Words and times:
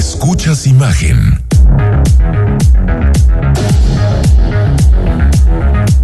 Escuchas 0.00 0.66
imagen. 0.66 1.38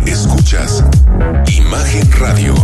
Escuchas 0.05 0.85
Imagen 1.47 2.13
Radio. 2.21 2.55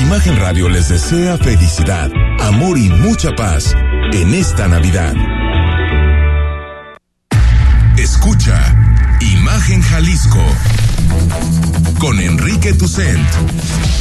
Imagen 0.00 0.36
Radio 0.38 0.68
les 0.68 0.88
desea 0.88 1.36
felicidad, 1.38 2.08
amor 2.38 2.78
y 2.78 2.88
mucha 2.88 3.32
paz 3.32 3.74
en 4.12 4.32
esta 4.32 4.68
Navidad. 4.68 5.14
Escucha 7.98 8.62
Imagen 9.20 9.82
Jalisco 9.82 10.44
con 11.98 12.20
Enrique 12.20 12.72
Tucent 12.74 13.28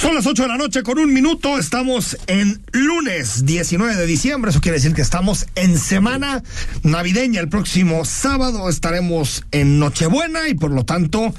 Son 0.00 0.14
las 0.14 0.26
8 0.26 0.44
de 0.44 0.48
la 0.48 0.56
noche 0.56 0.82
con 0.82 0.98
un 0.98 1.12
minuto. 1.12 1.58
Estamos 1.58 2.16
en 2.26 2.62
lunes 2.72 3.44
19 3.44 3.96
de 3.96 4.06
diciembre. 4.06 4.50
Eso 4.50 4.62
quiere 4.62 4.78
decir 4.78 4.94
que 4.94 5.02
estamos 5.02 5.46
en 5.56 5.78
semana 5.78 6.42
navideña. 6.82 7.38
El 7.38 7.50
próximo 7.50 8.06
sábado 8.06 8.70
estaremos 8.70 9.44
en 9.50 9.78
Nochebuena 9.78 10.48
y 10.48 10.54
por 10.54 10.70
lo 10.70 10.86
tanto 10.86 11.34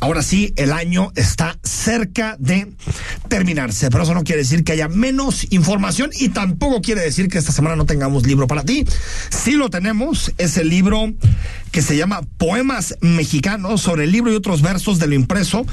Ahora 0.00 0.22
sí, 0.22 0.52
el 0.54 0.72
año 0.72 1.10
está 1.16 1.58
cerca 1.64 2.36
de 2.38 2.72
terminarse, 3.28 3.90
pero 3.90 4.04
eso 4.04 4.14
no 4.14 4.24
quiere 4.24 4.42
decir 4.42 4.64
que 4.64 4.72
haya 4.72 4.88
menos 4.88 5.46
información 5.50 6.10
y 6.18 6.30
tampoco 6.30 6.80
quiere 6.80 7.02
decir 7.02 7.28
que 7.28 7.38
esta 7.38 7.52
semana 7.52 7.76
no 7.76 7.86
tengamos 7.86 8.26
libro 8.26 8.46
para 8.46 8.64
ti. 8.64 8.84
Sí 9.30 9.52
lo 9.52 9.70
tenemos, 9.70 10.32
es 10.38 10.56
el 10.56 10.68
libro 10.68 11.12
que 11.70 11.82
se 11.82 11.96
llama 11.96 12.22
Poemas 12.38 12.96
Mexicanos 13.00 13.82
sobre 13.82 14.04
el 14.04 14.12
libro 14.12 14.32
y 14.32 14.36
otros 14.36 14.62
versos 14.62 14.98
de 14.98 15.06
lo 15.06 15.14
impreso 15.14 15.66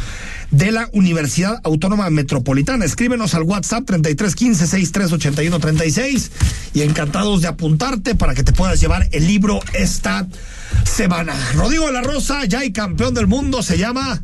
de 0.51 0.71
la 0.71 0.89
Universidad 0.93 1.59
Autónoma 1.63 2.09
Metropolitana. 2.09 2.85
Escríbenos 2.85 3.33
al 3.33 3.43
WhatsApp 3.43 3.85
3315 3.85 4.67
6381 4.67 5.59
36 5.59 6.31
y 6.73 6.81
encantados 6.81 7.41
de 7.41 7.47
apuntarte 7.47 8.15
para 8.15 8.35
que 8.35 8.43
te 8.43 8.53
puedas 8.53 8.79
llevar 8.79 9.07
el 9.11 9.27
libro 9.27 9.59
esta 9.73 10.27
semana. 10.83 11.33
Rodrigo 11.53 11.87
de 11.87 11.93
la 11.93 12.01
Rosa, 12.01 12.45
ya 12.45 12.59
hay 12.59 12.71
campeón 12.71 13.13
del 13.13 13.27
mundo, 13.27 13.63
se 13.63 13.77
llama 13.77 14.23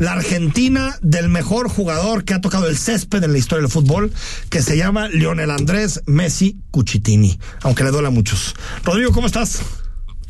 la 0.00 0.12
Argentina 0.12 0.96
del 1.02 1.28
mejor 1.28 1.68
jugador 1.68 2.24
que 2.24 2.32
ha 2.32 2.40
tocado 2.40 2.66
el 2.66 2.76
césped 2.76 3.22
en 3.22 3.32
la 3.32 3.38
historia 3.38 3.62
del 3.62 3.70
fútbol, 3.70 4.10
que 4.48 4.62
se 4.62 4.76
llama 4.76 5.08
Lionel 5.08 5.50
Andrés 5.50 6.02
Messi 6.06 6.56
Cuchitini, 6.70 7.38
aunque 7.62 7.84
le 7.84 7.90
duela 7.90 8.08
a 8.08 8.10
muchos. 8.10 8.56
Rodrigo, 8.82 9.12
¿cómo 9.12 9.26
estás? 9.26 9.60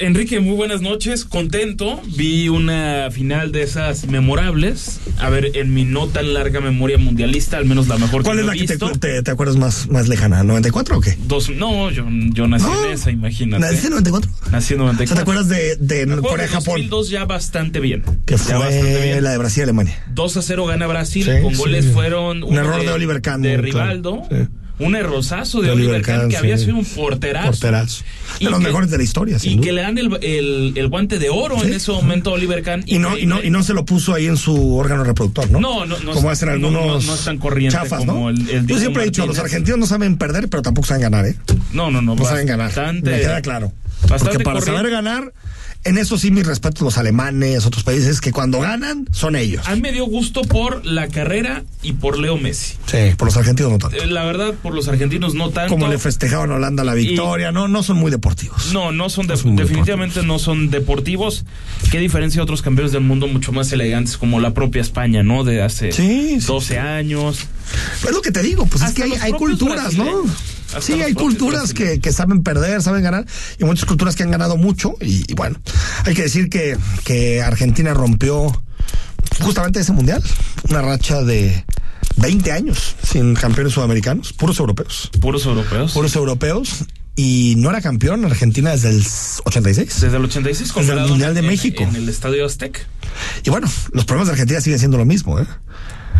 Enrique, 0.00 0.40
muy 0.40 0.54
buenas 0.56 0.80
noches, 0.80 1.26
contento. 1.26 2.00
Vi 2.16 2.48
una 2.48 3.10
final 3.10 3.52
de 3.52 3.62
esas 3.62 4.06
memorables. 4.06 4.98
A 5.18 5.28
ver, 5.28 5.50
en 5.58 5.74
mi 5.74 5.84
no 5.84 6.06
tan 6.08 6.32
larga 6.32 6.60
memoria 6.62 6.96
mundialista, 6.96 7.58
al 7.58 7.66
menos 7.66 7.86
la 7.86 7.98
mejor 7.98 8.22
¿Cuál 8.22 8.36
que 8.36 8.40
es 8.40 8.46
la 8.46 8.54
he 8.54 8.58
que 8.58 8.66
te, 8.66 8.72
visto. 8.74 8.90
te- 8.98 9.22
te 9.22 9.30
acuerdas 9.30 9.56
más, 9.56 9.88
más 9.90 10.08
lejana? 10.08 10.42
¿94 10.42 10.96
o 10.96 11.00
qué? 11.02 11.18
Dos, 11.26 11.50
no, 11.50 11.90
yo, 11.90 12.06
yo 12.32 12.48
nací 12.48 12.64
No. 12.64 12.86
en 12.86 12.92
esa, 12.92 13.10
imagínate. 13.10 13.60
¿Naciste 13.60 13.88
en 13.88 13.92
94? 13.92 14.30
Nací 14.50 14.72
en 14.74 14.80
O 14.80 14.84
sea, 14.84 14.92
94. 14.94 15.14
¿te 15.16 15.20
acuerdas 15.20 15.48
de, 15.48 15.76
de 15.76 16.16
Corea-Japón? 16.22 16.74
2002 16.76 17.10
ya 17.10 17.24
bastante 17.26 17.80
bien. 17.80 18.02
Que 18.24 18.36
ya 18.38 18.56
bastante 18.58 18.80
fue 18.80 19.02
bien. 19.04 19.22
la 19.24 19.30
de 19.32 19.38
Brasil 19.38 19.60
y 19.60 19.64
Alemania. 19.64 20.04
2 20.14 20.36
a 20.38 20.42
0 20.42 20.64
gana 20.64 20.86
Brasil, 20.86 21.24
Sí, 21.26 21.42
con 21.42 21.52
sí. 21.52 21.58
goles 21.58 21.86
fueron 21.92 22.42
Un 22.42 22.56
error 22.56 22.80
de 22.80 22.90
Oliver 22.90 23.20
Kahn, 23.20 23.42
de 23.42 23.50
claro. 23.50 23.62
Rivaldo, 23.62 24.22
Sí. 24.30 24.36
Un 24.80 24.96
errozazo 24.96 25.60
de, 25.60 25.68
De 25.68 25.72
Oliver 25.74 26.02
Kahn, 26.02 26.28
que 26.28 26.36
había 26.36 26.58
sido 26.58 26.76
un 26.76 26.84
porterazo. 26.84 27.48
Porterazo. 27.50 28.02
Y 28.38 28.44
De 28.46 28.50
los 28.50 28.60
que- 28.60 28.66
mejores 28.66 28.90
de 28.90 28.96
la 28.98 29.02
historia, 29.04 29.38
sin 29.38 29.52
Y 29.52 29.56
duda. 29.56 29.64
que 29.66 29.72
le 29.72 29.82
dan 29.82 29.98
el, 29.98 30.18
el- 30.22 30.72
el 30.76 30.88
guante 30.88 31.18
de 31.18 31.28
oro 31.30 31.56
Sí. 31.60 31.66
en 31.68 31.74
ese 31.74 31.92
momento 31.92 32.30
a 32.30 32.32
Oliver 32.34 32.62
Kahn. 32.62 32.82
Y 32.86 32.98
no, 32.98 33.16
y, 33.18 33.26
no, 33.26 33.42
y 33.42 33.50
no 33.50 33.62
se 33.62 33.74
lo 33.74 33.84
puso 33.84 34.14
ahí 34.14 34.26
en 34.26 34.36
su 34.36 34.74
órgano 34.76 35.04
reproductor, 35.04 35.50
¿no? 35.50 35.60
No, 35.60 35.84
no, 35.86 35.98
no 36.00 36.12
Como 36.12 36.30
hacen 36.30 36.48
no, 36.48 36.54
algunos 36.54 37.26
no, 37.26 37.38
corriente 37.38 37.76
chafas, 37.76 38.00
como 38.00 38.22
¿no? 38.24 38.30
el- 38.30 38.48
el 38.50 38.66
Yo 38.66 38.78
siempre 38.78 39.02
he 39.02 39.06
dicho, 39.06 39.26
los 39.26 39.38
argentinos 39.38 39.78
no 39.78 39.86
saben 39.86 40.16
perder, 40.16 40.48
pero 40.48 40.62
tampoco 40.62 40.86
saben 40.86 41.02
ganar, 41.02 41.26
¿eh? 41.26 41.36
No, 41.72 41.90
no, 41.90 42.00
no. 42.02 42.14
No 42.16 42.24
saben 42.24 42.46
ganar. 42.46 42.66
bastante- 42.68 43.10
Me 43.10 43.18
queda 43.20 43.42
claro. 43.42 43.72
bastante 44.08 44.24
Porque 44.24 44.44
para 44.44 44.60
corriente. 44.60 44.78
saber 44.78 44.90
ganar, 44.92 45.32
en 45.84 45.96
eso 45.98 46.18
sí 46.18 46.30
mis 46.30 46.46
respetos 46.46 46.82
los 46.82 46.98
alemanes, 46.98 47.64
otros 47.66 47.84
países, 47.84 48.20
que 48.20 48.32
cuando 48.32 48.60
ganan, 48.60 49.06
son 49.12 49.34
ellos. 49.36 49.66
A 49.66 49.74
mí 49.74 49.80
me 49.80 49.92
dio 49.92 50.04
gusto 50.04 50.42
por 50.42 50.84
la 50.84 51.08
carrera 51.08 51.64
y 51.82 51.92
por 51.94 52.18
Leo 52.18 52.36
Messi. 52.36 52.74
Sí, 52.86 52.98
por 53.16 53.26
los 53.28 53.36
argentinos 53.36 53.72
no 53.72 53.78
tanto. 53.78 53.96
Eh, 53.96 54.06
La 54.06 54.24
verdad, 54.24 54.54
por 54.62 54.74
los 54.74 54.88
argentinos 54.88 55.34
no 55.34 55.50
tanto. 55.50 55.70
Como 55.72 55.88
le 55.88 55.98
festejaban 55.98 56.50
a 56.50 56.56
Holanda 56.56 56.84
la 56.84 56.94
victoria, 56.94 57.50
no, 57.52 57.66
no 57.68 57.82
son 57.82 57.96
muy 57.96 58.10
deportivos. 58.10 58.72
No, 58.72 58.92
no 58.92 59.08
son, 59.08 59.26
de- 59.26 59.36
son 59.36 59.56
definitivamente 59.56 60.22
no 60.22 60.38
son 60.38 60.70
deportivos. 60.70 61.44
Qué 61.90 61.98
diferencia 61.98 62.40
a 62.40 62.44
otros 62.44 62.60
campeones 62.62 62.92
del 62.92 63.02
mundo 63.02 63.26
mucho 63.26 63.52
más 63.52 63.72
elegantes 63.72 64.16
como 64.18 64.38
la 64.40 64.52
propia 64.52 64.82
España, 64.82 65.22
¿no? 65.22 65.44
De 65.44 65.62
hace 65.62 65.92
Sí, 65.92 66.40
sí, 66.40 66.46
12 66.46 66.74
sí. 66.74 66.78
años. 66.78 67.38
Es 68.06 68.10
lo 68.12 68.20
que 68.20 68.32
te 68.32 68.42
digo, 68.42 68.66
pues 68.66 68.82
es 68.84 68.92
que 68.92 69.04
hay, 69.04 69.32
culturas, 69.32 69.94
¿no? 69.94 70.04
brasileños. 70.04 70.36
Sí, 70.80 70.94
hay 71.02 71.14
culturas 71.14 71.74
que, 71.74 72.00
que 72.00 72.12
saben 72.12 72.42
perder, 72.42 72.82
saben 72.82 73.02
ganar, 73.02 73.26
y 73.58 73.64
muchas 73.64 73.84
culturas 73.86 74.14
que 74.16 74.22
han 74.22 74.30
ganado 74.30 74.56
mucho, 74.56 74.94
y, 75.00 75.24
y 75.30 75.34
bueno, 75.34 75.58
hay 76.04 76.14
que 76.14 76.22
decir 76.22 76.48
que, 76.48 76.76
que 77.04 77.42
Argentina 77.42 77.92
rompió 77.94 78.50
justamente 79.40 79.80
ese 79.80 79.92
mundial, 79.92 80.22
una 80.68 80.82
racha 80.82 81.22
de 81.22 81.64
20 82.16 82.52
años 82.52 82.96
sin 83.02 83.34
campeones 83.34 83.72
sudamericanos, 83.72 84.32
puros 84.32 84.58
europeos, 84.58 85.10
Puros 85.20 85.44
europeos. 85.46 85.92
puros 85.92 86.14
europeos, 86.16 86.84
y 87.16 87.54
no 87.58 87.68
era 87.70 87.80
campeón 87.82 88.24
Argentina 88.24 88.70
desde 88.70 88.90
el 88.90 89.04
86. 89.44 90.00
Desde 90.00 90.16
el 90.16 90.24
86 90.24 90.72
con 90.72 90.86
Desde 90.86 91.00
el 91.02 91.08
Mundial 91.08 91.34
de 91.34 91.40
en- 91.40 91.46
México. 91.46 91.82
En 91.82 91.94
el 91.96 92.08
Estadio 92.08 92.46
Aztec. 92.46 92.86
Y 93.44 93.50
bueno, 93.50 93.68
los 93.92 94.04
problemas 94.06 94.28
de 94.28 94.32
Argentina 94.32 94.60
siguen 94.60 94.78
siendo 94.78 94.96
lo 94.96 95.04
mismo, 95.04 95.38
¿eh? 95.38 95.46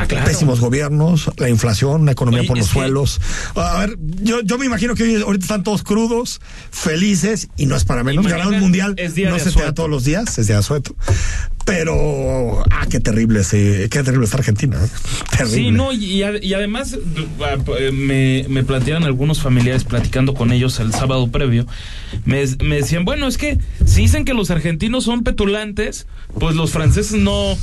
Ah, 0.00 0.06
claro. 0.06 0.25
Pésimos 0.27 0.61
gobiernos, 0.61 1.31
la 1.37 1.49
inflación, 1.49 2.06
la 2.06 2.12
economía 2.12 2.41
Oye, 2.41 2.49
por 2.49 2.59
los 2.59 2.66
que- 2.69 2.72
suelos. 2.72 3.21
A 3.55 3.81
ver, 3.81 3.99
yo, 4.22 4.41
yo 4.43 4.56
me 4.59 4.66
imagino 4.66 4.94
que 4.94 5.03
hoy- 5.03 5.22
ahorita 5.22 5.44
están 5.44 5.62
todos 5.62 5.83
crudos, 5.83 6.41
felices, 6.71 7.49
y 7.56 7.66
no 7.66 7.77
es 7.77 7.84
para 7.84 8.03
menos. 8.05 8.27
Ganar 8.27 8.49
un 8.49 8.60
mundial 8.60 8.94
es 8.97 9.15
día 9.15 9.28
no 9.28 9.34
de 9.37 9.41
se 9.41 9.53
te 9.53 9.62
da 9.62 9.75
todos 9.75 9.91
los 9.91 10.05
días, 10.05 10.39
es 10.39 10.47
día 10.47 10.56
de 10.56 10.60
asueto. 10.60 10.94
Pero, 11.66 12.65
ah, 12.71 12.87
qué 12.91 12.99
terrible, 13.00 13.44
sí, 13.44 13.87
qué 13.91 14.03
terrible 14.03 14.25
está 14.25 14.39
Argentina. 14.39 14.77
¿eh? 14.83 14.89
Terrible. 15.37 15.56
Sí, 15.56 15.71
no, 15.71 15.93
y, 15.93 16.25
y 16.43 16.55
además 16.55 16.94
eh, 17.78 17.93
me, 17.93 18.44
me 18.49 18.65
plantearon 18.65 19.05
algunos 19.05 19.41
familiares 19.41 19.84
platicando 19.84 20.34
con 20.34 20.53
ellos 20.53 20.81
el 20.81 20.93
sábado 20.93 21.31
previo. 21.31 21.66
Me, 22.25 22.44
me 22.65 22.77
decían, 22.77 23.05
bueno, 23.05 23.28
es 23.28 23.37
que 23.39 23.59
si 23.84 24.00
dicen 24.03 24.25
que 24.25 24.34
los 24.34 24.50
argentinos 24.50 25.05
son 25.05 25.22
petulantes, 25.22 26.06
pues 26.41 26.56
los 26.56 26.71
franceses 26.72 27.21
no. 27.21 27.56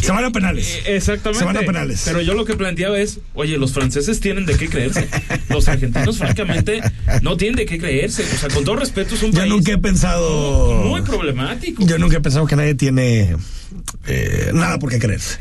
Se 0.00 0.10
van 0.12 0.24
a 0.24 0.30
penales. 0.30 0.66
Eh, 0.84 0.96
Exactamente. 0.96 1.38
Se 1.38 1.44
van 1.44 1.56
a 1.56 1.60
penales. 1.60 2.02
Pero 2.04 2.20
yo 2.22 2.34
lo 2.34 2.44
que 2.44 2.54
planteaba 2.54 2.98
es, 2.98 3.20
oye, 3.34 3.56
los 3.58 3.72
franceses 3.72 4.20
tienen 4.20 4.46
de 4.46 4.56
qué 4.56 4.68
creerse. 4.68 5.08
Los 5.48 5.68
argentinos, 5.68 6.18
francamente, 6.18 6.80
no 7.22 7.36
tienen 7.36 7.56
de 7.56 7.66
qué 7.66 7.78
creerse. 7.78 8.22
O 8.24 8.38
sea, 8.38 8.48
con 8.48 8.64
todo 8.64 8.76
respeto, 8.76 9.14
es 9.14 9.22
un 9.22 9.32
Yo 9.32 9.38
país 9.40 9.50
nunca 9.52 9.72
he 9.72 9.78
pensado. 9.78 10.74
muy 10.84 11.02
problemático. 11.02 11.86
Yo 11.86 11.98
nunca 11.98 12.16
he 12.16 12.20
pensado 12.20 12.46
que 12.46 12.56
nadie 12.56 12.74
tiene 12.74 13.36
eh, 14.06 14.50
nada 14.52 14.78
por 14.78 14.90
qué 14.90 14.98
creerse. 14.98 15.38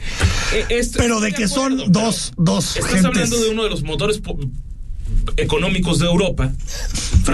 Eh, 0.54 0.66
esto- 0.69 1.00
Pero 1.00 1.19
de 1.19 1.31
que 1.33 1.48
son 1.48 1.74
acuerdo, 1.74 1.92
dos, 1.92 2.33
dos 2.38 2.75
Estás 2.78 2.92
gentes. 2.92 3.06
hablando 3.06 3.39
de 3.42 3.50
uno 3.50 3.63
de 3.63 3.69
los 3.69 3.83
motores 3.83 4.19
po- 4.19 4.38
económicos 5.38 6.00
de 6.00 6.06
Europa. 6.08 6.52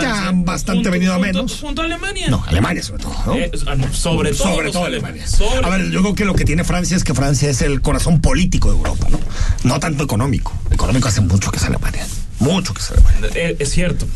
Ya 0.01 0.31
bastante 0.33 0.89
venido 0.89 1.13
a 1.13 1.19
menos. 1.19 1.59
Junto 1.61 1.81
a 1.81 1.85
Alemania. 1.85 2.27
No, 2.29 2.43
Alemania 2.47 2.83
sobre 2.83 3.03
todo. 3.03 3.15
¿no? 3.25 3.35
Eh, 3.35 3.51
ah, 3.67 3.75
sobre 3.91 4.31
todo. 4.33 4.53
sobre 4.55 4.71
todo. 4.71 4.85
Alemania. 4.85 5.25
Sobre- 5.27 5.65
A 5.65 5.69
ver, 5.69 5.89
yo 5.89 6.01
creo 6.01 6.15
que 6.15 6.25
lo 6.25 6.33
que 6.35 6.45
tiene 6.45 6.63
Francia 6.63 6.95
es 6.97 7.03
que 7.03 7.13
Francia 7.13 7.49
es 7.49 7.61
el 7.61 7.81
corazón 7.81 8.21
político 8.21 8.69
de 8.71 8.77
Europa, 8.77 9.07
¿no? 9.09 9.19
No 9.63 9.79
tanto 9.79 10.03
económico. 10.03 10.53
Económico 10.71 11.07
hace 11.07 11.21
mucho 11.21 11.51
que 11.51 11.57
es 11.57 11.63
Alemania. 11.63 12.05
Mucho 12.39 12.73
que 12.73 12.81
es 12.81 12.91
Alemania. 12.91 13.29
Eh, 13.33 13.55
es 13.59 13.69
cierto. 13.71 14.07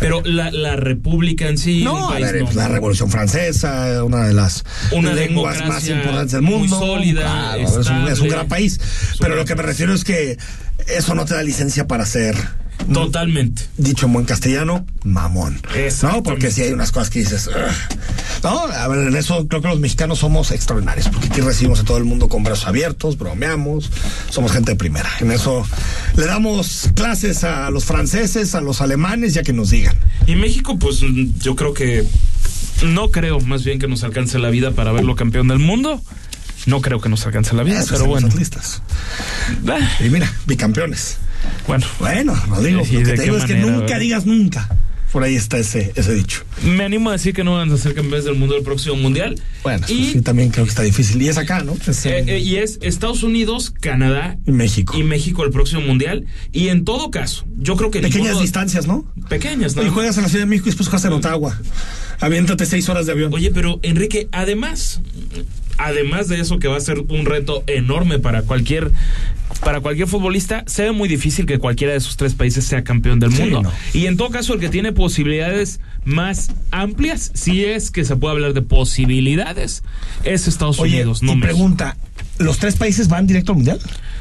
Pero 0.00 0.22
la, 0.24 0.50
la 0.50 0.76
república 0.76 1.46
en 1.48 1.58
sí. 1.58 1.82
No, 1.84 2.08
a 2.08 2.12
país 2.12 2.26
ver, 2.26 2.38
no- 2.40 2.44
pues, 2.46 2.56
la 2.56 2.68
Revolución 2.68 3.10
Francesa, 3.10 4.02
una 4.04 4.24
de 4.26 4.34
las 4.34 4.64
Una 4.92 5.12
lenguas 5.12 5.64
más 5.66 5.86
importantes 5.88 6.32
del 6.32 6.42
muy 6.42 6.58
mundo. 6.68 6.78
sólida, 6.78 7.20
Claro, 7.22 7.62
es, 7.62 7.70
un, 7.70 7.80
es 7.80 7.88
un 7.88 8.08
estable. 8.08 8.28
gran 8.30 8.48
país. 8.48 8.80
Pero 9.18 9.36
lo 9.36 9.44
que 9.44 9.54
me 9.54 9.62
refiero 9.62 9.94
es 9.94 10.04
que 10.04 10.36
eso 10.88 11.14
no 11.14 11.24
te 11.24 11.34
da 11.34 11.42
licencia 11.42 11.86
para 11.86 12.04
ser 12.06 12.36
Totalmente. 12.92 13.62
dicho 13.76 14.06
en 14.06 14.12
buen 14.12 14.24
castellano, 14.26 14.84
mamón. 15.04 15.60
No, 16.02 16.22
porque 16.22 16.50
si 16.50 16.62
hay 16.62 16.72
unas 16.72 16.92
cosas 16.92 17.10
que 17.10 17.20
dices, 17.20 17.46
"Ugh". 17.48 17.98
No, 18.42 18.58
a 18.60 18.88
ver, 18.88 19.08
en 19.08 19.16
eso 19.16 19.46
creo 19.48 19.60
que 19.62 19.68
los 19.68 19.80
mexicanos 19.80 20.18
somos 20.20 20.50
extraordinarios, 20.50 21.08
porque 21.08 21.28
aquí 21.28 21.40
recibimos 21.40 21.80
a 21.80 21.84
todo 21.84 21.98
el 21.98 22.04
mundo 22.04 22.28
con 22.28 22.42
brazos 22.42 22.66
abiertos, 22.66 23.18
bromeamos, 23.18 23.90
somos 24.30 24.52
gente 24.52 24.72
de 24.72 24.76
primera. 24.76 25.08
En 25.20 25.30
eso 25.30 25.66
le 26.16 26.26
damos 26.26 26.88
clases 26.94 27.44
a 27.44 27.70
los 27.70 27.84
franceses, 27.84 28.54
a 28.54 28.60
los 28.60 28.80
alemanes, 28.80 29.34
ya 29.34 29.42
que 29.42 29.52
nos 29.52 29.70
digan. 29.70 29.94
Y 30.26 30.34
México, 30.36 30.78
pues 30.78 31.00
yo 31.40 31.54
creo 31.56 31.74
que 31.74 32.04
no 32.82 33.10
creo 33.10 33.40
más 33.40 33.62
bien 33.64 33.78
que 33.78 33.88
nos 33.88 34.04
alcance 34.04 34.38
la 34.38 34.48
vida 34.50 34.70
para 34.72 34.92
verlo 34.92 35.16
campeón 35.16 35.48
del 35.48 35.58
mundo. 35.58 36.00
No 36.66 36.80
creo 36.80 37.00
que 37.00 37.08
nos 37.08 37.24
alcance 37.26 37.54
la 37.54 37.62
vida, 37.62 37.82
pero 37.88 38.04
bueno. 38.06 38.26
atlistas. 38.28 38.82
Ah, 39.68 39.78
Y 40.04 40.08
mira, 40.10 40.30
bicampeones. 40.46 41.16
Bueno, 41.66 41.86
Bueno, 41.98 42.34
Rodrigo, 42.48 42.82
¿Y 42.88 42.92
lo 42.94 42.98
que 43.04 43.12
te 43.16 43.22
digo 43.22 43.36
es 43.38 43.44
que 43.44 43.54
nunca 43.54 43.80
verdad? 43.80 43.98
digas 44.00 44.26
nunca. 44.26 44.68
Por 45.10 45.24
ahí 45.24 45.34
está 45.34 45.58
ese, 45.58 45.92
ese 45.96 46.14
dicho. 46.14 46.44
me 46.62 46.84
animo 46.84 47.08
a 47.10 47.14
decir 47.14 47.34
que 47.34 47.42
no 47.42 47.54
van 47.54 47.72
a 47.72 47.76
ser 47.76 47.94
campeones 47.94 48.24
del 48.26 48.36
mundo 48.36 48.54
del 48.54 48.62
próximo 48.62 48.94
mundial. 48.94 49.40
Bueno, 49.64 49.84
y, 49.88 50.12
sí 50.12 50.20
también 50.20 50.50
creo 50.50 50.64
que 50.64 50.68
está 50.70 50.82
difícil. 50.82 51.20
Y 51.20 51.28
es 51.28 51.36
acá, 51.36 51.64
¿no? 51.64 51.76
Es 51.84 52.06
eh, 52.06 52.22
eh, 52.28 52.38
y 52.38 52.56
es 52.56 52.78
Estados 52.80 53.24
Unidos, 53.24 53.72
Canadá 53.80 54.36
en 54.46 54.54
México. 54.56 54.96
y 54.96 55.02
México 55.02 55.42
el 55.44 55.50
próximo 55.50 55.80
mundial. 55.80 56.26
Y 56.52 56.68
en 56.68 56.84
todo 56.84 57.10
caso, 57.10 57.44
yo 57.58 57.74
creo 57.76 57.90
que 57.90 57.98
Pequeñas 58.00 58.26
ninguno- 58.28 58.40
distancias, 58.42 58.86
¿no? 58.86 59.04
Pequeñas, 59.28 59.74
¿no? 59.74 59.82
Y 59.84 59.88
juegas 59.88 60.16
en 60.16 60.22
la 60.22 60.28
Ciudad 60.28 60.44
de 60.44 60.48
México 60.50 60.68
y 60.68 60.70
después 60.70 60.88
juegas 60.88 61.04
en 61.06 61.12
Ottawa. 61.14 61.58
Aviéntate 62.20 62.64
seis 62.64 62.88
horas 62.88 63.06
de 63.06 63.12
avión. 63.12 63.32
Oye, 63.34 63.50
pero 63.52 63.80
Enrique, 63.82 64.28
además, 64.30 65.00
además 65.86 66.28
de 66.28 66.40
eso 66.40 66.58
que 66.58 66.68
va 66.68 66.76
a 66.76 66.80
ser 66.80 67.00
un 67.08 67.26
reto 67.26 67.64
enorme 67.66 68.18
para 68.18 68.42
cualquier 68.42 68.90
para 69.64 69.80
cualquier 69.80 70.06
futbolista, 70.06 70.62
se 70.66 70.84
ve 70.84 70.92
muy 70.92 71.08
difícil 71.08 71.44
que 71.44 71.58
cualquiera 71.58 71.92
de 71.92 71.98
esos 71.98 72.16
tres 72.16 72.34
países 72.34 72.64
sea 72.64 72.82
campeón 72.84 73.18
del 73.20 73.32
Sí, 73.32 73.42
mundo. 73.42 73.62
no. 73.62 73.72
Y 73.92 74.06
en 74.06 74.16
todo 74.16 74.30
caso, 74.30 74.54
el 74.54 74.60
que 74.60 74.68
tiene 74.70 74.92
posibilidades 74.92 75.80
más 76.04 76.52
amplias, 76.70 77.30
si 77.34 77.64
es 77.64 77.90
que 77.90 78.04
se 78.04 78.16
puede 78.16 78.34
hablar 78.36 78.54
de 78.54 78.62
posibilidades, 78.62 79.82
es 80.24 80.46
Estados 80.48 80.78
Oye, 80.78 80.96
Unidos, 80.96 81.22
no 81.22 81.32
y 81.32 81.36
México. 81.36 81.46
pregunta, 81.54 81.96
¿los 82.38 82.58
tres 82.58 82.76
países 82.76 83.08
van 83.08 83.26
directo 83.26 83.52
al 83.52 83.56
mundial? 83.56 83.80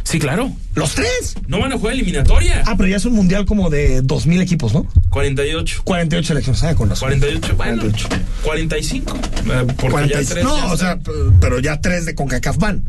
Sí, 0.10 0.18
claro. 0.18 0.52
¿Los 0.74 0.96
tres? 0.96 1.36
No 1.48 1.60
van 1.60 1.72
a 1.72 1.78
jugar 1.78 1.94
eliminatoria. 1.94 2.64
Ah, 2.66 2.76
pero 2.76 2.90
ya 2.90 2.96
es 2.98 3.06
un 3.06 3.14
mundial 3.14 3.46
como 3.46 3.70
de 3.70 4.02
dos 4.02 4.26
mil 4.26 4.42
equipos, 4.42 4.74
¿no? 4.74 4.88
48. 5.12 5.82
48 5.84 6.28
selecciones, 6.28 6.60
¿sabes? 6.60 6.76
Con 6.76 6.90
razón. 6.90 7.10
48, 7.10 7.56
bueno, 7.56 7.82
48. 7.82 8.08
45. 8.44 9.18
eh, 9.18 9.66
Porque 9.68 9.90
40 9.90 10.22
ya 10.22 10.28
tres 10.30 10.44
no, 10.44 10.58
ya 10.58 10.66
o 10.74 10.78
sea, 10.78 11.00
pero 11.40 11.60
ya 11.60 11.80
tres 11.80 12.06
de 12.08 12.16
CONCACAF 12.16 12.58
van. 12.58 12.84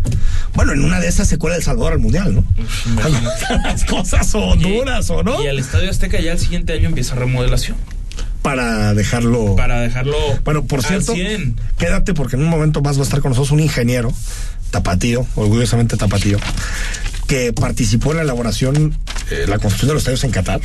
Bueno, 0.54 0.72
en 0.72 0.82
una 0.82 0.98
de 0.98 1.08
esas 1.08 1.28
se 1.28 1.36
cuela 1.36 1.56
El 1.56 1.62
Salvador 1.62 1.92
al 1.92 1.98
mundial, 1.98 2.34
¿no? 2.34 2.44
Las 3.64 3.84
cosas 3.84 4.26
son 4.26 4.58
Y- 4.60 4.78
duras, 4.78 5.10
¿o 5.10 5.22
no? 5.22 5.42
Y 5.42 5.46
el 5.46 5.58
Estadio 5.58 5.90
Azteca 5.90 6.18
ya 6.20 6.32
el 6.32 6.38
siguiente 6.38 6.72
año 6.72 6.88
empieza 6.88 7.16
remodelación. 7.16 7.76
Para 8.40 8.94
dejarlo. 8.94 9.56
Para 9.56 9.80
dejarlo. 9.80 10.16
Bueno, 10.44 10.64
por 10.64 10.78
al 10.78 10.86
cierto, 10.86 11.12
100. 11.12 11.56
quédate 11.76 12.14
porque 12.14 12.36
en 12.36 12.42
un 12.44 12.48
momento 12.48 12.80
más 12.80 12.96
va 12.96 13.02
a 13.02 13.04
estar 13.04 13.20
con 13.20 13.32
nosotros 13.32 13.50
un 13.52 13.60
ingeniero, 13.60 14.10
tapatío, 14.70 15.26
orgullosamente 15.34 15.98
tapatío, 15.98 16.38
que 17.30 17.52
participó 17.52 18.10
en 18.10 18.16
la 18.16 18.22
elaboración, 18.24 18.92
eh, 19.30 19.44
la 19.46 19.60
construcción 19.60 19.86
de 19.86 19.94
los 19.94 20.00
estadios 20.00 20.24
en 20.24 20.32
Qatar 20.32 20.60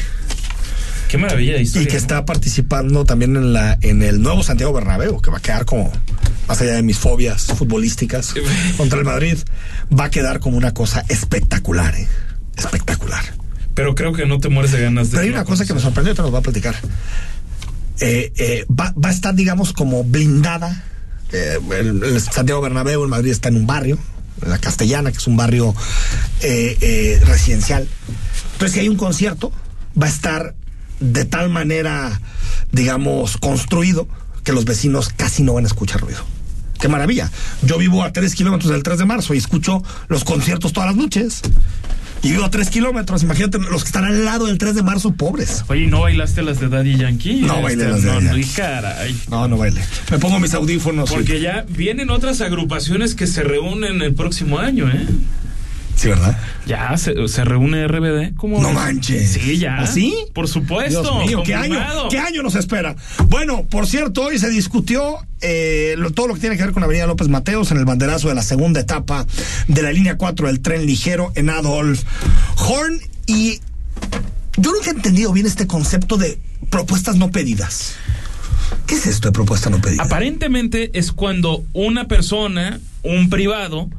Qué 1.07 1.19
maravilla 1.19 1.53
de 1.53 1.61
historia. 1.61 1.83
y 1.83 1.85
que 1.85 1.93
¿no? 1.93 1.99
está 1.99 2.25
participando 2.25 3.05
también 3.05 3.35
en 3.35 3.53
la 3.53 3.77
en 3.81 4.01
el 4.01 4.19
nuevo 4.19 4.41
Santiago 4.41 4.73
Bernabéu, 4.73 5.21
que 5.21 5.29
va 5.29 5.37
a 5.37 5.41
quedar 5.41 5.65
como 5.65 5.91
más 6.47 6.59
allá 6.59 6.73
de 6.73 6.81
mis 6.81 6.97
fobias 6.97 7.45
futbolísticas 7.45 8.33
contra 8.77 8.97
el 8.97 9.05
Madrid, 9.05 9.37
va 9.97 10.05
a 10.05 10.09
quedar 10.09 10.39
como 10.39 10.57
una 10.57 10.73
cosa 10.73 11.05
espectacular, 11.07 11.93
¿eh? 11.93 12.07
espectacular. 12.57 13.23
Pero 13.75 13.93
creo 13.93 14.13
que 14.13 14.25
no 14.25 14.39
te 14.39 14.49
mueres 14.49 14.71
de 14.71 14.81
ganas 14.81 15.11
de. 15.11 15.17
Pero 15.17 15.23
hay 15.23 15.29
una 15.29 15.45
cosa 15.45 15.67
que 15.67 15.73
me 15.75 15.79
sorprendió 15.81 16.13
y 16.13 16.15
te 16.15 16.23
nos 16.23 16.33
va 16.33 16.39
a 16.39 16.41
platicar. 16.41 16.75
Eh, 17.99 18.33
eh, 18.37 18.65
va, 18.71 18.91
va 18.93 19.09
a 19.09 19.11
estar, 19.11 19.35
digamos, 19.35 19.71
como 19.71 20.03
blindada. 20.03 20.83
Eh, 21.31 21.59
el, 21.79 22.03
el 22.03 22.21
Santiago 22.21 22.61
Bernabéu, 22.61 23.03
el 23.03 23.09
Madrid 23.09 23.29
está 23.29 23.49
en 23.49 23.57
un 23.57 23.67
barrio, 23.67 23.99
en 24.14 24.14
la 24.41 24.57
Castellana, 24.57 25.11
que 25.11 25.17
es 25.17 25.27
un 25.27 25.37
barrio 25.37 25.73
eh, 26.41 26.77
eh, 26.81 27.21
residencial. 27.25 27.87
Entonces, 28.53 28.73
si 28.73 28.79
hay 28.79 28.89
un 28.89 28.97
concierto, 28.97 29.51
va 30.01 30.07
a 30.07 30.09
estar 30.09 30.55
de 30.99 31.25
tal 31.25 31.49
manera, 31.49 32.19
digamos, 32.71 33.37
construido 33.37 34.07
que 34.43 34.53
los 34.53 34.65
vecinos 34.65 35.09
casi 35.09 35.43
no 35.43 35.53
van 35.53 35.65
a 35.65 35.67
escuchar 35.67 36.01
ruido. 36.01 36.23
Qué 36.79 36.87
maravilla. 36.87 37.31
Yo 37.63 37.77
vivo 37.77 38.03
a 38.03 38.11
tres 38.11 38.35
kilómetros 38.35 38.71
del 38.71 38.83
3 38.83 38.99
de 38.99 39.05
marzo 39.05 39.33
y 39.33 39.37
escucho 39.37 39.81
los 40.07 40.23
conciertos 40.23 40.73
todas 40.73 40.89
las 40.89 40.97
noches. 40.97 41.41
Y 42.25 42.31
vivo 42.31 42.43
a 42.43 42.49
tres 42.49 42.69
kilómetros. 42.71 43.21
Imagínate 43.21 43.59
los 43.59 43.83
que 43.83 43.87
están 43.87 44.03
al 44.03 44.25
lado 44.25 44.47
del 44.47 44.57
3 44.57 44.73
de 44.73 44.81
marzo, 44.83 45.11
pobres. 45.13 45.63
Oye, 45.67 45.83
¿y 45.83 45.87
¿no 45.87 46.01
bailaste 46.01 46.41
las 46.41 46.59
de 46.59 46.69
Daddy 46.69 46.97
Yankee? 46.97 47.41
No 47.41 47.61
bailé 47.61 47.83
Este, 47.83 47.91
las 47.93 48.01
de 48.01 48.07
no, 48.07 48.13
Daddy 48.15 48.41
Yankee. 48.41 48.51
caray. 48.55 49.15
No, 49.29 49.47
no 49.47 49.57
baile. 49.57 49.81
Me 50.09 50.17
pongo 50.17 50.39
mis 50.39 50.53
audífonos. 50.55 51.09
Porque 51.11 51.39
ya 51.39 51.65
vienen 51.69 52.09
otras 52.09 52.41
agrupaciones 52.41 53.13
que 53.13 53.27
se 53.27 53.43
reúnen 53.43 54.01
el 54.01 54.15
próximo 54.15 54.57
año, 54.57 54.89
¿eh? 54.89 55.05
Sí, 55.95 56.09
¿verdad? 56.09 56.37
Ya 56.65 56.95
se, 56.97 57.27
se 57.29 57.45
reúne 57.45 57.87
RBD. 57.87 58.35
¿Cómo 58.35 58.61
No 58.61 58.71
manches. 58.73 59.31
Sí, 59.33 59.57
ya. 59.57 59.77
¿Así? 59.77 60.13
Por 60.33 60.47
supuesto. 60.47 61.01
Dios 61.01 61.25
mío, 61.25 61.43
¿qué 61.45 61.55
año. 61.55 61.79
¿qué 62.09 62.19
año 62.19 62.43
nos 62.43 62.55
espera? 62.55 62.95
Bueno, 63.29 63.65
por 63.69 63.87
cierto, 63.87 64.23
hoy 64.23 64.37
se 64.37 64.49
discutió 64.49 65.17
eh, 65.41 65.95
lo- 65.97 66.11
todo 66.11 66.27
lo 66.27 66.33
que 66.33 66.41
tiene 66.41 66.57
que 66.57 66.63
ver 66.63 66.73
con 66.73 66.83
Avenida 66.83 67.07
López 67.07 67.27
Mateos 67.29 67.71
en 67.71 67.77
el 67.77 67.85
banderazo 67.85 68.27
de 68.29 68.35
la 68.35 68.43
segunda 68.43 68.81
etapa 68.81 69.25
de 69.67 69.81
la 69.81 69.91
línea 69.91 70.17
4 70.17 70.47
del 70.47 70.59
tren 70.59 70.85
ligero 70.85 71.31
en 71.35 71.49
Adolf 71.49 72.03
Horn. 72.57 72.99
Y 73.27 73.59
yo 74.57 74.71
nunca 74.73 74.87
he 74.87 74.93
entendido 74.93 75.31
bien 75.31 75.45
este 75.45 75.65
concepto 75.65 76.17
de 76.17 76.39
propuestas 76.69 77.15
no 77.15 77.31
pedidas. 77.31 77.93
¿Qué 78.85 78.95
es 78.95 79.07
esto 79.07 79.29
de 79.29 79.31
propuesta 79.31 79.69
no 79.69 79.79
pedida? 79.79 80.03
Aparentemente 80.03 80.91
es 80.97 81.11
cuando 81.11 81.63
una 81.73 82.07
persona, 82.07 82.79
un 83.03 83.29
privado, 83.29 83.89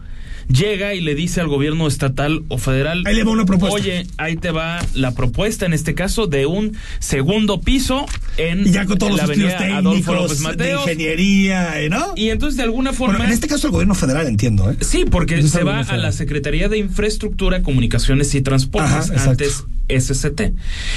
llega 0.49 0.95
y 0.95 1.01
le 1.01 1.15
dice 1.15 1.41
al 1.41 1.49
gobierno 1.49 1.87
estatal 1.87 2.43
o 2.49 2.59
federal, 2.59 3.03
Ahí 3.07 3.15
le 3.17 3.25
va 3.25 3.33
una 3.33 3.45
propuesta. 3.45 3.75
oye, 3.77 4.07
ahí 4.17 4.37
te 4.37 4.51
va 4.51 4.85
la 4.95 5.13
propuesta, 5.13 5.67
en 5.67 5.73
este 5.73 5.95
caso, 5.95 6.27
de 6.27 6.47
un 6.47 6.77
segundo 6.99 7.61
piso 7.61 8.07
en 8.37 8.67
Y 8.67 8.73
ya 8.73 8.87
con 8.87 8.99
todos 8.99 9.13
la 9.17 9.23
los 9.27 9.31
avenida 9.31 9.77
Adolfo 9.77 10.15
López 10.15 10.39
técnicos 10.39 10.57
de 10.57 10.73
ingeniería, 10.73 11.81
¿eh, 11.81 11.89
¿no? 11.89 12.13
Y 12.17 12.31
entonces, 12.31 12.57
de 12.57 12.63
alguna 12.65 12.93
forma... 12.93 13.15
Bueno, 13.15 13.29
en 13.29 13.35
este 13.35 13.49
caso 13.49 13.67
el 13.67 13.73
gobierno 13.73 13.95
federal, 13.95 14.27
entiendo, 14.27 14.71
¿eh? 14.71 14.77
Sí, 14.81 15.05
porque 15.11 15.43
se 15.43 15.65
va 15.65 15.81
a 15.81 15.97
la 15.97 16.13
Secretaría 16.13 16.69
de 16.69 16.79
Infraestructura, 16.79 17.63
Comunicaciones 17.63 18.35
y 18.35 18.41
Transportes, 18.43 19.11
Ajá, 19.11 19.31
antes 19.31 19.65
SCT. 19.89 20.41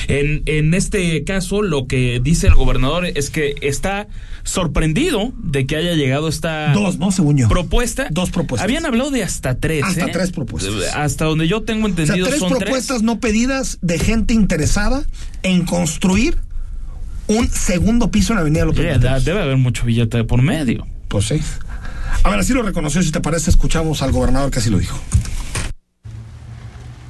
En, 0.07 0.41
en 0.45 0.73
este 0.73 1.23
caso, 1.23 1.61
lo 1.61 1.85
que 1.87 2.19
dice 2.23 2.47
el 2.47 2.55
gobernador 2.55 3.05
es 3.05 3.29
que 3.29 3.55
está 3.61 4.07
sorprendido 4.43 5.31
de 5.37 5.67
que 5.67 5.75
haya 5.75 5.93
llegado 5.93 6.27
esta 6.27 6.73
Dos, 6.73 6.97
¿no? 6.97 7.11
Según 7.11 7.37
yo. 7.37 7.47
propuesta. 7.49 8.07
Dos 8.09 8.31
propuestas. 8.31 8.63
Habían 8.63 8.85
hablado 8.85 9.11
de 9.11 9.21
hasta 9.21 9.38
tres. 9.41 9.83
Hasta 9.83 10.05
¿eh? 10.05 10.09
tres 10.11 10.31
propuestas. 10.31 10.73
Hasta 10.95 11.25
donde 11.25 11.47
yo 11.47 11.63
tengo 11.63 11.87
O 11.87 11.89
sea, 11.89 12.03
entendido 12.03 12.27
tres 12.27 12.39
son 12.39 12.49
propuestas 12.49 13.01
no 13.01 13.19
pedidas 13.19 13.79
de 13.81 13.99
gente 13.99 14.33
interesada 14.33 15.03
en 15.43 15.65
construir 15.65 16.37
un 17.27 17.47
segundo 17.47 18.11
piso 18.11 18.33
en 18.33 18.37
la 18.37 18.41
Avenida 18.41 18.65
López. 18.65 18.97
Mateos. 18.97 19.25
Debe 19.25 19.41
haber 19.41 19.57
mucho 19.57 19.85
billete 19.85 20.17
de 20.17 20.23
por 20.23 20.41
medio. 20.41 20.87
Pues 21.07 21.27
sí. 21.27 21.41
A 22.23 22.29
ver, 22.29 22.39
así 22.39 22.53
lo 22.53 22.63
reconoció. 22.63 23.01
Si 23.01 23.11
te 23.11 23.21
parece, 23.21 23.49
escuchamos 23.49 24.01
al 24.01 24.11
gobernador 24.11 24.51
que 24.51 24.59
así 24.59 24.69
lo 24.69 24.79
dijo. 24.79 24.99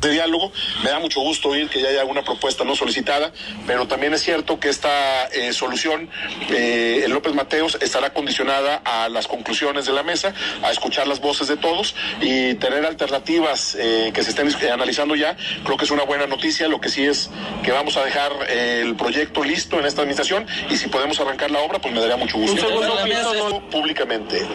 De 0.01 0.11
diálogo. 0.11 0.51
Me 0.83 0.89
da 0.89 0.99
mucho 0.99 1.21
gusto 1.21 1.49
oír 1.49 1.69
que 1.69 1.81
ya 1.81 1.89
haya 1.89 2.01
alguna 2.01 2.23
propuesta 2.23 2.63
no 2.63 2.75
solicitada, 2.75 3.31
pero 3.67 3.87
también 3.87 4.13
es 4.13 4.21
cierto 4.21 4.59
que 4.59 4.69
esta 4.69 5.25
eh, 5.27 5.53
solución 5.53 6.09
eh, 6.49 7.03
en 7.05 7.13
López 7.13 7.33
Mateos 7.33 7.77
estará 7.81 8.13
condicionada 8.13 8.81
a 8.85 9.09
las 9.09 9.27
conclusiones 9.27 9.85
de 9.85 9.93
la 9.93 10.03
mesa, 10.03 10.33
a 10.63 10.71
escuchar 10.71 11.07
las 11.07 11.19
voces 11.19 11.47
de 11.47 11.57
todos 11.57 11.95
y 12.21 12.55
tener 12.55 12.85
alternativas 12.85 13.75
eh, 13.79 14.11
que 14.13 14.23
se 14.23 14.31
estén 14.31 14.47
eh, 14.47 14.71
analizando 14.71 15.15
ya. 15.15 15.35
Creo 15.63 15.77
que 15.77 15.85
es 15.85 15.91
una 15.91 16.03
buena 16.03 16.27
noticia. 16.27 16.67
Lo 16.67 16.79
que 16.79 16.89
sí 16.89 17.05
es 17.05 17.29
que 17.63 17.71
vamos 17.71 17.97
a 17.97 18.03
dejar 18.03 18.31
eh, 18.47 18.81
el 18.83 18.95
proyecto 18.95 19.43
listo 19.43 19.79
en 19.79 19.85
esta 19.85 20.01
administración 20.01 20.45
y 20.69 20.77
si 20.77 20.89
podemos 20.89 21.19
arrancar 21.19 21.51
la 21.51 21.59
obra, 21.59 21.79
pues 21.79 21.93
me 21.93 21.99
daría 21.99 22.17
mucho 22.17 22.37
gusto. 22.37 22.53
Un 22.53 22.59
segundo 22.59 23.69
públicamente. 23.69 24.45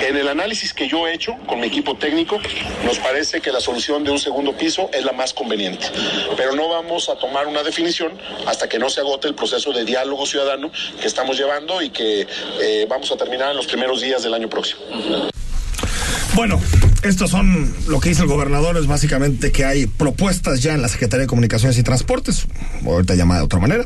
En 0.00 0.16
el 0.16 0.28
análisis 0.28 0.72
que 0.72 0.88
yo 0.88 1.06
he 1.06 1.14
hecho 1.14 1.36
con 1.46 1.60
mi 1.60 1.66
equipo 1.66 1.96
técnico, 1.96 2.40
nos 2.84 2.98
parece 2.98 3.40
que 3.40 3.52
la 3.52 3.60
solución 3.60 4.04
de 4.04 4.10
un 4.10 4.18
segundo 4.18 4.56
piso 4.56 4.79
es 4.92 5.04
la 5.04 5.12
más 5.12 5.34
conveniente. 5.34 5.86
Pero 6.36 6.54
no 6.54 6.68
vamos 6.68 7.08
a 7.08 7.16
tomar 7.16 7.46
una 7.46 7.62
definición 7.62 8.12
hasta 8.46 8.68
que 8.68 8.78
no 8.78 8.88
se 8.88 9.00
agote 9.00 9.28
el 9.28 9.34
proceso 9.34 9.72
de 9.72 9.84
diálogo 9.84 10.24
ciudadano 10.24 10.70
que 11.00 11.06
estamos 11.06 11.36
llevando 11.36 11.82
y 11.82 11.90
que 11.90 12.26
eh, 12.60 12.86
vamos 12.88 13.10
a 13.12 13.16
terminar 13.16 13.50
en 13.50 13.56
los 13.56 13.66
primeros 13.66 14.00
días 14.00 14.22
del 14.22 14.34
año 14.34 14.48
próximo. 14.48 14.80
Bueno, 16.34 16.60
estos 17.02 17.30
son 17.30 17.74
lo 17.88 18.00
que 18.00 18.10
dice 18.10 18.22
el 18.22 18.28
gobernador, 18.28 18.76
es 18.76 18.86
básicamente 18.86 19.52
que 19.52 19.64
hay 19.64 19.86
propuestas 19.86 20.62
ya 20.62 20.74
en 20.74 20.82
la 20.82 20.88
Secretaría 20.88 21.22
de 21.22 21.26
Comunicaciones 21.26 21.76
y 21.78 21.82
Transportes, 21.82 22.46
o 22.84 22.92
ahorita 22.92 23.14
llamada 23.14 23.40
de 23.40 23.46
otra 23.46 23.58
manera, 23.58 23.84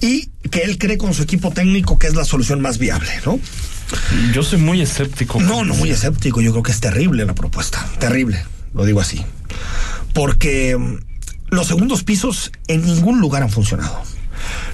y 0.00 0.30
que 0.50 0.60
él 0.60 0.78
cree 0.78 0.98
con 0.98 1.14
su 1.14 1.22
equipo 1.22 1.50
técnico 1.50 1.98
que 1.98 2.06
es 2.06 2.14
la 2.14 2.24
solución 2.24 2.60
más 2.60 2.78
viable, 2.78 3.10
¿no? 3.24 3.38
Yo 4.32 4.42
soy 4.42 4.58
muy 4.58 4.80
escéptico. 4.80 5.40
No, 5.40 5.64
no 5.64 5.74
muy 5.74 5.90
escéptico, 5.90 6.40
yo 6.40 6.52
creo 6.52 6.62
que 6.62 6.72
es 6.72 6.80
terrible 6.80 7.24
la 7.26 7.34
propuesta, 7.34 7.86
terrible, 7.98 8.42
lo 8.74 8.84
digo 8.84 9.00
así, 9.00 9.24
porque 10.12 10.76
mm, 10.76 10.98
los 11.48 11.66
segundos 11.66 12.04
pisos 12.04 12.52
en 12.68 12.84
ningún 12.84 13.20
lugar 13.20 13.42
han 13.42 13.50
funcionado. 13.50 14.02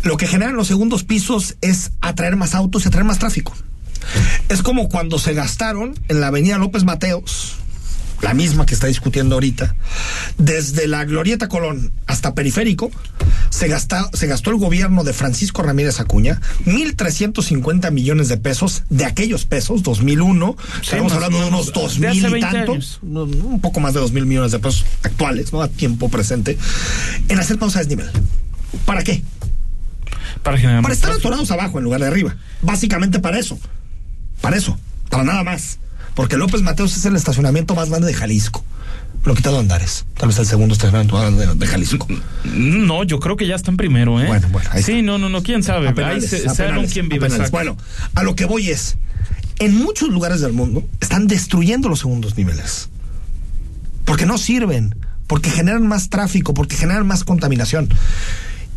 Lo 0.03 0.17
que 0.17 0.27
generan 0.27 0.57
los 0.57 0.69
segundos 0.69 1.05
pisos 1.05 1.57
es 1.61 1.93
atraer 2.01 2.37
más 2.37 2.55
autos 2.55 2.85
y 2.85 2.89
atraer 2.89 3.05
más 3.05 3.19
tráfico. 3.19 3.55
Es 4.49 4.63
como 4.63 4.89
cuando 4.89 5.19
se 5.19 5.35
gastaron 5.35 5.95
en 6.09 6.21
la 6.21 6.29
avenida 6.29 6.59
López 6.59 6.85
Mateos, 6.85 7.57
la 8.23 8.35
misma 8.35 8.67
que 8.67 8.75
está 8.75 8.87
discutiendo 8.87 9.37
ahorita, 9.37 9.75
desde 10.39 10.87
la 10.87 11.05
Glorieta 11.05 11.49
Colón 11.49 11.93
hasta 12.07 12.35
Periférico, 12.35 12.91
se, 13.51 13.69
gasta, 13.69 14.11
se 14.13 14.27
gastó 14.27 14.51
el 14.51 14.57
gobierno 14.57 15.05
de 15.05 15.13
Francisco 15.13 15.63
Ramírez 15.63 16.01
Acuña 16.01 16.41
1.350 16.67 17.91
millones 17.91 18.29
de 18.29 18.37
pesos, 18.37 18.83
de 18.91 19.05
aquellos 19.05 19.45
pesos, 19.45 19.83
2001, 19.83 20.57
estamos 20.83 21.13
hablando 21.13 21.41
de 21.41 21.47
unos 21.47 21.73
2.000 21.73 22.39
y 22.39 22.41
tantos, 22.41 23.01
un 23.03 23.61
poco 23.61 23.81
más 23.81 23.95
de 23.95 24.01
2.000 24.01 24.27
millones 24.27 24.53
de 24.53 24.59
pesos 24.59 24.85
actuales, 25.03 25.53
¿no? 25.53 25.63
A 25.63 25.69
tiempo 25.69 26.09
presente, 26.09 26.59
en 27.29 27.39
hacer 27.39 27.59
pausa 27.59 27.79
a 27.79 27.83
desnivel. 27.83 28.11
¿Para 28.85 29.03
qué? 29.03 29.23
Para, 30.43 30.59
generar 30.59 30.83
para 30.83 30.95
estar 30.95 31.11
atorados 31.11 31.51
abajo 31.51 31.79
en 31.79 31.85
lugar 31.85 32.01
de 32.01 32.07
arriba. 32.07 32.37
Básicamente 32.63 33.19
para 33.19 33.39
eso. 33.39 33.59
Para 34.41 34.57
eso. 34.57 34.79
Para 35.11 35.25
nada 35.25 35.43
más. 35.43 35.79
Porque 36.19 36.37
López 36.37 36.63
Mateos 36.63 36.97
es 36.97 37.05
el 37.05 37.15
estacionamiento 37.15 37.77
más 37.77 37.91
grande 37.91 38.09
de 38.09 38.13
Jalisco. 38.13 38.65
Lo 39.25 39.37
quitado 39.37 39.61
Andares. 39.61 40.05
Tal 40.17 40.27
vez 40.31 40.39
el 40.41 40.47
segundo 40.47 40.73
estacionamiento 40.73 41.15
más 41.15 41.33
grande 41.33 41.55
de 41.55 41.67
Jalisco. 41.69 42.09
No, 42.43 43.05
yo 43.05 43.21
creo 43.21 43.37
que 43.37 43.47
ya 43.47 43.55
están 43.55 43.77
primero, 43.77 44.21
¿eh? 44.21 44.27
Bueno, 44.27 44.49
bueno. 44.51 44.69
Ahí 44.73 44.83
sí, 44.83 45.03
no, 45.03 45.19
no, 45.19 45.29
no, 45.29 45.45
quién 45.45 45.63
sabe. 45.63 45.95
ahí 46.03 46.21
se, 46.21 46.49
saben 46.49 46.89
quién 46.89 47.09
vive. 47.09 47.29
Bueno, 47.53 47.77
a 48.17 48.25
lo 48.25 48.35
que 48.35 48.47
voy 48.47 48.69
es, 48.69 48.97
en 49.61 49.77
muchos 49.77 50.09
lugares 50.09 50.41
del 50.41 50.53
mundo 50.53 50.85
están 51.01 51.29
destruyendo 51.29 51.89
los 51.89 52.01
segundos 52.01 52.37
niveles. 52.37 52.89
Porque 54.05 54.27
no 54.27 54.39
sirven, 54.39 54.97
porque 55.29 55.51
generan 55.51 55.87
más 55.87 56.09
tráfico, 56.09 56.53
porque 56.53 56.75
generan 56.75 57.07
más 57.07 57.23
contaminación. 57.23 57.91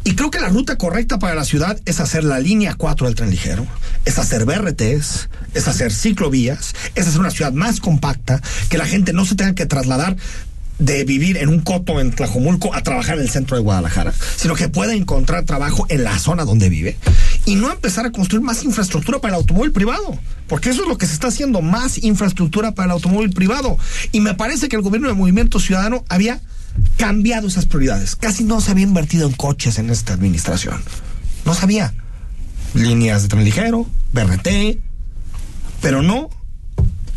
Y 0.04 0.14
creo 0.14 0.30
que 0.30 0.40
la 0.40 0.50
ruta 0.50 0.78
correcta 0.78 1.18
para 1.18 1.34
la 1.34 1.44
ciudad 1.44 1.80
es 1.86 2.00
hacer 2.00 2.24
la 2.24 2.40
línea 2.40 2.76
4 2.76 3.08
del 3.08 3.16
tren 3.16 3.32
ligero, 3.32 3.66
es 4.06 4.20
hacer 4.20 4.46
BRTs, 4.46 5.30
es 5.54 5.68
hacer 5.68 5.92
ciclovías, 5.92 6.74
es 6.96 7.08
hacer 7.08 7.20
una 7.20 7.32
ciudad 7.32 7.54
más 7.54 7.80
compacta, 7.80 8.42
que 8.70 8.78
la 8.78 8.86
gente 8.86 9.14
no 9.14 9.26
se 9.26 9.36
tenga 9.36 9.56
que 9.56 9.66
trasladar 9.66 10.18
de 10.82 11.04
vivir 11.06 11.38
en 11.38 11.50
un 11.50 11.60
coto 11.60 12.00
en 12.00 12.12
Tlajomulco 12.12 12.74
a 12.74 12.82
trabajar 12.82 13.18
en 13.18 13.24
el 13.24 13.30
centro 13.30 13.56
de 13.56 13.62
Guadalajara, 13.62 14.14
sino 14.36 14.56
que 14.56 14.68
pueda 14.68 14.96
encontrar 14.96 15.46
trabajo 15.46 15.86
en 15.90 16.04
la 16.04 16.18
zona 16.18 16.44
donde 16.44 16.70
vive 16.70 16.98
y 17.46 17.56
no 17.56 17.72
empezar 17.72 18.08
a 18.08 18.12
construir 18.12 18.44
más 18.44 18.64
infraestructura 18.64 19.20
para 19.20 19.36
el 19.36 19.42
automóvil 19.42 19.72
privado, 19.72 20.18
porque 20.48 20.72
eso 20.72 20.82
es 20.82 20.88
lo 20.88 20.98
que 20.98 21.06
se 21.06 21.14
está 21.14 21.28
haciendo, 21.28 21.62
más 21.62 22.04
infraestructura 22.04 22.72
para 22.72 22.88
el 22.88 22.92
automóvil 22.94 23.30
privado. 23.30 23.78
Y 24.12 24.22
me 24.22 24.34
parece 24.34 24.70
que 24.70 24.76
el 24.76 24.82
gobierno 24.82 25.08
de 25.08 25.14
Movimiento 25.14 25.60
Ciudadano 25.60 26.04
había 26.10 26.42
cambiado 26.98 27.48
esas 27.48 27.68
prioridades. 27.68 28.16
Casi 28.16 28.44
no 28.44 28.60
se 28.60 28.72
había 28.72 28.86
invertido 28.86 29.28
en 29.28 29.34
coches 29.34 29.78
en 29.78 29.92
esta 29.92 30.14
administración. 30.14 30.82
No 31.46 31.54
sabía. 31.54 31.94
Líneas 32.74 33.24
de 33.24 33.28
tren 33.28 33.44
ligero, 33.44 33.86
BRT, 34.14 34.80
pero 35.82 36.02
no 36.02 36.30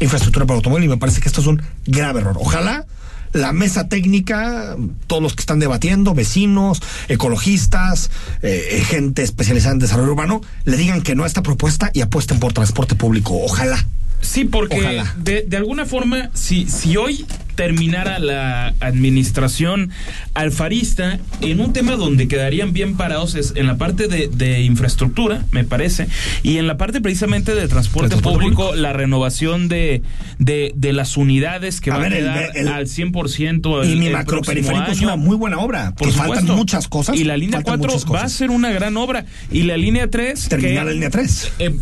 infraestructura 0.01 0.47
para 0.47 0.57
automóvil 0.57 0.85
y 0.85 0.89
me 0.89 0.97
parece 0.97 1.21
que 1.21 1.29
esto 1.29 1.41
es 1.41 1.47
un 1.47 1.63
grave 1.87 2.21
error. 2.21 2.37
Ojalá 2.39 2.87
la 3.33 3.53
mesa 3.53 3.89
técnica, 3.89 4.77
todos 5.07 5.23
los 5.23 5.35
que 5.35 5.41
están 5.41 5.59
debatiendo, 5.59 6.15
vecinos, 6.15 6.81
ecologistas, 7.09 8.11
eh, 8.43 8.83
gente 8.87 9.23
especializada 9.23 9.75
en 9.75 9.81
desarrollo 9.81 10.13
urbano, 10.13 10.41
le 10.65 10.77
digan 10.77 11.03
que 11.03 11.15
no 11.15 11.25
a 11.25 11.27
esta 11.27 11.43
propuesta 11.43 11.91
y 11.93 12.01
apuesten 12.01 12.39
por 12.39 12.53
transporte 12.53 12.95
público. 12.95 13.37
Ojalá. 13.43 13.85
Sí, 14.25 14.45
porque 14.45 15.03
de, 15.19 15.43
de, 15.43 15.57
alguna 15.57 15.85
forma, 15.85 16.31
si, 16.33 16.67
si 16.67 16.97
hoy 16.97 17.27
terminara 17.55 18.19
la 18.19 18.75
administración 18.81 19.91
alfarista 20.33 21.19
en 21.41 21.61
un 21.61 21.73
tema 21.73 21.93
donde 21.97 22.27
quedarían 22.27 22.73
bien 22.73 22.97
parados 22.97 23.35
es 23.35 23.53
en 23.55 23.67
la 23.67 23.77
parte 23.77 24.09
de, 24.09 24.29
de 24.29 24.63
infraestructura, 24.63 25.45
me 25.53 25.63
parece, 25.65 26.09
y 26.43 26.57
en 26.59 26.67
la 26.67 26.77
parte 26.77 27.01
precisamente 27.01 27.55
de 27.55 27.69
transporte, 27.69 28.17
público, 28.17 28.75
la 28.75 28.93
renovación 28.93 29.69
de, 29.69 30.03
de, 30.39 30.73
de, 30.75 30.93
las 30.93 31.17
unidades 31.17 31.81
que 31.81 31.91
van 31.91 32.05
a 32.05 32.09
quedar 32.09 32.51
al 32.57 32.87
100%. 32.87 33.83
El, 33.85 33.91
y 33.91 33.97
mi 33.97 34.09
macroperiférico 34.09 34.91
es 34.91 35.01
una 35.01 35.17
muy 35.17 35.37
buena 35.37 35.59
obra, 35.59 35.95
por 35.95 36.11
faltan 36.13 36.47
muchas 36.47 36.89
cosas. 36.89 37.17
Y 37.17 37.25
la 37.25 37.37
línea 37.37 37.63
4 37.63 37.93
va 38.13 38.23
a 38.23 38.29
ser 38.29 38.51
una 38.51 38.73
gran 38.73 38.97
obra. 38.97 39.27
Y 39.51 39.63
la 39.63 39.77
línea 39.77 40.09
3... 40.09 40.49
Terminar 40.49 40.87
la 40.87 40.93
línea 40.93 41.11
3. 41.11 41.53
Eh, 41.59 41.75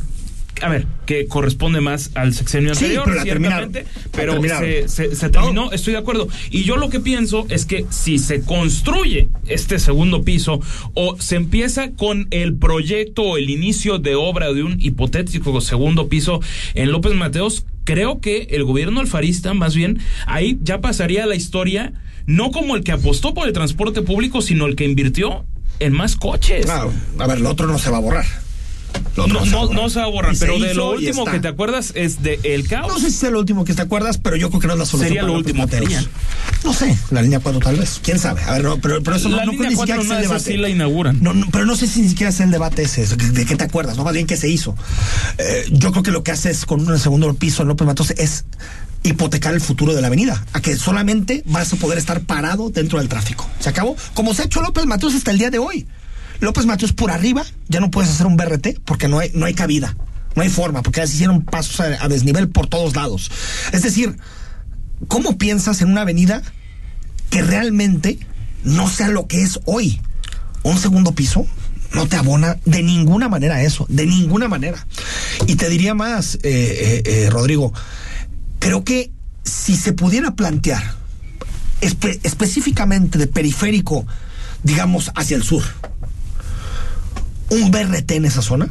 a 0.63 0.69
ver, 0.69 0.87
que 1.07 1.27
corresponde 1.27 1.81
más 1.81 2.11
al 2.15 2.33
sexenio 2.35 2.73
anterior, 2.73 3.03
pero 3.05 3.23
ciertamente, 3.23 3.85
pero 4.13 4.41
se, 4.41 4.89
se, 4.89 5.17
se, 5.17 5.29
terminó, 5.29 5.73
estoy 5.73 5.93
de 5.95 5.99
acuerdo. 5.99 6.29
Y 6.51 6.63
yo 6.65 6.77
lo 6.77 6.89
que 6.89 7.01
pienso 7.01 7.47
es 7.49 7.67
que 7.67 7.85
si 7.91 8.19
se 8.19 8.43
construye 8.43 9.29
este 9.47 9.79
segundo 9.79 10.23
piso 10.23 10.61
o 10.95 11.21
se 11.21 11.37
empieza 11.37 11.91
con 11.91 12.29
el 12.31 12.57
proyecto 12.57 13.23
o 13.23 13.37
el 13.37 13.51
inicio 13.51 13.99
de 13.99 14.15
obra 14.15 14.53
de 14.53 14.63
un 14.63 14.77
hipotético 14.81 15.61
segundo 15.61 16.09
piso 16.09 16.41
en 16.75 16.93
López 16.93 17.15
Mateos, 17.15 17.67
creo 17.85 18.21
que 18.21 18.49
el 18.51 18.65
gobierno 18.65 19.01
alfarista, 19.01 19.55
más 19.55 19.75
bien, 19.75 19.99
ahí 20.27 20.59
ya 20.63 20.81
pasaría 20.81 21.27
la 21.27 21.35
historia, 21.35 21.93
no 22.27 22.53
como 22.53 22.77
el 22.77 22.85
que 22.85 22.93
apostó 22.93 23.35
por 23.35 23.49
el 23.49 23.53
transporte 23.53 24.03
público, 24.03 24.43
sino 24.43 24.67
el 24.67 24.77
que 24.77 24.85
invirtió 24.85 25.45
en 25.81 25.93
más 25.93 26.17
coches. 26.17 26.67
Claro, 26.67 26.93
a 27.19 27.27
ver, 27.27 27.41
lo 27.41 27.51
otro 27.51 27.67
no 27.67 27.79
se 27.79 27.91
va 27.91 27.97
a 27.97 28.01
borrar. 28.01 28.27
No, 29.17 29.27
no, 29.27 29.73
no, 29.73 29.91
se 29.91 29.99
va 29.99 30.07
a 30.07 30.09
borrar, 30.09 30.35
pero 30.39 30.59
de 30.59 30.75
lo 30.75 30.93
último 30.93 31.25
que 31.27 31.39
te 31.39 31.49
acuerdas 31.49 31.93
es 31.95 32.23
de 32.23 32.41
El 32.45 32.67
Caos. 32.67 32.89
No 32.89 32.99
sé 32.99 33.11
si 33.11 33.19
sea 33.19 33.31
lo 33.31 33.41
último 33.41 33.65
que 33.65 33.75
te 33.75 33.83
acuerdas, 33.83 34.19
pero 34.19 34.37
yo 34.37 34.49
creo 34.49 34.61
que 34.61 34.67
no 34.69 34.73
es 34.73 34.79
la 34.79 34.87
solución. 34.87 35.09
Sería 35.09 35.23
lo 35.23 35.35
último 35.35 35.67
que 35.67 35.81
No 36.65 36.73
sé, 36.73 36.97
la 37.11 37.21
línea 37.21 37.41
4 37.41 37.61
tal 37.61 37.77
vez. 37.77 38.01
¿Quién 38.03 38.19
sabe? 38.19 38.43
A 38.43 38.53
ver, 38.53 38.65
no, 38.65 38.79
pero, 38.79 39.03
pero 39.03 39.17
eso 39.17 39.29
la 39.29 39.45
no, 39.45 39.53
no 39.53 39.65
ni 39.65 39.77
siquiera 39.77 40.01
es 40.01 40.11
el 40.11 40.23
debate. 40.23 40.45
Sí 40.45 40.57
la 40.57 40.69
inauguran. 40.69 41.19
No, 41.23 41.35
no, 41.35 41.47
pero 41.53 41.67
no 41.67 41.77
sé 41.77 41.87
si 41.87 42.01
ni 42.01 42.09
siquiera 42.09 42.31
es 42.31 42.41
el 42.41 42.51
debate 42.51 42.83
ese. 42.83 43.07
¿De 43.07 43.45
qué 43.45 43.57
te 43.57 43.65
acuerdas? 43.65 43.97
No, 43.97 44.05
más 44.05 44.15
bien 44.15 44.27
qué 44.27 44.37
se 44.37 44.49
hizo. 44.49 44.75
Eh, 45.39 45.67
yo 45.71 45.91
creo 45.93 46.03
que 46.03 46.11
lo 46.11 46.23
que 46.23 46.33
hace 46.33 46.51
es 46.51 46.65
con 46.65 46.89
un 46.89 46.99
segundo 46.99 47.33
piso 47.35 47.63
en 47.63 47.69
López 47.69 47.87
Matos 47.87 48.11
es 48.13 48.45
hipotecar 49.03 49.53
el 49.53 49.61
futuro 49.61 49.95
de 49.95 50.01
la 50.01 50.07
avenida, 50.07 50.45
a 50.53 50.61
que 50.61 50.77
solamente 50.77 51.43
vas 51.47 51.73
a 51.73 51.77
poder 51.77 51.99
estar 51.99 52.21
parado 52.21 52.71
dentro 52.71 52.99
del 52.99 53.09
tráfico. 53.09 53.49
¿Se 53.59 53.69
acabó? 53.69 53.97
Como 54.15 54.33
se 54.33 54.43
ha 54.43 54.45
hecho 54.47 54.63
López 54.63 54.87
Matos 54.87 55.15
hasta 55.15 55.31
el 55.31 55.39
día 55.39 55.51
de 55.51 55.59
hoy. 55.59 55.87
López 56.43 56.67
Mateos 56.67 56.93
por 56.93 57.13
arriba, 57.13 57.45
ya 57.69 57.79
no 57.79 57.93
puedes 57.93 58.11
hacer 58.11 58.27
un 58.27 58.37
BRT 58.37 58.81
porque 58.85 59.07
no 59.07 59.21
hay, 59.21 59.31
no 59.33 59.47
hay 59.47 59.55
cabida, 59.55 59.97
no 60.35 60.43
hay 60.43 60.49
forma, 60.49 60.83
porque 60.83 60.99
ya 60.99 61.07
se 61.07 61.15
hicieron 61.15 61.43
pasos 61.43 61.79
a, 61.79 62.09
desnivel 62.09 62.49
por 62.49 62.67
todos 62.67 62.97
lados. 62.97 63.31
Es 63.71 63.83
decir, 63.83 64.17
¿cómo 65.07 65.39
piensas 65.39 65.83
en 65.83 65.91
una 65.93 66.01
avenida 66.01 66.43
que 67.31 67.43
realmente 67.43 68.19
no 68.65 68.89
sea 68.89 69.07
lo 69.07 69.29
que 69.29 69.43
es 69.43 69.61
hoy? 69.67 70.01
Un 70.65 70.79
segundo 70.79 71.13
piso 71.13 71.47
no 71.95 72.09
te 72.09 72.17
abona 72.17 72.59
de 72.65 72.83
ninguna 72.83 73.29
manera 73.29 73.63
eso, 73.63 73.87
de 73.89 74.07
ninguna 74.07 74.49
manera. 74.49 74.85
Y 75.47 75.55
te 75.55 75.69
diría 75.69 75.95
más, 75.95 76.35
eh, 76.37 76.41
eh, 76.43 77.03
eh, 77.05 77.31
Rodrigo, 77.31 77.73
creo 78.59 78.83
que 78.83 79.13
si 79.45 79.77
se 79.77 79.93
pudiera 79.93 80.35
plantear 80.35 80.97
espe 81.81 82.19
específicamente 82.25 83.17
de 83.17 83.29
periférico, 83.29 84.07
digamos, 84.65 85.13
hacia 85.15 85.37
el 85.37 85.45
sur, 85.45 85.63
un 87.53 87.71
BRT 87.71 88.13
en 88.13 88.25
esa 88.25 88.43
zona, 88.43 88.69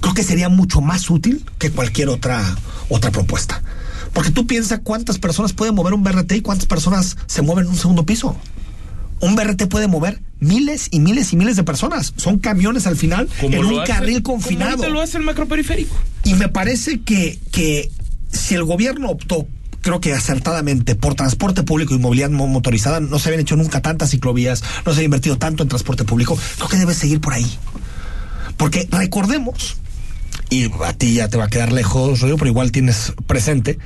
creo 0.00 0.14
que 0.14 0.22
sería 0.22 0.48
mucho 0.48 0.80
más 0.80 1.10
útil 1.10 1.44
que 1.58 1.70
cualquier 1.70 2.08
otra, 2.08 2.42
otra 2.88 3.10
propuesta. 3.10 3.62
Porque 4.12 4.30
tú 4.30 4.46
piensas 4.46 4.80
cuántas 4.82 5.18
personas 5.18 5.52
pueden 5.52 5.74
mover 5.74 5.92
un 5.92 6.02
BRT 6.02 6.32
y 6.32 6.40
cuántas 6.40 6.66
personas 6.66 7.18
se 7.26 7.42
mueven 7.42 7.66
en 7.66 7.72
un 7.72 7.76
segundo 7.76 8.06
piso. 8.06 8.36
Un 9.20 9.36
BRT 9.36 9.66
puede 9.68 9.86
mover 9.86 10.22
miles 10.40 10.88
y 10.90 11.00
miles 11.00 11.32
y 11.32 11.36
miles 11.36 11.56
de 11.56 11.64
personas. 11.64 12.14
Son 12.16 12.38
camiones 12.38 12.86
al 12.86 12.96
final 12.96 13.28
en 13.42 13.64
un 13.64 13.80
hace, 13.80 13.92
carril 13.92 14.22
confinado. 14.22 14.78
¿Cómo 14.78 14.88
lo 14.88 15.00
hace 15.02 15.18
el 15.18 15.24
macroperiférico? 15.24 15.94
Y 16.24 16.34
me 16.34 16.48
parece 16.48 17.00
que, 17.00 17.38
que 17.50 17.90
si 18.32 18.54
el 18.54 18.64
gobierno 18.64 19.10
optó 19.10 19.46
creo 19.86 20.00
que 20.00 20.12
acertadamente 20.12 20.96
por 20.96 21.14
transporte 21.14 21.62
público 21.62 21.94
y 21.94 22.00
movilidad 22.00 22.28
motorizada 22.30 22.98
no 22.98 23.20
se 23.20 23.28
habían 23.28 23.42
hecho 23.42 23.54
nunca 23.54 23.82
tantas 23.82 24.10
ciclovías, 24.10 24.64
no 24.84 24.90
se 24.90 24.98
había 24.98 25.04
invertido 25.04 25.38
tanto 25.38 25.62
en 25.62 25.68
transporte 25.68 26.02
público, 26.02 26.36
creo 26.56 26.68
que 26.68 26.76
debe 26.76 26.92
seguir 26.92 27.20
por 27.20 27.34
ahí. 27.34 27.46
Porque 28.56 28.88
recordemos, 28.90 29.76
y 30.50 30.68
a 30.82 30.92
ti 30.92 31.14
ya 31.14 31.28
te 31.28 31.36
va 31.36 31.44
a 31.44 31.48
quedar 31.48 31.70
lejos, 31.70 32.18
pero 32.20 32.46
igual 32.48 32.72
tienes 32.72 33.12
presente, 33.28 33.78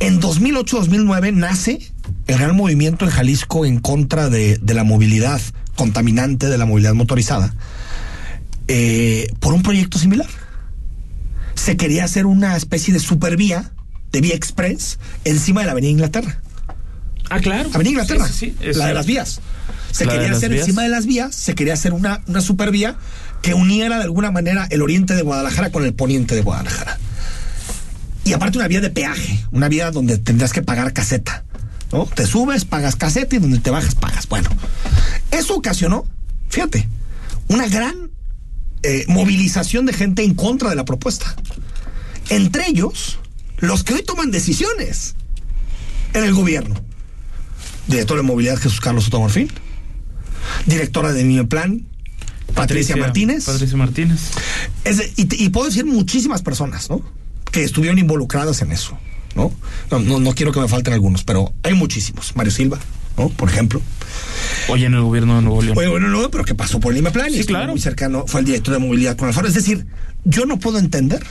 en 0.00 0.22
2008-2009 0.22 1.34
nace 1.34 1.92
el 2.26 2.38
gran 2.38 2.56
movimiento 2.56 3.04
en 3.04 3.10
Jalisco 3.10 3.66
en 3.66 3.78
contra 3.78 4.30
de, 4.30 4.56
de 4.56 4.72
la 4.72 4.84
movilidad 4.84 5.42
contaminante, 5.76 6.46
de 6.46 6.56
la 6.56 6.64
movilidad 6.64 6.94
motorizada, 6.94 7.54
eh, 8.68 9.26
por 9.38 9.52
un 9.52 9.62
proyecto 9.62 9.98
similar. 9.98 10.28
Se 11.56 11.76
quería 11.76 12.04
hacer 12.04 12.24
una 12.24 12.56
especie 12.56 12.94
de 12.94 13.00
supervía 13.00 13.70
de 14.12 14.20
Vía 14.20 14.34
Express 14.34 14.98
encima 15.24 15.60
de 15.62 15.66
la 15.66 15.72
Avenida 15.72 15.90
Inglaterra. 15.90 16.40
Ah, 17.30 17.40
claro. 17.40 17.70
Avenida 17.72 17.90
Inglaterra, 17.90 18.28
sí, 18.28 18.54
sí, 18.60 18.72
sí, 18.72 18.78
la 18.78 18.86
de 18.86 18.94
las 18.94 19.06
vías. 19.06 19.40
Se 19.90 20.06
quería 20.06 20.32
hacer 20.32 20.52
encima 20.52 20.82
de 20.82 20.88
las 20.88 21.06
vías, 21.06 21.34
se 21.34 21.54
quería 21.54 21.74
hacer 21.74 21.92
una, 21.92 22.22
una 22.26 22.40
supervía 22.40 22.96
que 23.42 23.54
uniera 23.54 23.98
de 23.98 24.04
alguna 24.04 24.30
manera 24.30 24.66
el 24.70 24.80
oriente 24.80 25.14
de 25.14 25.22
Guadalajara 25.22 25.70
con 25.70 25.84
el 25.84 25.94
poniente 25.94 26.34
de 26.34 26.42
Guadalajara. 26.42 26.98
Y 28.24 28.32
aparte 28.32 28.58
una 28.58 28.68
vía 28.68 28.80
de 28.80 28.90
peaje, 28.90 29.44
una 29.50 29.68
vía 29.68 29.90
donde 29.90 30.16
tendrías 30.18 30.52
que 30.52 30.62
pagar 30.62 30.92
caseta. 30.92 31.44
¿no? 31.92 32.06
Te 32.06 32.26
subes, 32.26 32.64
pagas 32.64 32.96
caseta 32.96 33.36
y 33.36 33.38
donde 33.38 33.58
te 33.58 33.70
bajas, 33.70 33.94
pagas. 33.94 34.28
Bueno, 34.28 34.48
eso 35.30 35.56
ocasionó, 35.56 36.06
fíjate, 36.48 36.88
una 37.48 37.66
gran 37.68 38.10
eh, 38.82 39.04
movilización 39.08 39.86
de 39.86 39.92
gente 39.92 40.22
en 40.22 40.34
contra 40.34 40.70
de 40.70 40.76
la 40.76 40.84
propuesta. 40.84 41.36
Entre 42.30 42.66
ellos, 42.68 43.18
los 43.62 43.84
que 43.84 43.94
hoy 43.94 44.02
toman 44.02 44.30
decisiones 44.30 45.14
en 46.12 46.24
el 46.24 46.34
gobierno. 46.34 46.74
Director 47.86 48.16
de 48.16 48.22
movilidad 48.22 48.56
Jesús 48.58 48.80
Carlos 48.80 49.06
Otomorfín, 49.06 49.50
directora 50.66 51.12
de 51.12 51.24
Niño 51.24 51.48
Plan, 51.48 51.86
Patricia, 52.54 52.96
Martínez. 52.96 53.44
Patricia 53.44 53.76
Martínez. 53.76 54.20
y, 55.16 55.44
y, 55.44 55.48
puedo 55.50 55.66
decir 55.66 55.86
muchísimas 55.86 56.42
personas, 56.42 56.90
¿no? 56.90 57.02
Que 57.50 57.62
estuvieron 57.62 57.98
involucradas 57.98 58.62
en 58.62 58.72
eso, 58.72 58.98
¿no? 59.36 59.52
No, 59.90 60.18
no, 60.18 60.34
quiero 60.34 60.52
que 60.52 60.60
me 60.60 60.68
falten 60.68 60.92
algunos, 60.92 61.22
pero 61.22 61.54
hay 61.62 61.74
muchísimos. 61.74 62.34
Mario 62.34 62.50
Silva, 62.50 62.78
¿no? 63.16 63.28
Por 63.28 63.48
ejemplo. 63.48 63.80
Hoy 64.68 64.84
en 64.84 64.94
el 64.94 65.02
gobierno 65.02 65.36
de 65.36 65.42
Nuevo 65.42 65.62
León. 65.62 65.78
Oye, 65.78 65.88
bueno, 65.88 66.08
no, 66.08 66.30
pero 66.30 66.44
que 66.44 66.56
pasó 66.56 66.80
por 66.80 66.94
el 66.94 67.02
Plan 67.12 67.30
sí, 67.30 67.44
claro. 67.44 67.72
muy 67.72 67.80
cercano, 67.80 68.24
fue 68.26 68.40
el 68.40 68.46
director 68.46 68.74
de 68.74 68.80
movilidad 68.80 69.16
con 69.16 69.28
Alfaro. 69.28 69.46
Es 69.46 69.54
decir, 69.54 69.86
yo 70.24 70.46
no 70.46 70.58
puedo 70.58 70.78
entender 70.78 71.24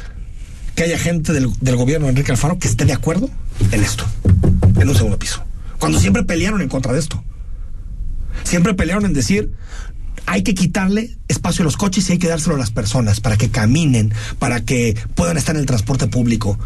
que 0.82 0.86
haya 0.86 0.98
gente 0.98 1.32
del, 1.32 1.48
del 1.60 1.76
gobierno 1.76 2.08
de 2.08 2.14
Enrique 2.14 2.32
Alfaro 2.32 2.58
que 2.58 2.68
esté 2.68 2.86
de 2.86 2.94
acuerdo 2.94 3.30
en 3.72 3.84
esto, 3.84 4.04
en 4.80 4.90
un 4.90 4.96
segundo 4.96 5.20
piso. 5.20 5.44
Cuando 5.78 6.00
siempre 6.00 6.24
pelearon 6.24 6.60
en 6.60 6.70
contra 6.70 6.92
de 6.92 6.98
esto. 6.98 7.24
Siempre 8.44 8.74
pelearon 8.74 9.06
en 9.06 9.14
decir, 9.14 9.52
hay 10.26 10.42
que 10.42 10.56
quitarle 10.56 11.16
espacio 11.28 11.62
a 11.62 11.66
los 11.66 11.78
coches 11.78 12.10
y 12.10 12.14
hay 12.14 12.18
que 12.18 12.28
dárselo 12.28 12.56
a 12.56 12.58
las 12.58 12.72
personas 12.72 13.22
para 13.22 13.38
que 13.38 13.52
caminen, 13.52 14.12
para 14.40 14.62
que 14.62 14.98
puedan 15.14 15.38
estar 15.38 15.54
en 15.54 15.60
el 15.60 15.68
transporte 15.68 16.08
público. 16.08 16.58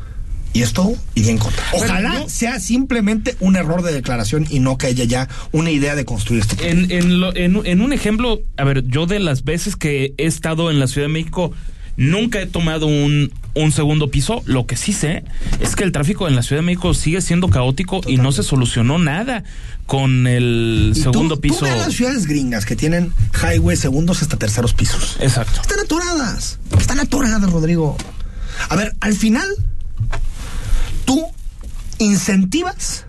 Y 0.53 0.61
esto 0.61 0.95
iría 1.15 1.31
en 1.31 1.37
contra. 1.37 1.65
Ojalá 1.73 2.23
sea 2.29 2.61
simplemente 2.61 3.35
un 3.41 3.57
error 3.57 3.81
de 3.81 3.91
declaración 3.91 4.47
y 4.49 4.59
no 4.59 4.77
que 4.77 4.87
haya 4.87 5.03
ya 5.03 5.27
una 5.51 5.71
idea 5.71 5.93
de 5.95 6.05
construir 6.05 6.43
este 6.43 6.69
en, 6.69 6.89
en, 6.89 7.65
en, 7.65 7.81
un 7.81 7.91
ejemplo, 7.91 8.39
a 8.55 8.63
ver, 8.63 8.87
yo 8.87 9.07
de 9.07 9.19
las 9.19 9.43
veces 9.43 9.75
que 9.75 10.13
he 10.17 10.25
estado 10.25 10.71
en 10.71 10.79
la 10.79 10.87
Ciudad 10.87 11.07
de 11.07 11.13
México, 11.13 11.51
nunca 11.97 12.41
he 12.41 12.45
tomado 12.45 12.87
un, 12.87 13.31
un 13.53 13.71
segundo 13.71 14.09
piso. 14.09 14.43
Lo 14.45 14.65
que 14.65 14.75
sí 14.75 14.93
sé 14.93 15.23
es 15.59 15.75
que 15.75 15.83
el 15.83 15.91
tráfico 15.91 16.27
en 16.27 16.35
la 16.35 16.43
Ciudad 16.43 16.61
de 16.61 16.65
México 16.65 16.93
sigue 16.93 17.21
siendo 17.21 17.49
caótico 17.49 18.01
y 18.07 18.17
no 18.17 18.31
se 18.31 18.43
solucionó 18.43 18.97
nada 18.97 19.43
con 19.85 20.27
el 20.27 20.93
segundo 20.95 21.39
piso. 21.39 21.59
Tú 21.59 21.65
las 21.65 21.93
ciudades 21.93 22.25
gringas 22.25 22.65
que 22.65 22.75
tienen 22.75 23.13
highway 23.41 23.77
segundos 23.77 24.21
hasta 24.21 24.37
terceros 24.37 24.73
pisos. 24.73 25.17
Exacto. 25.19 25.61
Están 25.61 25.79
atoradas. 25.79 26.59
Están 26.77 26.99
atoradas, 26.99 27.51
Rodrigo. 27.51 27.97
A 28.69 28.75
ver, 28.75 28.95
al 28.99 29.15
final, 29.15 29.47
tú 31.05 31.23
incentivas 31.99 33.05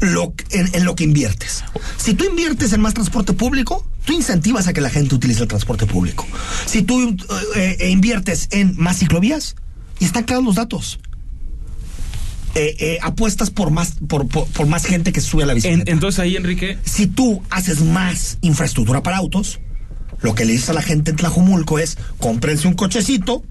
lo, 0.00 0.34
en, 0.50 0.84
lo 0.84 0.94
que 0.94 1.04
inviertes. 1.04 1.64
Si 1.96 2.14
tú 2.14 2.24
inviertes 2.24 2.72
en 2.72 2.80
más 2.80 2.94
transporte 2.94 3.32
público, 3.32 3.86
tú 4.04 4.12
incentivas 4.12 4.66
a 4.66 4.72
que 4.72 4.80
la 4.80 4.90
gente 4.90 5.14
utilice 5.14 5.42
el 5.42 5.48
transporte 5.48 5.86
público. 5.86 6.26
Si 6.66 6.82
tú 6.82 7.16
eh, 7.56 7.76
eh, 7.80 7.90
inviertes 7.90 8.48
en 8.50 8.74
más 8.76 8.98
ciclovías, 8.98 9.56
y 9.98 10.04
están 10.04 10.24
claros 10.24 10.44
los 10.44 10.54
datos. 10.56 10.98
Eh, 12.54 12.76
eh, 12.78 12.98
apuestas 13.02 13.50
por 13.50 13.70
más, 13.70 13.94
por, 14.06 14.28
por, 14.28 14.66
más 14.66 14.86
gente 14.86 15.12
que 15.12 15.20
sube 15.20 15.42
a 15.42 15.46
la 15.46 15.54
bicicleta. 15.54 15.90
entonces 15.90 16.20
ahí, 16.20 16.36
Enrique. 16.36 16.78
Si 16.84 17.08
tú 17.08 17.42
haces 17.50 17.82
más 17.82 18.38
infraestructura 18.42 19.02
para 19.02 19.16
autos, 19.16 19.60
lo 20.20 20.34
que 20.34 20.44
le 20.44 20.52
dices 20.52 20.70
a 20.70 20.72
la 20.72 20.82
gente 20.82 21.10
en 21.10 21.16
Tlajumulco 21.16 21.80
es 21.80 21.98
cómprense 22.18 22.68
un 22.68 22.74
cochecito 22.74 23.42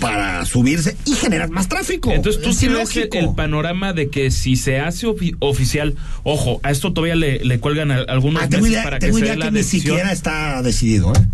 para 0.00 0.44
subirse 0.44 0.96
y 1.04 1.12
generar 1.14 1.50
más 1.50 1.68
tráfico. 1.68 2.12
Entonces 2.12 2.42
tú 2.42 2.52
sí 2.52 2.68
ves 2.68 2.96
el 2.96 3.34
panorama 3.34 3.92
de 3.92 4.08
que 4.08 4.30
si 4.30 4.56
se 4.56 4.80
hace 4.80 5.06
oficial, 5.38 5.94
ojo, 6.22 6.60
a 6.62 6.70
esto 6.70 6.92
todavía 6.92 7.16
le, 7.16 7.58
cuelgan 7.60 7.90
algunos 7.90 8.42
ah, 8.42 8.48
meses 8.48 8.82
para 8.82 8.98
que 8.98 9.12
sea 9.12 9.36
la 9.36 9.46
que 9.46 9.52
ni 9.52 9.62
siquiera 9.62 10.12
está 10.12 10.62
decidido, 10.62 11.12
¿eh? 11.14 11.26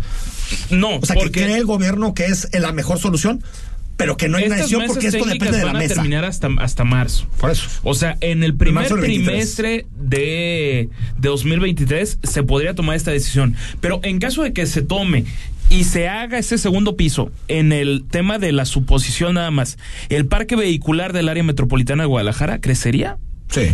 No, 0.69 0.97
o 0.97 1.05
sea, 1.05 1.15
que 1.15 1.31
cree 1.31 1.57
el 1.57 1.65
gobierno 1.65 2.13
que 2.13 2.25
es 2.25 2.49
la 2.53 2.73
mejor 2.73 2.99
solución 2.99 3.41
pero 4.01 4.17
que 4.17 4.27
no 4.27 4.37
hay 4.37 4.45
una 4.45 4.55
decisión 4.55 4.83
porque 4.87 5.07
esto 5.07 5.25
depende 5.25 5.59
de 5.59 5.65
la 5.65 5.73
van 5.73 5.77
mesa. 5.77 5.93
a 5.93 5.95
terminar 5.97 6.25
hasta, 6.25 6.49
hasta 6.57 6.83
marzo. 6.83 7.27
Por 7.37 7.51
eso. 7.51 7.67
O 7.83 7.93
sea, 7.93 8.17
en 8.21 8.43
el 8.43 8.55
primer 8.55 8.87
trimestre 8.87 9.85
de, 9.95 10.89
de 11.19 11.29
2023 11.29 12.17
se 12.23 12.41
podría 12.41 12.73
tomar 12.73 12.95
esta 12.95 13.11
decisión. 13.11 13.55
Pero 13.79 13.99
en 14.01 14.17
caso 14.17 14.41
de 14.41 14.53
que 14.53 14.65
se 14.65 14.81
tome 14.81 15.25
y 15.71 15.85
se 15.85 16.09
haga 16.09 16.37
ese 16.37 16.57
segundo 16.57 16.97
piso 16.97 17.31
en 17.47 17.71
el 17.71 18.03
tema 18.07 18.37
de 18.37 18.51
la 18.51 18.65
suposición 18.65 19.35
nada 19.35 19.51
más, 19.51 19.77
¿el 20.09 20.27
parque 20.27 20.57
vehicular 20.57 21.13
del 21.13 21.29
área 21.29 21.43
metropolitana 21.43 22.03
de 22.03 22.07
Guadalajara 22.07 22.59
crecería? 22.59 23.17
Sí. 23.49 23.71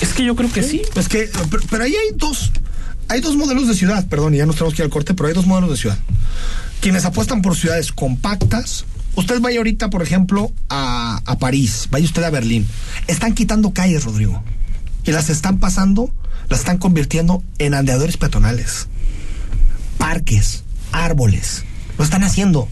Es 0.00 0.14
que 0.14 0.24
yo 0.24 0.34
creo 0.34 0.50
que 0.50 0.62
sí. 0.62 0.82
Es 0.96 1.08
que, 1.08 1.28
pero, 1.70 1.84
ahí 1.84 1.92
hay 1.92 2.16
dos, 2.16 2.50
hay 3.08 3.20
dos 3.20 3.36
modelos 3.36 3.68
de 3.68 3.74
ciudad, 3.74 4.08
perdón, 4.08 4.34
y 4.34 4.38
ya 4.38 4.46
nos 4.46 4.56
tenemos 4.56 4.74
que 4.74 4.82
ir 4.82 4.84
al 4.84 4.90
corte, 4.90 5.12
pero 5.12 5.28
hay 5.28 5.34
dos 5.34 5.46
modelos 5.46 5.70
de 5.70 5.76
ciudad 5.76 5.98
quienes 6.80 7.06
apuestan 7.06 7.40
por 7.40 7.56
ciudades 7.56 7.92
compactas. 7.92 8.84
Usted 9.14 9.40
vaya 9.40 9.56
ahorita, 9.56 9.88
por 9.88 10.02
ejemplo, 10.02 10.52
a, 10.68 11.22
a 11.24 11.38
París, 11.38 11.88
vaya 11.90 12.04
usted 12.04 12.22
a 12.22 12.28
Berlín. 12.28 12.66
Están 13.06 13.32
quitando 13.32 13.72
calles, 13.72 14.04
Rodrigo. 14.04 14.44
Y 15.04 15.12
las 15.12 15.30
están 15.30 15.60
pasando, 15.60 16.12
las 16.50 16.58
están 16.58 16.76
convirtiendo 16.76 17.42
en 17.58 17.72
andeadores 17.72 18.18
peatonales. 18.18 18.88
Parques, 19.98 20.64
árboles. 20.92 21.64
Lo 21.98 22.04
están 22.04 22.22
haciendo. 22.24 22.68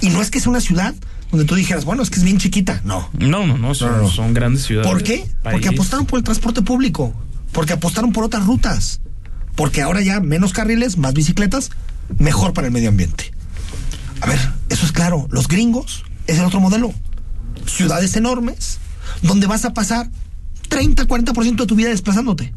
Y 0.00 0.10
no 0.10 0.22
es 0.22 0.30
que 0.30 0.40
sea 0.40 0.50
una 0.50 0.60
ciudad 0.60 0.94
donde 1.30 1.46
tú 1.46 1.54
dijeras, 1.54 1.84
bueno, 1.84 2.02
es 2.02 2.10
que 2.10 2.16
es 2.16 2.24
bien 2.24 2.38
chiquita. 2.38 2.80
No. 2.84 3.08
No, 3.18 3.46
no, 3.46 3.56
no, 3.56 3.74
son, 3.74 4.08
son 4.10 4.34
grandes 4.34 4.64
ciudades. 4.64 4.90
¿Por 4.90 5.02
qué? 5.02 5.26
Porque 5.42 5.68
apostaron 5.68 6.06
por 6.06 6.18
el 6.18 6.24
transporte 6.24 6.62
público. 6.62 7.14
Porque 7.52 7.72
apostaron 7.72 8.12
por 8.12 8.24
otras 8.24 8.46
rutas. 8.46 9.00
Porque 9.54 9.82
ahora 9.82 10.00
ya 10.02 10.20
menos 10.20 10.52
carriles, 10.52 10.98
más 10.98 11.14
bicicletas, 11.14 11.70
mejor 12.18 12.52
para 12.52 12.66
el 12.66 12.72
medio 12.72 12.88
ambiente. 12.88 13.32
A 14.20 14.26
ver, 14.26 14.38
eso 14.68 14.84
es 14.84 14.92
claro. 14.92 15.26
Los 15.30 15.48
gringos 15.48 16.04
es 16.26 16.38
el 16.38 16.44
otro 16.44 16.60
modelo. 16.60 16.92
Ciudades 17.66 18.16
enormes, 18.16 18.78
donde 19.22 19.46
vas 19.46 19.64
a 19.64 19.72
pasar 19.74 20.10
30, 20.68 21.06
40% 21.06 21.56
de 21.56 21.66
tu 21.66 21.74
vida 21.74 21.90
desplazándote. 21.90 22.52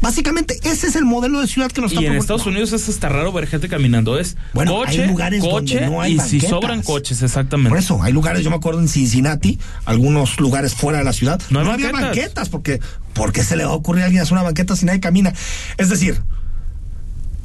Básicamente, 0.00 0.58
ese 0.62 0.88
es 0.88 0.96
el 0.96 1.04
modelo 1.04 1.40
de 1.40 1.46
ciudad 1.46 1.70
que 1.70 1.80
nos 1.80 1.92
Y 1.92 2.04
en 2.04 2.14
Estados 2.14 2.46
Unidos 2.46 2.72
es 2.72 2.88
hasta 2.88 3.08
raro 3.08 3.32
ver 3.32 3.46
gente 3.46 3.68
caminando. 3.68 4.18
Es 4.18 4.36
bueno, 4.52 4.72
coche, 4.72 5.02
hay 5.02 5.08
lugares 5.08 5.40
coche 5.40 5.74
donde 5.74 5.90
no 5.90 6.00
hay 6.00 6.14
y 6.14 6.20
si 6.20 6.40
sobran 6.40 6.82
coches, 6.82 7.22
exactamente. 7.22 7.70
Por 7.70 7.78
eso, 7.78 8.02
hay 8.02 8.12
lugares, 8.12 8.44
yo 8.44 8.50
me 8.50 8.56
acuerdo 8.56 8.80
en 8.80 8.88
Cincinnati, 8.88 9.58
algunos 9.84 10.38
lugares 10.38 10.74
fuera 10.74 10.98
de 10.98 11.04
la 11.04 11.12
ciudad, 11.12 11.40
no, 11.50 11.60
había 11.60 11.92
banquetas 11.92 12.48
porque, 12.48 12.80
porque 13.14 13.42
se 13.42 13.56
le 13.56 13.64
va 13.64 13.70
a 13.70 13.74
ocurrir 13.74 14.02
a 14.02 14.06
alguien 14.06 14.22
hacer 14.22 14.34
una 14.34 14.42
banqueta 14.42 14.76
si 14.76 14.86
nadie 14.86 15.00
camina. 15.00 15.32
Es 15.78 15.88
decir, 15.88 16.20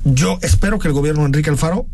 yo 0.03 0.39
espero 0.41 0.79
que 0.79 0.87
el 0.87 0.93
gobierno 0.93 1.21
de 1.21 1.27
Enrique 1.27 1.49
Alfaro 1.49 1.87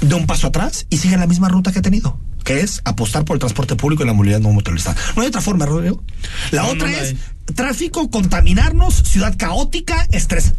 dé 0.00 0.14
un 0.14 0.26
paso 0.26 0.48
atrás 0.48 0.86
y 0.90 0.98
siga 0.98 1.16
la 1.16 1.26
misma 1.26 1.48
ruta 1.48 1.72
que 1.72 1.80
ha 1.80 1.82
tenido, 1.82 2.18
que 2.44 2.60
es 2.60 2.80
apostar 2.84 3.24
por 3.24 3.36
el 3.36 3.40
transporte 3.40 3.76
público 3.76 4.02
y 4.02 4.06
la 4.06 4.12
movilidad 4.12 4.40
no 4.40 4.50
motorizada. 4.50 4.96
No 5.16 5.22
hay 5.22 5.28
otra 5.28 5.40
forma, 5.40 5.66
Rodrigo. 5.66 6.02
La 6.50 6.66
otra 6.66 6.90
es 6.90 7.16
tráfico, 7.54 8.10
contaminarnos, 8.10 8.94
ciudad 8.94 9.34
caótica, 9.36 10.06
estrés. 10.12 10.54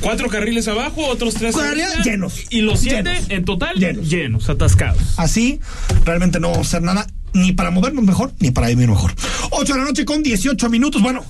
Cuatro 0.00 0.28
carriles 0.28 0.66
abajo, 0.68 1.06
otros 1.06 1.34
tres 1.34 1.56
llenos. 2.04 2.46
Y 2.50 2.62
los 2.62 2.80
siete 2.80 3.12
en 3.28 3.44
total 3.44 3.76
llenos. 3.76 4.48
atascados. 4.48 5.14
Así, 5.16 5.60
realmente 6.04 6.40
no 6.40 6.50
vamos 6.50 6.66
a 6.66 6.68
hacer 6.68 6.82
nada 6.82 7.06
ni 7.34 7.52
para 7.52 7.70
movernos 7.70 8.04
mejor, 8.04 8.32
ni 8.40 8.50
para 8.50 8.70
irnos 8.70 8.88
mejor. 8.88 9.14
Ocho 9.50 9.72
de 9.72 9.78
la 9.78 9.84
noche 9.84 10.04
con 10.04 10.22
18 10.22 10.68
minutos. 10.68 11.02
Bueno, 11.02 11.24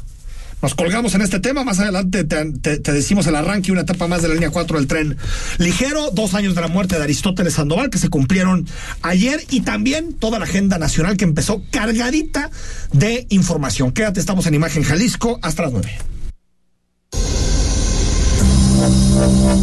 nos 0.62 0.74
colgamos 0.74 1.14
en 1.14 1.22
este 1.22 1.40
tema. 1.40 1.64
Más 1.64 1.80
adelante 1.80 2.24
te, 2.24 2.92
decimos 2.92 3.26
el 3.26 3.34
arranque 3.34 3.68
y 3.68 3.72
una 3.72 3.82
etapa 3.82 4.06
más 4.06 4.22
de 4.22 4.28
la 4.28 4.34
línea 4.34 4.50
4 4.50 4.78
del 4.78 4.86
tren 4.86 5.16
ligero. 5.58 6.10
Dos 6.12 6.34
años 6.34 6.54
de 6.54 6.60
la 6.60 6.68
muerte 6.68 6.96
de 6.96 7.02
Aristóteles 7.02 7.54
Sandoval 7.54 7.90
que 7.90 7.98
se 7.98 8.08
cumplieron 8.08 8.66
ayer 9.02 9.44
y 9.50 9.62
también 9.62 10.14
toda 10.14 10.38
la 10.38 10.44
agenda 10.44 10.78
nacional 10.78 11.16
que 11.16 11.24
empezó 11.24 11.62
cargadita 11.70 12.50
de 12.92 13.26
información. 13.30 13.90
Quédate, 13.92 14.20
estamos 14.20 14.46
en 14.46 14.54
Imagen 14.54 14.84
Jalisco 14.84 15.40
hasta 15.42 15.62
las 15.62 15.72
9. 15.72 15.98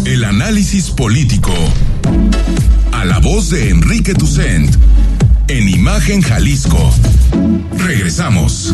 El 0.06 0.24
análisis 0.26 0.92
político. 0.92 1.54
A 2.92 3.06
la 3.06 3.20
voz 3.20 3.50
de 3.50 3.70
Enrique 3.70 4.14
Tucent. 4.14 4.76
En 5.48 5.70
Imagen 5.70 6.22
Jalisco. 6.22 6.94
Regresamos 7.78 8.74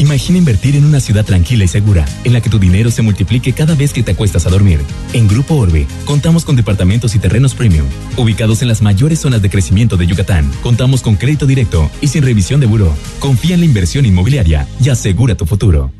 Imagina 0.00 0.38
invertir 0.38 0.76
en 0.76 0.86
una 0.86 0.98
ciudad 0.98 1.26
tranquila 1.26 1.62
y 1.64 1.68
segura, 1.68 2.06
en 2.24 2.32
la 2.32 2.40
que 2.40 2.48
tu 2.48 2.58
dinero 2.58 2.90
se 2.90 3.02
multiplique 3.02 3.52
cada 3.52 3.74
vez 3.74 3.92
que 3.92 4.02
te 4.02 4.12
acuestas 4.12 4.46
a 4.46 4.48
dormir. 4.48 4.80
En 5.12 5.28
Grupo 5.28 5.56
Orbe, 5.56 5.86
contamos 6.06 6.46
con 6.46 6.56
departamentos 6.56 7.14
y 7.14 7.18
terrenos 7.18 7.54
premium, 7.54 7.84
ubicados 8.16 8.62
en 8.62 8.68
las 8.68 8.80
mayores 8.80 9.18
zonas 9.18 9.42
de 9.42 9.50
crecimiento 9.50 9.98
de 9.98 10.06
Yucatán. 10.06 10.50
Contamos 10.62 11.02
con 11.02 11.16
crédito 11.16 11.44
directo 11.44 11.90
y 12.00 12.08
sin 12.08 12.22
revisión 12.22 12.60
de 12.60 12.66
buró. 12.66 12.94
Confía 13.18 13.56
en 13.56 13.60
la 13.60 13.66
inversión 13.66 14.06
inmobiliaria 14.06 14.66
y 14.82 14.88
asegura 14.88 15.34
tu 15.34 15.44
futuro. 15.44 15.92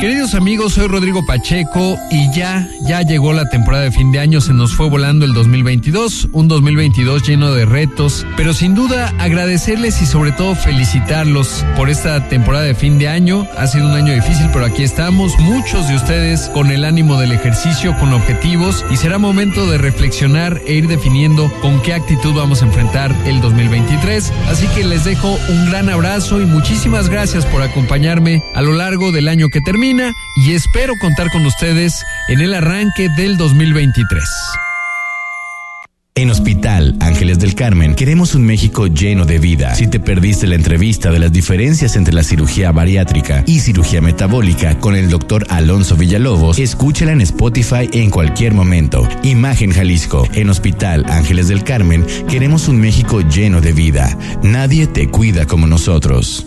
Queridos 0.00 0.34
amigos, 0.34 0.74
soy 0.74 0.86
Rodrigo 0.86 1.26
Pacheco 1.26 1.98
y 2.08 2.32
ya, 2.32 2.68
ya 2.86 3.02
llegó 3.02 3.32
la 3.32 3.48
temporada 3.50 3.82
de 3.82 3.90
fin 3.90 4.12
de 4.12 4.20
año, 4.20 4.40
se 4.40 4.52
nos 4.52 4.72
fue 4.72 4.88
volando 4.88 5.24
el 5.24 5.32
2022, 5.32 6.28
un 6.30 6.46
2022 6.46 7.26
lleno 7.26 7.52
de 7.52 7.64
retos, 7.64 8.24
pero 8.36 8.54
sin 8.54 8.76
duda 8.76 9.12
agradecerles 9.18 10.00
y 10.00 10.06
sobre 10.06 10.30
todo 10.30 10.54
felicitarlos 10.54 11.66
por 11.76 11.90
esta 11.90 12.28
temporada 12.28 12.64
de 12.64 12.76
fin 12.76 13.00
de 13.00 13.08
año. 13.08 13.48
Ha 13.58 13.66
sido 13.66 13.86
un 13.86 13.94
año 13.94 14.14
difícil, 14.14 14.46
pero 14.52 14.66
aquí 14.66 14.84
estamos, 14.84 15.36
muchos 15.40 15.88
de 15.88 15.96
ustedes 15.96 16.48
con 16.54 16.70
el 16.70 16.84
ánimo 16.84 17.18
del 17.18 17.32
ejercicio, 17.32 17.92
con 17.98 18.12
objetivos 18.12 18.86
y 18.92 18.96
será 18.98 19.18
momento 19.18 19.68
de 19.68 19.78
reflexionar 19.78 20.62
e 20.64 20.74
ir 20.74 20.86
definiendo 20.86 21.52
con 21.60 21.82
qué 21.82 21.94
actitud 21.94 22.34
vamos 22.34 22.62
a 22.62 22.66
enfrentar 22.66 23.12
el 23.26 23.40
2023. 23.40 24.32
Así 24.48 24.68
que 24.68 24.84
les 24.84 25.02
dejo 25.04 25.36
un 25.48 25.70
gran 25.70 25.88
abrazo 25.88 26.40
y 26.40 26.46
muchísimas 26.46 27.08
gracias 27.08 27.44
por 27.46 27.62
acompañarme 27.62 28.44
a 28.54 28.62
lo 28.62 28.74
largo 28.74 29.10
del 29.10 29.26
año 29.26 29.48
que 29.48 29.60
termina 29.60 29.87
y 30.36 30.52
espero 30.52 30.92
contar 31.00 31.30
con 31.30 31.46
ustedes 31.46 32.04
en 32.28 32.40
el 32.40 32.52
arranque 32.52 33.08
del 33.16 33.38
2023. 33.38 34.22
En 36.14 36.30
Hospital 36.30 36.96
Ángeles 37.00 37.38
del 37.38 37.54
Carmen 37.54 37.94
queremos 37.94 38.34
un 38.34 38.44
México 38.44 38.86
lleno 38.86 39.24
de 39.24 39.38
vida. 39.38 39.74
Si 39.76 39.86
te 39.86 39.98
perdiste 39.98 40.46
la 40.46 40.56
entrevista 40.56 41.10
de 41.10 41.20
las 41.20 41.32
diferencias 41.32 41.96
entre 41.96 42.12
la 42.12 42.22
cirugía 42.22 42.70
bariátrica 42.70 43.44
y 43.46 43.60
cirugía 43.60 44.02
metabólica 44.02 44.78
con 44.78 44.94
el 44.94 45.08
doctor 45.08 45.46
Alonso 45.48 45.96
Villalobos, 45.96 46.58
escúchala 46.58 47.12
en 47.12 47.22
Spotify 47.22 47.88
en 47.92 48.10
cualquier 48.10 48.52
momento. 48.52 49.08
Imagen 49.22 49.70
Jalisco. 49.70 50.28
En 50.34 50.50
Hospital 50.50 51.06
Ángeles 51.08 51.48
del 51.48 51.64
Carmen 51.64 52.04
queremos 52.28 52.68
un 52.68 52.78
México 52.78 53.22
lleno 53.22 53.62
de 53.62 53.72
vida. 53.72 54.18
Nadie 54.42 54.86
te 54.86 55.08
cuida 55.08 55.46
como 55.46 55.66
nosotros. 55.66 56.46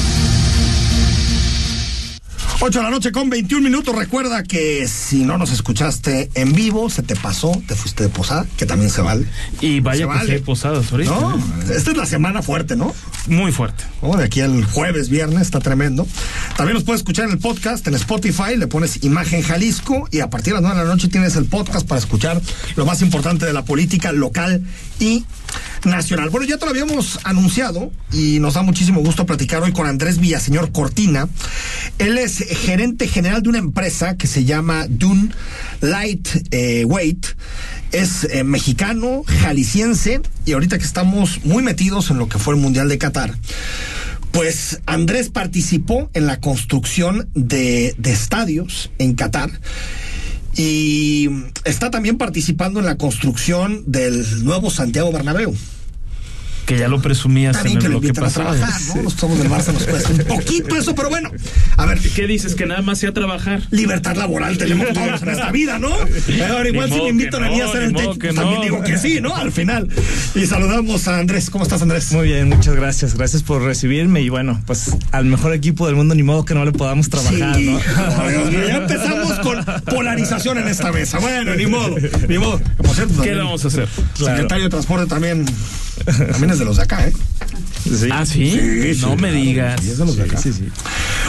8 2.63 2.77
de 2.77 2.83
la 2.83 2.91
noche 2.91 3.11
con 3.11 3.27
21 3.27 3.63
minutos. 3.63 3.95
Recuerda 3.95 4.43
que 4.43 4.87
si 4.87 5.23
no 5.25 5.39
nos 5.39 5.51
escuchaste 5.51 6.29
en 6.35 6.53
vivo, 6.53 6.91
se 6.91 7.01
te 7.01 7.15
pasó, 7.15 7.59
te 7.67 7.73
fuiste 7.73 8.03
de 8.03 8.09
posada, 8.09 8.45
que 8.55 8.67
también 8.67 8.91
se 8.91 9.01
vale. 9.01 9.25
Y 9.61 9.79
vaya 9.79 10.01
Se 10.05 10.11
que 10.11 10.17
vale. 10.17 10.39
posadas 10.41 10.91
ahorita. 10.91 11.09
No, 11.09 11.43
esta 11.73 11.89
es 11.89 11.97
la 11.97 12.05
semana 12.05 12.43
fuerte, 12.43 12.75
¿no? 12.75 12.93
Muy 13.25 13.51
fuerte. 13.51 13.83
¿no? 14.03 14.15
De 14.15 14.25
aquí 14.25 14.41
al 14.41 14.63
jueves, 14.63 15.09
viernes, 15.09 15.41
está 15.41 15.59
tremendo. 15.59 16.07
También 16.55 16.75
nos 16.75 16.83
puedes 16.83 16.99
escuchar 17.01 17.25
en 17.25 17.31
el 17.31 17.39
podcast, 17.39 17.87
en 17.87 17.95
Spotify, 17.95 18.55
le 18.55 18.67
pones 18.67 19.03
Imagen 19.03 19.41
Jalisco 19.41 20.07
y 20.11 20.19
a 20.19 20.29
partir 20.29 20.53
de 20.53 20.61
las 20.61 20.61
9 20.61 20.77
de 20.77 20.85
la 20.85 20.93
noche 20.93 21.07
tienes 21.07 21.35
el 21.37 21.45
podcast 21.45 21.87
para 21.87 21.97
escuchar 21.99 22.39
lo 22.75 22.85
más 22.85 23.01
importante 23.01 23.47
de 23.47 23.53
la 23.53 23.65
política 23.65 24.11
local 24.11 24.63
y 24.99 25.25
nacional. 25.83 26.29
Bueno, 26.29 26.45
ya 26.45 26.57
te 26.57 26.65
lo 26.65 26.71
habíamos 26.71 27.19
anunciado 27.23 27.91
y 28.11 28.37
nos 28.39 28.53
da 28.53 28.61
muchísimo 28.61 28.99
gusto 29.01 29.25
platicar 29.25 29.63
hoy 29.63 29.71
con 29.71 29.87
Andrés 29.87 30.19
Villaseñor 30.19 30.71
Cortina. 30.71 31.27
Él 31.97 32.19
es 32.19 32.50
gerente 32.55 33.07
general 33.07 33.41
de 33.43 33.49
una 33.49 33.57
empresa 33.57 34.17
que 34.17 34.27
se 34.27 34.45
llama 34.45 34.85
Dune 34.89 35.29
Light 35.81 36.27
eh. 36.51 36.85
Es 37.91 38.23
eh, 38.23 38.43
mexicano, 38.43 39.23
jalisciense 39.25 40.21
y 40.45 40.53
ahorita 40.53 40.77
que 40.77 40.85
estamos 40.85 41.43
muy 41.43 41.61
metidos 41.61 42.09
en 42.09 42.17
lo 42.17 42.29
que 42.29 42.39
fue 42.39 42.53
el 42.53 42.61
Mundial 42.61 42.87
de 42.87 42.97
Qatar. 42.97 43.37
Pues 44.31 44.79
Andrés 44.85 45.29
participó 45.29 46.09
en 46.13 46.25
la 46.25 46.39
construcción 46.39 47.29
de, 47.33 47.93
de 47.97 48.11
estadios 48.11 48.91
en 48.97 49.15
Qatar 49.15 49.51
y 50.55 51.29
está 51.65 51.91
también 51.91 52.17
participando 52.17 52.79
en 52.79 52.85
la 52.85 52.97
construcción 52.97 53.83
del 53.87 54.45
nuevo 54.45 54.69
Santiago 54.69 55.11
Bernabéu. 55.11 55.53
Que 56.71 56.77
ya 56.79 56.87
lo 56.87 57.01
presumías 57.01 57.57
Está 57.57 57.63
bien 57.67 57.75
en 57.75 57.79
que 57.81 57.87
el 57.87 57.91
lo 57.91 57.99
bloque 57.99 58.07
invitan 58.07 58.23
a 58.23 58.27
pasado. 58.27 58.55
trabajar, 58.55 58.81
¿no? 58.95 59.01
Los 59.03 59.13
somos 59.13 59.37
del 59.39 59.49
Barça 59.49 59.73
nos 59.73 59.83
cuesta 59.83 60.09
un 60.09 60.17
poquito 60.19 60.75
eso, 60.77 60.95
pero 60.95 61.09
bueno. 61.09 61.29
A 61.75 61.85
ver, 61.85 61.99
¿Qué 61.99 62.27
dices? 62.27 62.55
Que 62.55 62.65
nada 62.65 62.81
más 62.81 62.97
sea 62.99 63.11
trabajar. 63.11 63.61
libertad 63.71 64.15
laboral 64.15 64.57
tenemos 64.57 64.87
todos 64.93 65.21
en 65.21 65.29
esta 65.29 65.51
vida, 65.51 65.79
¿no? 65.79 65.89
Ahora 65.89 66.69
igual 66.69 66.89
Ni 66.89 66.95
si 66.95 67.01
me 67.01 67.09
invitan 67.09 67.41
que 67.41 67.47
a 67.47 67.49
mí 67.49 67.59
a 67.59 67.63
no, 67.65 67.69
hacer 67.69 67.83
el 67.83 67.93
techo, 67.93 68.13
que 68.13 68.19
pues 68.27 68.35
también 68.35 68.57
no. 68.59 68.63
digo 68.63 68.81
que 68.83 68.97
sí, 68.97 69.19
¿no? 69.19 69.35
Al 69.35 69.51
final. 69.51 69.89
Y 70.33 70.45
saludamos 70.45 71.07
a 71.09 71.19
Andrés. 71.19 71.49
¿Cómo 71.49 71.65
estás, 71.65 71.81
Andrés? 71.81 72.09
Muy 72.13 72.27
bien, 72.27 72.47
muchas 72.47 72.73
gracias. 72.73 73.15
Gracias 73.15 73.43
por 73.43 73.61
recibirme 73.63 74.21
y 74.21 74.29
bueno, 74.29 74.61
pues 74.65 74.95
al 75.11 75.25
mejor 75.25 75.53
equipo 75.53 75.87
del 75.87 75.97
mundo 75.97 76.15
ni 76.15 76.23
modo 76.23 76.45
que 76.45 76.53
no 76.53 76.63
le 76.63 76.71
podamos 76.71 77.09
trabajar, 77.09 77.55
Sí, 77.57 77.65
¿no? 77.65 77.79
Dios 78.49 78.67
ya 78.67 78.77
empezamos 78.77 79.39
con 79.39 79.65
polarización 79.93 80.57
en 80.59 80.69
esta 80.69 80.91
mesa. 80.93 81.19
Bueno, 81.19 81.53
ni 81.55 81.65
modo, 81.65 81.95
ni 82.29 82.37
modo. 82.37 82.61
Por 82.77 82.95
cierto, 82.95 83.21
¿Qué 83.21 83.31
le 83.35 83.39
vamos 83.43 83.65
a 83.65 83.67
hacer? 83.67 83.89
Secretario 84.13 84.63
de 84.65 84.69
Transporte 84.69 85.07
también, 85.07 85.45
también 86.03 86.51
es 86.51 86.59
de 86.59 86.65
los 86.65 86.77
de 86.77 86.83
acá, 86.83 87.07
¿eh? 87.07 87.13
Sí. 87.83 88.09
Ah, 88.11 88.25
¿sí? 88.25 88.51
Sí, 88.51 89.01
no 89.01 89.09
sí, 89.09 89.15
me 89.15 89.29
claro. 89.29 89.33
digas. 89.35 89.81
Sí, 89.81 89.89
es 89.91 89.97
de 89.97 90.05
los 90.05 90.15
de 90.15 90.23
acá. 90.23 90.37
Sí, 90.37 90.53
sí. 90.53 90.69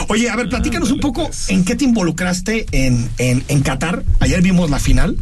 Oye, 0.08 0.28
a 0.28 0.36
ver, 0.36 0.48
platícanos 0.48 0.90
un 0.90 1.00
poco 1.00 1.30
en 1.48 1.64
qué 1.64 1.74
te 1.76 1.84
involucraste 1.84 2.66
en, 2.72 3.08
en, 3.18 3.44
en 3.48 3.62
Qatar. 3.62 4.04
Ayer 4.20 4.42
vimos 4.42 4.70
la 4.70 4.78
final. 4.78 5.16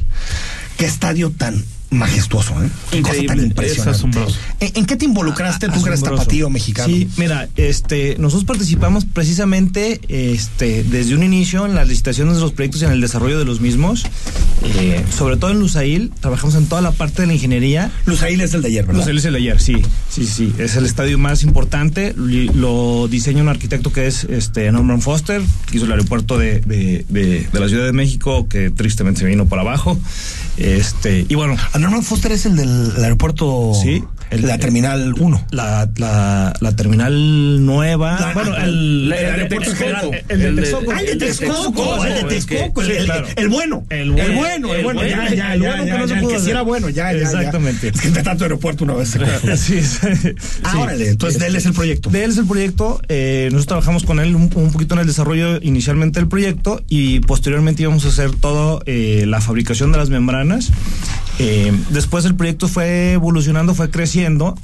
Qué 0.76 0.86
estadio 0.86 1.30
tan 1.30 1.62
majestuoso, 1.90 2.53
¿eh? 2.62 2.68
Qué 2.90 3.03
cosa 3.03 3.14
tan 3.14 3.22
Increíble, 3.22 3.46
impresionante. 3.48 3.90
es 3.90 3.96
asombroso. 3.96 4.37
¿En, 4.61 4.72
en 4.74 4.87
qué 4.87 4.96
te 4.96 5.05
involucraste 5.07 5.68
tú 5.68 5.83
que 5.83 5.88
eres 5.88 6.03
tapatío 6.03 6.48
mexicano? 6.50 6.92
Sí, 6.94 7.09
mira, 7.16 7.48
este, 7.57 8.16
nosotros 8.18 8.44
participamos 8.44 9.05
precisamente 9.05 10.00
este, 10.09 10.85
desde 10.85 11.14
un 11.14 11.22
inicio 11.22 11.66
en 11.66 11.74
las 11.74 11.88
licitaciones 11.88 12.35
de 12.37 12.40
los 12.42 12.53
proyectos 12.53 12.83
y 12.83 12.85
en 12.85 12.92
el 12.92 13.00
desarrollo 13.00 13.38
de 13.38 13.44
los 13.44 13.61
mismos. 13.61 14.05
Eh, 14.62 15.03
sobre 15.16 15.37
todo 15.37 15.50
en 15.50 15.59
Lusail, 15.59 16.12
trabajamos 16.20 16.55
en 16.55 16.66
toda 16.66 16.81
la 16.83 16.92
parte 16.92 17.22
de 17.22 17.26
la 17.29 17.35
ingeniería. 17.35 17.90
Lusail 18.07 18.40
es 18.40 18.55
el 18.55 18.62
de 18.62 18.68
ayer, 18.68 18.85
¿verdad? 18.87 19.00
Lusail 19.00 19.18
es 19.18 19.24
el 19.24 19.33
de 19.33 19.38
ayer, 19.38 19.61
sí, 19.61 19.76
sí, 20.09 20.26
sí. 20.26 20.53
Es 20.59 20.76
el 20.76 20.87
estadio 20.87 21.18
más 21.18 21.42
importante. 21.42 22.14
Lo 22.16 23.09
diseña 23.09 23.42
un 23.42 23.48
arquitecto 23.48 23.92
que 23.92 24.07
es 24.07 24.24
este 24.24 24.70
Norman 24.70 25.00
Foster, 25.03 25.42
que 25.70 25.76
hizo 25.79 25.87
el 25.87 25.92
aeropuerto 25.92 26.38
de, 26.38 26.61
de, 26.61 27.05
de- 27.09 27.48
de 27.53 27.61
la 27.61 27.68
Ciudad 27.68 27.85
de 27.87 27.92
México, 27.92 28.46
que 28.48 28.70
tristemente 28.70 29.20
se 29.20 29.26
vino 29.26 29.46
por 29.46 29.59
abajo. 29.59 29.98
Este, 30.57 31.24
y 31.29 31.35
bueno, 31.35 31.57
Norman 31.80 32.02
Foster 32.02 32.32
es 32.32 32.46
el 32.46 32.56
del 32.56 32.92
el 32.96 33.04
aeropuerto. 33.04 33.72
Sí, 33.74 34.04
el- 34.30 34.42
la 34.46 34.58
Terminal 34.58 35.14
1. 35.18 35.46
la, 35.50 35.88
la, 35.96 36.52
la 36.60 36.76
terminal 36.76 37.64
nueva. 37.64 38.18
La- 38.20 38.32
bueno, 38.32 38.56
el, 38.56 39.12
el 39.12 39.12
aeropuerto. 39.12 39.70
El 40.28 40.38
de 40.56 40.62
Texcoco. 40.62 40.92
El 40.92 41.06
de 41.06 41.16
Texcoco, 41.16 42.04
el 42.04 42.14
de 42.14 42.24
Texcoco, 42.24 42.82
el, 43.36 43.48
bueno. 43.48 43.84
El 43.90 44.10
bueno. 44.12 44.72
El 44.74 44.82
bueno, 44.84 45.04
ya, 45.06 45.32
ya, 45.34 45.54
el 45.54 45.60
bueno 45.60 45.84
que 45.84 45.90
no 45.98 46.08
se 46.08 46.14
pudo 46.16 46.36
hacer. 46.36 46.50
era 46.50 46.62
bueno, 46.62 46.88
ya, 46.88 47.12
ya. 47.12 47.18
Exactamente. 47.22 47.88
Es 47.88 48.00
que 48.00 48.08
entre 48.08 48.22
tanto 48.22 48.44
aeropuerto 48.44 48.84
una 48.84 48.94
vez 48.94 49.08
se 49.10 49.18
quedó. 49.20 49.56
Sí, 49.56 49.80
Ah, 50.62 50.78
órale, 50.78 51.08
entonces 51.08 51.40
de 51.40 51.46
él 51.46 51.56
es 51.56 51.66
el 51.66 51.72
proyecto. 51.72 52.10
De 52.10 52.24
él 52.24 52.30
es 52.30 52.38
el 52.38 52.46
proyecto. 52.46 53.00
eh, 53.08 53.44
nosotros 53.52 53.66
trabajamos 53.66 54.04
con 54.04 54.20
él 54.20 54.36
un, 54.36 54.48
poquito 54.48 54.94
en 54.94 55.00
el 55.00 55.06
desarrollo 55.06 55.58
inicialmente 55.62 56.20
del 56.20 56.28
proyecto 56.28 56.80
y 56.88 57.20
posteriormente 57.20 57.82
íbamos 57.82 58.04
a 58.04 58.08
hacer 58.08 58.30
todo 58.36 58.82
eh, 58.86 59.24
la 59.26 59.40
fabricación 59.40 59.92
de 59.92 59.98
las 59.98 60.10
membranas. 60.10 60.70
Eh, 61.38 61.72
después 61.90 62.24
el 62.26 62.34
proyecto 62.34 62.68
fue 62.68 63.12
evolucionando, 63.12 63.74
fue 63.74 63.90
creciendo. 63.90 64.19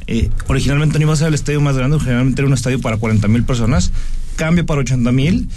Eh, 0.07 0.31
originalmente 0.49 0.99
no 0.99 1.05
iba 1.05 1.13
a 1.13 1.17
ser 1.17 1.29
el 1.29 1.35
estadio 1.35 1.61
más 1.61 1.77
grande, 1.77 1.97
originalmente 1.97 2.41
era 2.41 2.49
un 2.49 2.55
estadio 2.55 2.81
para 2.81 2.97
40 2.97 3.29
mil 3.29 3.45
personas. 3.45 3.93
Cambia 4.37 4.65
para 4.67 4.81
80 4.83 5.13
mil. 5.13 5.49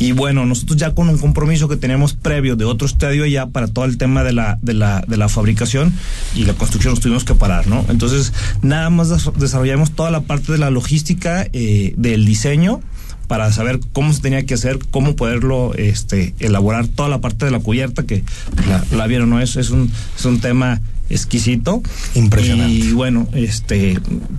Y 0.00 0.12
bueno, 0.12 0.46
nosotros 0.46 0.76
ya 0.76 0.94
con 0.94 1.08
un 1.08 1.18
compromiso 1.18 1.66
que 1.66 1.76
teníamos 1.76 2.12
previo 2.12 2.54
de 2.54 2.64
otro 2.64 2.86
estadio 2.86 3.26
ya 3.26 3.46
para 3.46 3.66
todo 3.66 3.84
el 3.84 3.98
tema 3.98 4.22
de 4.22 4.32
la, 4.32 4.58
de 4.62 4.74
la, 4.74 5.02
de 5.08 5.16
la 5.16 5.28
fabricación 5.28 5.92
y 6.36 6.44
la 6.44 6.52
construcción 6.54 6.92
nos 6.94 7.00
tuvimos 7.00 7.24
que 7.24 7.34
parar, 7.34 7.66
¿no? 7.66 7.84
Entonces, 7.88 8.32
nada 8.62 8.90
más 8.90 9.08
des- 9.08 9.28
desarrollamos 9.38 9.90
toda 9.92 10.10
la 10.12 10.20
parte 10.20 10.52
de 10.52 10.58
la 10.58 10.70
logística, 10.70 11.46
eh, 11.52 11.94
del 11.96 12.26
diseño, 12.26 12.80
para 13.26 13.50
saber 13.52 13.80
cómo 13.92 14.12
se 14.12 14.20
tenía 14.20 14.46
que 14.46 14.54
hacer, 14.54 14.78
cómo 14.90 15.16
poderlo 15.16 15.74
este, 15.74 16.32
elaborar 16.38 16.86
toda 16.86 17.08
la 17.08 17.20
parte 17.20 17.44
de 17.46 17.50
la 17.50 17.58
cubierta 17.58 18.04
que 18.04 18.22
la, 18.68 18.84
la 18.96 19.06
vieron, 19.08 19.30
¿no? 19.30 19.40
Es, 19.40 19.56
es, 19.56 19.70
un, 19.70 19.90
es 20.16 20.24
un 20.24 20.38
tema 20.40 20.80
exquisito. 21.10 21.82
Impresionante. 22.14 22.72
Y 22.72 22.92
bueno, 22.92 23.28
este, 23.32 23.98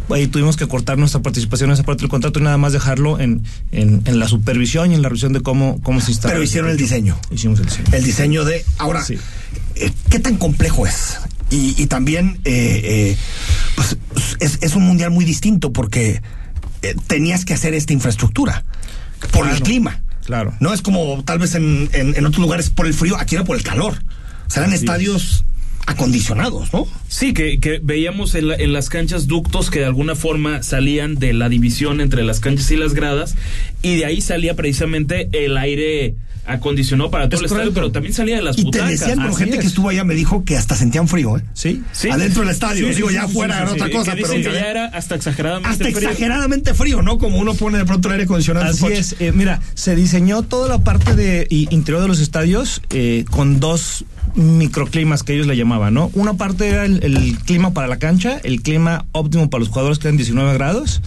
ahí 0.10 0.28
tuvimos 0.28 0.58
que 0.58 0.68
cortar 0.68 0.98
nuestra 0.98 1.22
participación 1.22 1.70
en 1.70 1.74
esa 1.76 1.84
parte 1.84 2.02
del 2.02 2.10
contrato 2.10 2.40
y 2.40 2.44
nada 2.44 2.58
más 2.58 2.74
dejarlo 2.74 3.20
en, 3.20 3.44
en, 3.72 4.02
en 4.06 4.20
la 4.20 4.28
supervisión 4.28 4.92
y 4.92 4.96
en 4.96 5.02
la 5.02 5.10
revisión 5.10 5.34
de 5.34 5.42
cómo, 5.42 5.82
cómo 5.82 6.02
se 6.02 6.12
instala. 6.12 6.34
Pero 6.34 6.44
hicieron 6.44 6.70
el 6.70 6.78
diseño. 6.78 7.18
Hicimos 7.32 7.60
el 7.60 7.66
diseño. 7.66 7.88
El 7.92 8.04
diseño 8.04 8.46
de. 8.46 8.66
Ahora, 8.78 9.04
Sí. 9.04 9.18
eh, 9.76 9.92
¿qué 10.10 10.20
tan 10.20 10.38
complejo 10.38 10.86
es? 10.86 11.18
Y, 11.52 11.74
y 11.82 11.88
también, 11.88 12.40
eh, 12.46 12.82
eh, 12.84 13.18
pues, 13.76 13.98
es, 14.40 14.60
es 14.62 14.76
un 14.76 14.84
mundial 14.84 15.10
muy 15.10 15.26
distinto 15.26 15.74
porque 15.74 16.22
eh, 16.84 16.96
tenías 17.08 17.44
que 17.46 17.56
hacer 17.56 17.74
esta 17.74 17.94
infraestructura 17.94 18.64
por 19.32 19.48
el 19.50 19.62
clima. 19.64 20.02
Claro. 20.26 20.54
No 20.60 20.74
es 20.76 20.84
como 20.84 21.24
tal 21.24 21.40
vez 21.40 21.56
en, 21.56 21.90
en, 21.94 22.16
en 22.16 22.26
otros 22.28 22.40
lugares 22.40 22.70
por 22.70 22.86
el 22.86 22.94
frío, 22.94 23.18
aquí 23.18 23.34
era 23.34 23.44
por 23.46 23.58
el 23.58 23.64
calor. 23.64 23.96
O 24.48 24.52
sea, 24.52 24.62
eran 24.62 24.74
Así 24.76 24.84
estadios 24.86 25.44
acondicionados, 25.90 26.72
¿no? 26.74 26.88
Sí, 27.08 27.34
que, 27.34 27.60
que 27.60 27.80
veíamos 27.84 28.36
en, 28.36 28.50
la- 28.50 28.56
en 28.56 28.74
las 28.74 28.90
canchas 28.90 29.28
ductos 29.28 29.70
que 29.70 29.80
de 29.80 29.86
alguna 29.86 30.16
forma 30.16 30.64
salían 30.64 31.16
de 31.16 31.34
la 31.34 31.50
división 31.50 32.00
entre 32.02 32.24
las 32.24 32.40
canchas 32.40 32.70
y 32.72 32.78
las 32.78 32.94
gradas 32.94 33.36
y 33.82 33.96
de 33.98 34.06
ahí 34.06 34.22
salía 34.22 34.56
precisamente 34.56 35.30
el 35.34 35.58
aire 35.58 36.16
acondicionado 36.46 37.12
para 37.12 37.30
todo 37.30 37.36
Es 37.46 37.52
el 37.52 37.58
estadio, 37.58 37.74
pero 37.76 37.92
también 37.92 38.14
salía 38.14 38.36
de 38.38 38.42
las 38.42 38.56
Y 38.58 38.62
te 38.62 38.66
butacas. 38.66 38.90
decían, 38.90 39.18
con 39.20 39.28
así 39.28 39.38
gente 39.38 39.58
que 39.58 39.62
es. 39.62 39.68
estuvo 39.68 39.90
allá 39.90 40.04
me 40.04 40.16
dijo 40.16 40.44
que 40.46 40.58
hasta 40.58 40.76
sentían 40.76 41.08
frío, 41.08 41.38
¿eh? 41.38 41.44
Sí. 41.54 41.84
Sí. 41.92 42.10
Adentro 42.10 42.42
del 42.42 42.50
estadio, 42.52 42.88
Sí, 42.90 42.96
digo, 42.96 43.10
sí, 43.10 43.14
ya 43.16 43.28
sí, 43.28 43.34
fuera 43.34 43.54
sí, 43.56 43.62
era 43.62 43.72
otra 43.74 43.90
cosa, 43.92 44.14
pero 44.16 44.30
que 44.34 44.44
ya 44.44 44.70
era 44.72 44.86
hasta 44.86 45.14
exageradamente 45.16 45.70
Hasta 45.70 45.86
frío. 45.86 45.98
exageradamente 46.10 46.74
frío, 46.74 47.02
¿no? 47.04 47.20
Como 47.20 47.38
uno 47.38 47.54
pone 47.54 47.78
de 47.78 47.86
pronto 47.86 48.08
el 48.08 48.14
aire 48.14 48.24
acondicionado 48.24 48.66
Así 48.68 48.86
es. 48.88 49.16
Eh, 49.20 49.32
mira, 49.32 49.60
se 49.76 49.96
diseñó 49.96 50.42
toda 50.42 50.68
la 50.70 50.84
parte 50.84 51.16
de 51.16 51.46
interior 51.50 52.02
de 52.02 52.08
los 52.08 52.20
estadios 52.20 52.82
eh, 52.90 53.26
con 53.30 53.60
dos 53.60 54.06
microclimas 54.36 55.24
que 55.24 55.34
ellos 55.34 55.48
le 55.48 55.56
llamaban, 55.58 55.79
¿no? 55.92 56.12
Una 56.14 56.36
parte 56.36 56.68
era 56.68 56.86
el, 56.86 57.04
el 57.04 57.38
clima 57.40 57.72
para 57.74 57.88
la 57.88 57.98
cancha, 57.98 58.40
el 58.44 58.62
clima 58.62 59.06
óptimo 59.12 59.50
para 59.50 59.60
los 59.60 59.70
jugadores 59.70 60.00
que 60.00 60.08
eran 60.08 60.18
19 60.18 60.54
grados 60.54 61.02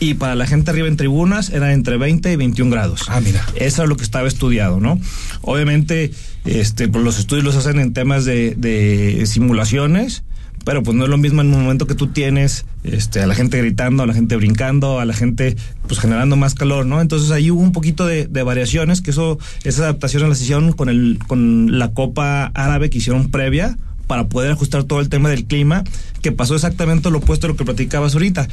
y 0.00 0.14
para 0.14 0.34
la 0.34 0.46
gente 0.46 0.70
arriba 0.70 0.88
en 0.88 0.96
tribunas 0.96 1.50
era 1.50 1.72
entre 1.72 1.96
20 1.96 2.32
y 2.32 2.36
21 2.36 2.70
grados. 2.70 3.06
Ah, 3.08 3.20
mira. 3.20 3.44
Eso 3.56 3.82
es 3.82 3.88
lo 3.88 3.96
que 3.96 4.04
estaba 4.04 4.28
estudiado, 4.28 4.80
¿no? 4.80 5.00
Obviamente, 5.40 6.12
este, 6.44 6.88
pues 6.88 7.04
los 7.04 7.18
estudios 7.18 7.44
los 7.44 7.56
hacen 7.56 7.80
en 7.80 7.92
temas 7.92 8.24
de, 8.24 8.54
de 8.56 9.24
simulaciones, 9.26 10.22
pero 10.64 10.82
pues 10.82 10.96
no 10.96 11.04
es 11.04 11.10
lo 11.10 11.18
mismo 11.18 11.40
en 11.40 11.52
un 11.54 11.62
momento 11.62 11.86
que 11.86 11.94
tú 11.94 12.08
tienes 12.08 12.64
este, 12.84 13.20
a 13.20 13.26
la 13.26 13.34
gente 13.34 13.58
gritando, 13.58 14.02
a 14.02 14.06
la 14.06 14.14
gente 14.14 14.36
brincando, 14.36 15.00
a 15.00 15.04
la 15.04 15.14
gente 15.14 15.56
pues 15.86 15.98
generando 15.98 16.36
más 16.36 16.54
calor, 16.54 16.86
¿no? 16.86 17.00
Entonces 17.00 17.30
ahí 17.30 17.50
hubo 17.50 17.62
un 17.62 17.72
poquito 17.72 18.06
de, 18.06 18.26
de 18.26 18.42
variaciones, 18.42 19.00
que 19.00 19.10
eso, 19.10 19.38
esa 19.64 19.82
adaptación 19.82 20.28
las 20.28 20.40
hicieron 20.40 20.72
con 20.72 20.88
el, 20.88 21.18
con 21.26 21.78
la 21.78 21.92
Copa 21.92 22.52
Árabe 22.54 22.90
que 22.90 22.98
hicieron 22.98 23.30
previa 23.30 23.78
para 24.08 24.26
poder 24.28 24.50
ajustar 24.50 24.82
todo 24.82 25.00
el 25.00 25.08
tema 25.08 25.28
del 25.28 25.44
clima, 25.44 25.84
que 26.22 26.32
pasó 26.32 26.56
exactamente 26.56 27.08
lo 27.10 27.18
opuesto 27.18 27.46
a 27.46 27.50
lo 27.50 27.56
que 27.56 27.64
platicabas 27.64 28.14
ahorita. 28.14 28.48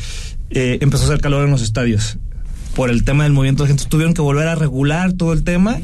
Eh, 0.51 0.77
empezó 0.81 1.03
a 1.03 1.07
hacer 1.07 1.21
calor 1.21 1.43
en 1.45 1.49
los 1.51 1.63
estadios 1.63 2.17
por 2.75 2.91
el 2.91 3.03
tema 3.03 3.23
del 3.23 3.33
movimiento 3.33 3.63
de 3.63 3.69
gente. 3.69 3.85
Tuvieron 3.85 4.13
que 4.13 4.21
volver 4.21 4.47
a 4.47 4.53
regular 4.55 5.13
todo 5.13 5.33
el 5.33 5.43
tema 5.43 5.79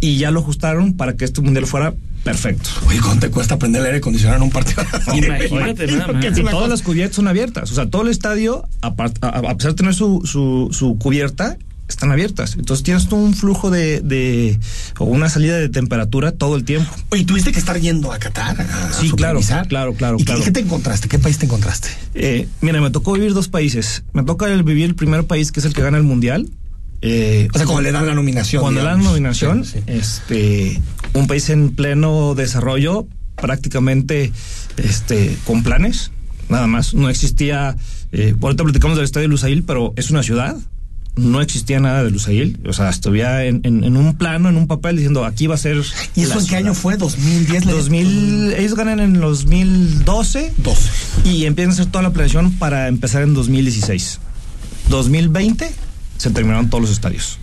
y 0.00 0.18
ya 0.18 0.30
lo 0.30 0.40
ajustaron 0.40 0.92
para 0.92 1.14
que 1.16 1.24
este 1.24 1.40
mundial 1.40 1.66
fuera 1.66 1.94
perfecto. 2.24 2.68
Oye, 2.88 3.00
¿cuánto 3.00 3.26
te 3.26 3.30
cuesta 3.32 3.58
prender 3.58 3.80
el 3.82 3.86
aire 3.86 3.98
acondicionado 3.98 4.38
en 4.38 4.42
un 4.44 4.50
partido? 4.50 4.82
Imagínate 5.14 5.86
nada 5.86 6.06
Porque 6.06 6.28
más. 6.28 6.32
es 6.32 6.38
Y 6.38 6.40
una 6.42 6.50
todas 6.50 6.68
las 6.70 6.82
cubiertas 6.82 7.16
son 7.16 7.28
abiertas. 7.28 7.70
O 7.70 7.74
sea, 7.74 7.88
todo 7.88 8.02
el 8.02 8.08
estadio, 8.08 8.64
apart- 8.82 9.18
a, 9.22 9.28
a 9.50 9.56
pesar 9.56 9.72
de 9.72 9.76
tener 9.76 9.94
su, 9.94 10.22
su, 10.24 10.68
su 10.72 10.98
cubierta, 10.98 11.56
están 11.88 12.10
abiertas. 12.12 12.54
Entonces 12.58 12.82
tienes 12.82 13.08
tú 13.08 13.16
un 13.16 13.34
flujo 13.34 13.70
de, 13.70 14.00
de 14.00 14.58
o 14.98 15.04
una 15.04 15.28
salida 15.28 15.56
de 15.58 15.68
temperatura 15.68 16.32
todo 16.32 16.56
el 16.56 16.64
tiempo. 16.64 16.90
Oye, 17.10 17.24
tuviste 17.24 17.52
que 17.52 17.58
estar 17.58 17.78
yendo 17.78 18.12
a 18.12 18.18
Qatar 18.18 18.60
a 18.60 18.92
Sí, 18.92 19.10
claro, 19.10 19.40
claro, 19.68 19.94
claro, 19.94 20.16
¿Y 20.16 20.18
qué- 20.20 20.24
claro. 20.24 20.42
¿Qué 20.44 20.50
te 20.50 20.60
encontraste? 20.60 21.08
¿Qué 21.08 21.18
país 21.18 21.38
te 21.38 21.46
encontraste? 21.46 21.88
Eh, 22.14 22.48
mira, 22.60 22.80
me 22.80 22.90
tocó 22.90 23.12
vivir 23.12 23.34
dos 23.34 23.48
países. 23.48 24.02
Me 24.12 24.22
toca 24.24 24.46
el 24.52 24.62
vivir 24.62 24.84
el 24.86 24.94
primer 24.94 25.24
país 25.24 25.52
que 25.52 25.60
es 25.60 25.66
el 25.66 25.74
que 25.74 25.82
gana 25.82 25.98
el 25.98 26.04
mundial. 26.04 26.48
Eh, 27.02 27.48
O 27.52 27.58
sea, 27.58 27.66
cuando 27.66 27.82
le 27.82 27.92
dan 27.92 28.06
la 28.06 28.14
nominación. 28.14 28.62
Cuando 28.62 28.80
le 28.80 28.86
dan 28.86 28.98
digamos. 29.00 29.12
nominación, 29.12 29.64
Sí, 29.66 29.72
sí. 29.78 29.82
este, 29.86 30.80
un 31.12 31.26
país 31.26 31.50
en 31.50 31.74
pleno 31.74 32.34
desarrollo, 32.34 33.06
prácticamente, 33.36 34.32
este, 34.78 35.36
con 35.44 35.62
planes, 35.62 36.10
nada 36.48 36.66
más. 36.66 36.94
No 36.94 37.10
existía, 37.10 37.76
eh, 38.12 38.34
ahorita 38.40 38.64
platicamos 38.64 38.96
del 38.96 39.04
estadio 39.04 39.24
de 39.24 39.28
Lusail, 39.28 39.62
pero 39.64 39.92
es 39.96 40.10
una 40.10 40.22
ciudad. 40.22 40.56
No 41.16 41.40
existía 41.40 41.78
nada 41.78 42.02
de 42.02 42.10
Lusail, 42.10 42.58
o 42.68 42.72
sea, 42.72 42.90
estuviera 42.90 43.44
en, 43.44 43.60
en, 43.62 43.84
en 43.84 43.96
un 43.96 44.16
plano, 44.16 44.48
en 44.48 44.56
un 44.56 44.66
papel, 44.66 44.96
diciendo 44.96 45.24
aquí 45.24 45.46
va 45.46 45.54
a 45.54 45.58
ser. 45.58 45.80
¿Y 46.16 46.22
eso 46.22 46.40
en 46.40 46.46
qué 46.46 46.56
año 46.56 46.74
fue? 46.74 46.98
¿2010? 46.98 47.64
le- 47.66 47.72
2000, 47.72 48.54
ellos 48.58 48.74
ganan 48.74 48.98
en 48.98 49.20
los 49.20 49.44
2012 49.44 50.52
12. 50.58 50.90
y 51.24 51.44
empiezan 51.44 51.70
a 51.70 51.74
hacer 51.74 51.86
toda 51.86 52.02
la 52.02 52.10
planeación 52.12 52.50
para 52.54 52.88
empezar 52.88 53.22
en 53.22 53.32
2016. 53.34 54.18
2020 54.90 55.70
se 56.16 56.30
terminaron 56.30 56.68
todos 56.68 56.82
los 56.82 56.90
estadios. 56.90 57.38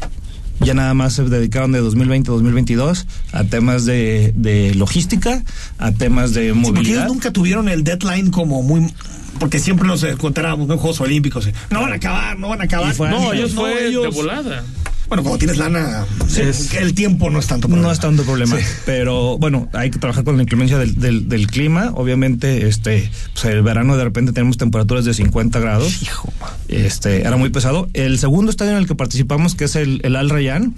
Ya 0.59 0.73
nada 0.75 0.93
más 0.93 1.13
se 1.13 1.23
dedicaron 1.23 1.71
de 1.71 1.79
2020 1.79 2.29
a 2.29 2.33
2022 2.33 3.07
a 3.31 3.43
temas 3.45 3.85
de, 3.85 4.31
de 4.35 4.75
logística, 4.75 5.43
a 5.79 5.91
temas 5.91 6.33
de 6.33 6.49
Sí, 6.53 6.59
porque 6.61 6.71
movilidad. 6.71 6.97
ellos 7.05 7.13
nunca 7.13 7.31
tuvieron 7.31 7.67
el 7.67 7.83
deadline 7.83 8.29
como 8.31 8.61
muy... 8.61 8.93
Porque 9.39 9.59
siempre 9.59 9.87
nos 9.87 10.03
encontrábamos 10.03 10.69
en 10.69 10.77
Juegos 10.77 11.01
Olímpicos. 11.01 11.47
No 11.69 11.81
van 11.81 11.93
a 11.93 11.95
acabar, 11.95 12.37
no 12.37 12.49
van 12.49 12.61
a 12.61 12.65
acabar. 12.65 12.95
No, 12.97 13.09
No, 13.09 13.33
ellos 13.33 13.53
no, 13.53 13.61
fue 13.61 13.87
ellos- 13.87 14.03
de 14.03 14.09
volada. 14.09 14.63
Bueno, 15.11 15.23
cuando 15.23 15.39
tienes 15.39 15.57
lana, 15.57 16.05
Es- 16.37 16.73
el 16.73 16.93
tiempo 16.93 17.29
no 17.29 17.39
es 17.39 17.47
tanto 17.47 17.67
problema. 17.67 17.87
No 17.89 17.91
es 17.93 17.99
tanto 17.99 18.23
problema, 18.23 18.55
Sí. 18.57 18.63
pero 18.85 19.37
bueno, 19.37 19.67
hay 19.73 19.91
que 19.91 19.99
trabajar 19.99 20.23
con 20.23 20.37
la 20.37 20.43
inclemencia 20.43 20.77
del, 20.77 20.95
del, 21.01 21.27
del 21.27 21.47
clima. 21.47 21.91
Obviamente, 21.95 22.65
este, 22.69 23.11
pues 23.33 23.43
el 23.43 23.61
verano 23.61 23.97
de 23.97 24.05
repente 24.05 24.31
tenemos 24.31 24.55
temperaturas 24.55 25.03
de 25.03 25.13
50 25.13 25.59
grados. 25.59 26.01
Hijo. 26.01 26.31
Este, 26.69 27.23
era 27.23 27.35
muy 27.35 27.49
pesado. 27.49 27.89
El 27.93 28.19
segundo 28.19 28.51
estadio 28.51 28.71
en 28.71 28.77
el 28.77 28.87
que 28.87 28.95
participamos, 28.95 29.53
que 29.53 29.65
es 29.65 29.75
el, 29.75 29.99
el 30.05 30.15
Al 30.15 30.29
Rayyan, 30.29 30.75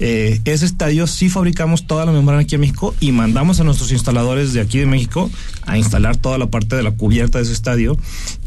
eh, 0.00 0.40
ese 0.46 0.66
estadio 0.66 1.06
sí 1.06 1.28
fabricamos 1.28 1.86
toda 1.86 2.04
la 2.06 2.10
membrana 2.10 2.40
aquí 2.42 2.56
en 2.56 2.62
México 2.62 2.92
y 2.98 3.12
mandamos 3.12 3.60
a 3.60 3.64
nuestros 3.64 3.92
instaladores 3.92 4.52
de 4.52 4.62
aquí 4.62 4.78
de 4.80 4.86
México 4.86 5.30
a 5.64 5.78
instalar 5.78 6.16
toda 6.16 6.38
la 6.38 6.48
parte 6.48 6.74
de 6.74 6.82
la 6.82 6.90
cubierta 6.90 7.38
de 7.38 7.44
ese 7.44 7.52
estadio. 7.52 7.96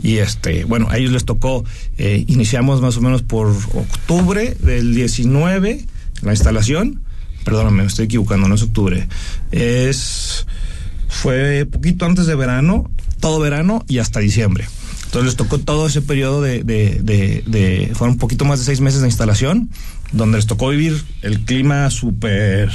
Y 0.03 0.17
este, 0.17 0.65
bueno, 0.65 0.87
a 0.89 0.97
ellos 0.97 1.13
les 1.13 1.23
tocó, 1.23 1.63
eh, 1.97 2.25
iniciamos 2.27 2.81
más 2.81 2.97
o 2.97 3.01
menos 3.01 3.21
por 3.21 3.47
octubre 3.47 4.57
del 4.59 4.93
19 4.93 5.28
la 6.21 6.31
instalación. 6.31 7.01
Perdóname, 7.45 7.81
me 7.83 7.87
estoy 7.87 8.05
equivocando, 8.05 8.47
no 8.47 8.55
es 8.55 8.61
octubre. 8.63 9.07
Es 9.51 10.45
fue 11.07 11.65
poquito 11.65 12.05
antes 12.05 12.27
de 12.27 12.35
verano, 12.35 12.89
todo 13.19 13.39
verano 13.39 13.83
y 13.87 13.97
hasta 13.99 14.19
diciembre. 14.19 14.67
Entonces 15.05 15.25
les 15.25 15.35
tocó 15.37 15.57
todo 15.57 15.87
ese 15.87 16.01
periodo 16.01 16.41
de, 16.41 16.63
de, 16.63 16.99
de, 17.01 17.43
de- 17.47 17.91
fueron 17.95 18.13
un 18.13 18.19
poquito 18.19 18.45
más 18.45 18.59
de 18.59 18.65
seis 18.65 18.79
meses 18.79 19.01
de 19.01 19.07
instalación, 19.07 19.71
donde 20.11 20.37
les 20.37 20.45
tocó 20.45 20.69
vivir 20.69 21.03
el 21.23 21.39
clima 21.45 21.89
súper 21.89 22.69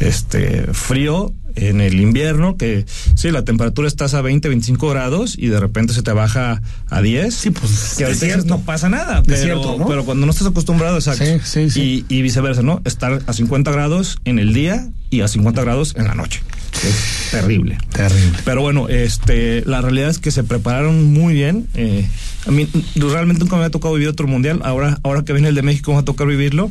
este, 0.00 0.62
frío 0.72 1.32
en 1.56 1.80
el 1.80 2.00
invierno, 2.00 2.56
que 2.56 2.86
sí, 3.14 3.30
la 3.30 3.44
temperatura 3.44 3.88
estás 3.88 4.14
a 4.14 4.22
20, 4.22 4.48
25 4.48 4.88
grados 4.88 5.36
y 5.36 5.48
de 5.48 5.58
repente 5.58 5.92
se 5.92 6.02
te 6.02 6.12
baja 6.12 6.62
a 6.88 7.02
10. 7.02 7.34
Sí, 7.34 7.50
pues, 7.50 7.94
que 7.98 8.04
a 8.04 8.08
veces 8.08 8.20
desierto. 8.20 8.56
no 8.56 8.60
pasa 8.60 8.88
nada, 8.88 9.22
pero, 9.26 9.78
pero 9.88 10.04
cuando 10.04 10.26
no 10.26 10.32
estás 10.32 10.46
acostumbrado, 10.46 10.96
exacto. 10.96 11.24
Sí, 11.24 11.40
sí, 11.42 11.70
sí. 11.70 12.06
Y, 12.08 12.18
y 12.18 12.22
viceversa, 12.22 12.62
¿no? 12.62 12.80
Estar 12.84 13.22
a 13.26 13.32
50 13.32 13.70
grados 13.72 14.18
en 14.24 14.38
el 14.38 14.52
día 14.52 14.88
y 15.10 15.20
a 15.20 15.28
50 15.28 15.62
grados 15.62 15.94
en 15.96 16.04
la 16.04 16.14
noche. 16.14 16.40
Es 16.84 17.30
terrible. 17.30 17.78
Terrible. 17.92 18.38
Pero 18.44 18.60
bueno, 18.60 18.88
este, 18.88 19.64
la 19.64 19.80
realidad 19.80 20.10
es 20.10 20.18
que 20.18 20.30
se 20.30 20.44
prepararon 20.44 21.04
muy 21.12 21.34
bien. 21.34 21.66
Eh, 21.74 22.06
a 22.46 22.50
mí 22.50 22.68
realmente 22.94 23.40
nunca 23.40 23.56
me 23.56 23.64
ha 23.64 23.70
tocado 23.70 23.94
vivir 23.94 24.08
otro 24.08 24.26
mundial. 24.26 24.60
Ahora, 24.62 24.98
ahora 25.02 25.24
que 25.24 25.32
viene 25.32 25.48
el 25.48 25.54
de 25.54 25.62
México 25.62 25.90
me 25.90 25.96
va 25.96 26.00
a 26.02 26.04
tocar 26.04 26.26
vivirlo. 26.26 26.70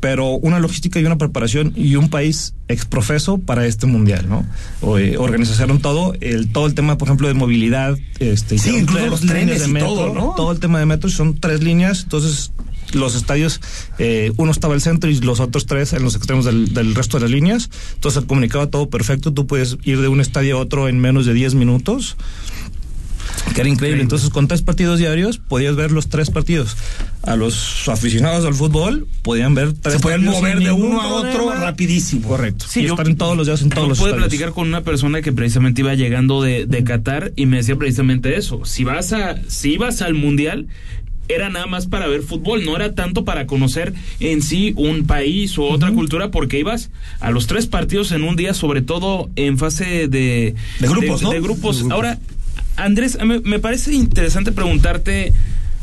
Pero 0.00 0.30
una 0.30 0.58
logística 0.58 1.00
y 1.00 1.04
una 1.04 1.16
preparación 1.16 1.72
y 1.74 1.96
un 1.96 2.10
país 2.10 2.54
exprofeso 2.68 3.38
para 3.38 3.66
este 3.66 3.86
mundial, 3.86 4.28
¿no? 4.28 4.44
O, 4.80 4.98
eh, 4.98 5.16
organizaron 5.16 5.80
todo, 5.80 6.14
el, 6.20 6.52
todo 6.52 6.66
el 6.66 6.74
tema, 6.74 6.98
por 6.98 7.08
ejemplo, 7.08 7.28
de 7.28 7.34
movilidad. 7.34 7.96
Este, 8.18 8.58
Sí, 8.58 8.76
incluso 8.76 9.06
los 9.06 9.20
trenes 9.20 9.60
de 9.60 9.68
y 9.68 9.72
metro, 9.72 9.88
todo, 9.88 10.14
¿no? 10.14 10.34
Todo 10.36 10.52
el 10.52 10.60
tema 10.60 10.78
de 10.78 10.86
metro 10.86 11.08
son 11.08 11.38
tres 11.38 11.62
líneas, 11.62 12.02
entonces 12.02 12.52
los 12.92 13.14
estadios, 13.14 13.60
eh, 13.98 14.32
uno 14.36 14.50
estaba 14.52 14.74
al 14.74 14.80
centro 14.80 15.10
y 15.10 15.18
los 15.20 15.40
otros 15.40 15.66
tres 15.66 15.92
en 15.92 16.02
los 16.02 16.14
extremos 16.16 16.44
del, 16.44 16.72
del 16.74 16.94
resto 16.94 17.16
de 17.18 17.22
las 17.22 17.30
líneas. 17.30 17.70
Entonces 17.94 18.22
se 18.22 18.26
comunicaba 18.26 18.68
todo 18.68 18.88
perfecto. 18.90 19.32
Tú 19.32 19.46
puedes 19.46 19.76
ir 19.84 20.00
de 20.00 20.08
un 20.08 20.20
estadio 20.20 20.56
a 20.58 20.60
otro 20.60 20.88
en 20.88 20.98
menos 21.00 21.26
de 21.26 21.34
10 21.34 21.54
minutos. 21.54 22.16
Que 23.54 23.60
era 23.60 23.70
increíble. 23.70 24.02
Entonces, 24.02 24.30
con 24.30 24.48
tres 24.48 24.62
partidos 24.62 24.98
diarios, 24.98 25.38
podías 25.38 25.76
ver 25.76 25.90
los 25.92 26.08
tres 26.08 26.30
partidos. 26.30 26.76
A 27.22 27.36
los 27.36 27.88
aficionados 27.88 28.44
al 28.44 28.54
fútbol, 28.54 29.06
podían 29.22 29.54
ver 29.54 29.72
tres 29.72 29.94
Se 29.94 30.00
pueden 30.00 30.24
partidos 30.24 30.42
mover 30.42 30.58
de 30.60 30.72
uno 30.72 31.00
a 31.00 31.08
otro 31.14 31.32
problema. 31.32 31.64
rapidísimo. 31.64 32.28
Correcto. 32.28 32.66
Sí, 32.68 32.80
y 32.80 32.84
yo- 32.86 32.92
estar 32.94 33.06
en 33.06 33.16
todos 33.16 33.36
los 33.36 33.46
días 33.46 33.62
en 33.62 33.70
todos 33.70 33.84
Yo 33.84 33.88
los 33.88 33.98
pude 33.98 34.10
estadios. 34.10 34.28
platicar 34.28 34.52
con 34.52 34.68
una 34.68 34.82
persona 34.82 35.22
que 35.22 35.32
precisamente 35.32 35.80
iba 35.80 35.94
llegando 35.94 36.40
de, 36.42 36.66
de 36.66 36.84
Qatar 36.84 37.32
y 37.36 37.46
me 37.46 37.58
decía 37.58 37.76
precisamente 37.76 38.36
eso. 38.36 38.64
Si 38.64 38.84
vas 38.84 39.12
a, 39.12 39.36
si 39.48 39.72
ibas 39.74 40.02
al 40.02 40.14
mundial, 40.14 40.66
era 41.28 41.50
nada 41.50 41.66
más 41.66 41.86
para 41.86 42.06
ver 42.06 42.22
fútbol, 42.22 42.64
no 42.64 42.76
era 42.76 42.94
tanto 42.94 43.24
para 43.24 43.46
conocer 43.46 43.94
en 44.20 44.42
sí 44.42 44.72
un 44.76 45.06
país 45.06 45.58
o 45.58 45.64
otra 45.64 45.92
cultura, 45.92 46.30
porque 46.30 46.58
ibas 46.58 46.90
a 47.20 47.30
los 47.30 47.46
tres 47.46 47.66
partidos 47.66 48.12
en 48.12 48.22
un 48.22 48.36
día, 48.36 48.54
sobre 48.54 48.82
todo 48.82 49.30
en 49.36 49.58
fase 49.58 50.08
de, 50.08 50.54
De 50.80 50.88
grupos, 50.88 51.22
¿no? 51.22 51.30
de 51.30 51.40
grupos. 51.40 51.84
Ahora, 51.90 52.18
Andrés, 52.76 53.18
me, 53.24 53.40
me 53.40 53.58
parece 53.58 53.94
interesante 53.94 54.52
preguntarte 54.52 55.32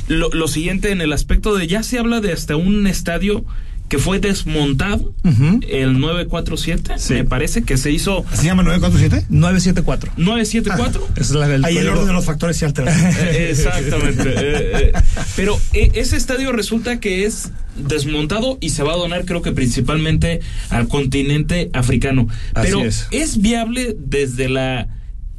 lo, 0.08 0.30
lo 0.30 0.48
siguiente 0.48 0.92
en 0.92 1.02
el 1.02 1.14
aspecto 1.14 1.56
de 1.56 1.68
ya 1.68 1.84
se 1.84 2.00
habla 2.00 2.22
de 2.22 2.32
hasta 2.32 2.56
un 2.56 2.88
estadio 2.88 3.46
que 3.90 4.00
fue 4.00 4.20
desmontado, 4.20 5.14
el 5.24 6.00
947, 6.00 6.96
me 7.10 7.24
parece 7.26 7.64
que 7.64 7.78
se 7.78 7.92
hizo 7.92 8.26
¿Se 8.34 8.46
llama 8.46 8.64
947? 8.64 9.28
974. 9.30 10.14
974. 10.18 11.08
Es 11.16 11.32
la, 11.32 11.54
el 11.54 11.64
Ahí 11.64 11.78
el 11.78 11.88
orden 11.90 12.08
de 12.08 12.14
los 12.14 12.26
factores 12.26 12.58
se 12.58 12.66
altera. 12.66 12.92
Eh, 13.24 13.50
Exactamente. 13.52 14.30
eh, 14.30 14.72
eh, 14.88 14.92
pero 15.36 15.60
eh, 15.74 15.92
ese 15.94 16.18
estadio 16.18 16.52
resulta 16.52 17.00
que 17.00 17.26
es 17.26 17.52
desmontado 17.76 18.58
y 18.62 18.70
se 18.72 18.84
va 18.84 18.94
a 18.94 18.98
donar 18.98 19.26
creo 19.26 19.42
que 19.42 19.52
principalmente 19.52 20.42
al 20.70 20.88
continente 20.88 21.70
africano. 21.74 22.28
Así 22.54 22.68
Pero 22.72 22.84
es. 22.84 23.42
viable 23.42 23.96
desde 24.00 24.50
la 24.50 24.88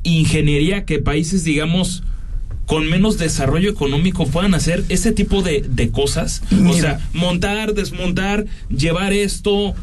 ingeniería 0.04 0.84
que 0.84 0.98
países, 1.00 1.44
digamos, 1.44 2.02
con 2.66 2.88
menos 2.88 3.18
desarrollo 3.18 3.70
económico 3.70 4.26
puedan 4.26 4.54
hacer 4.54 4.84
ese 4.88 5.12
tipo 5.12 5.42
de, 5.42 5.64
de 5.68 5.90
cosas? 5.90 6.42
O 6.68 6.72
sea, 6.74 7.00
montar, 7.12 7.74
desmontar, 7.74 8.46
llevar 8.68 9.12
esto... 9.12 9.74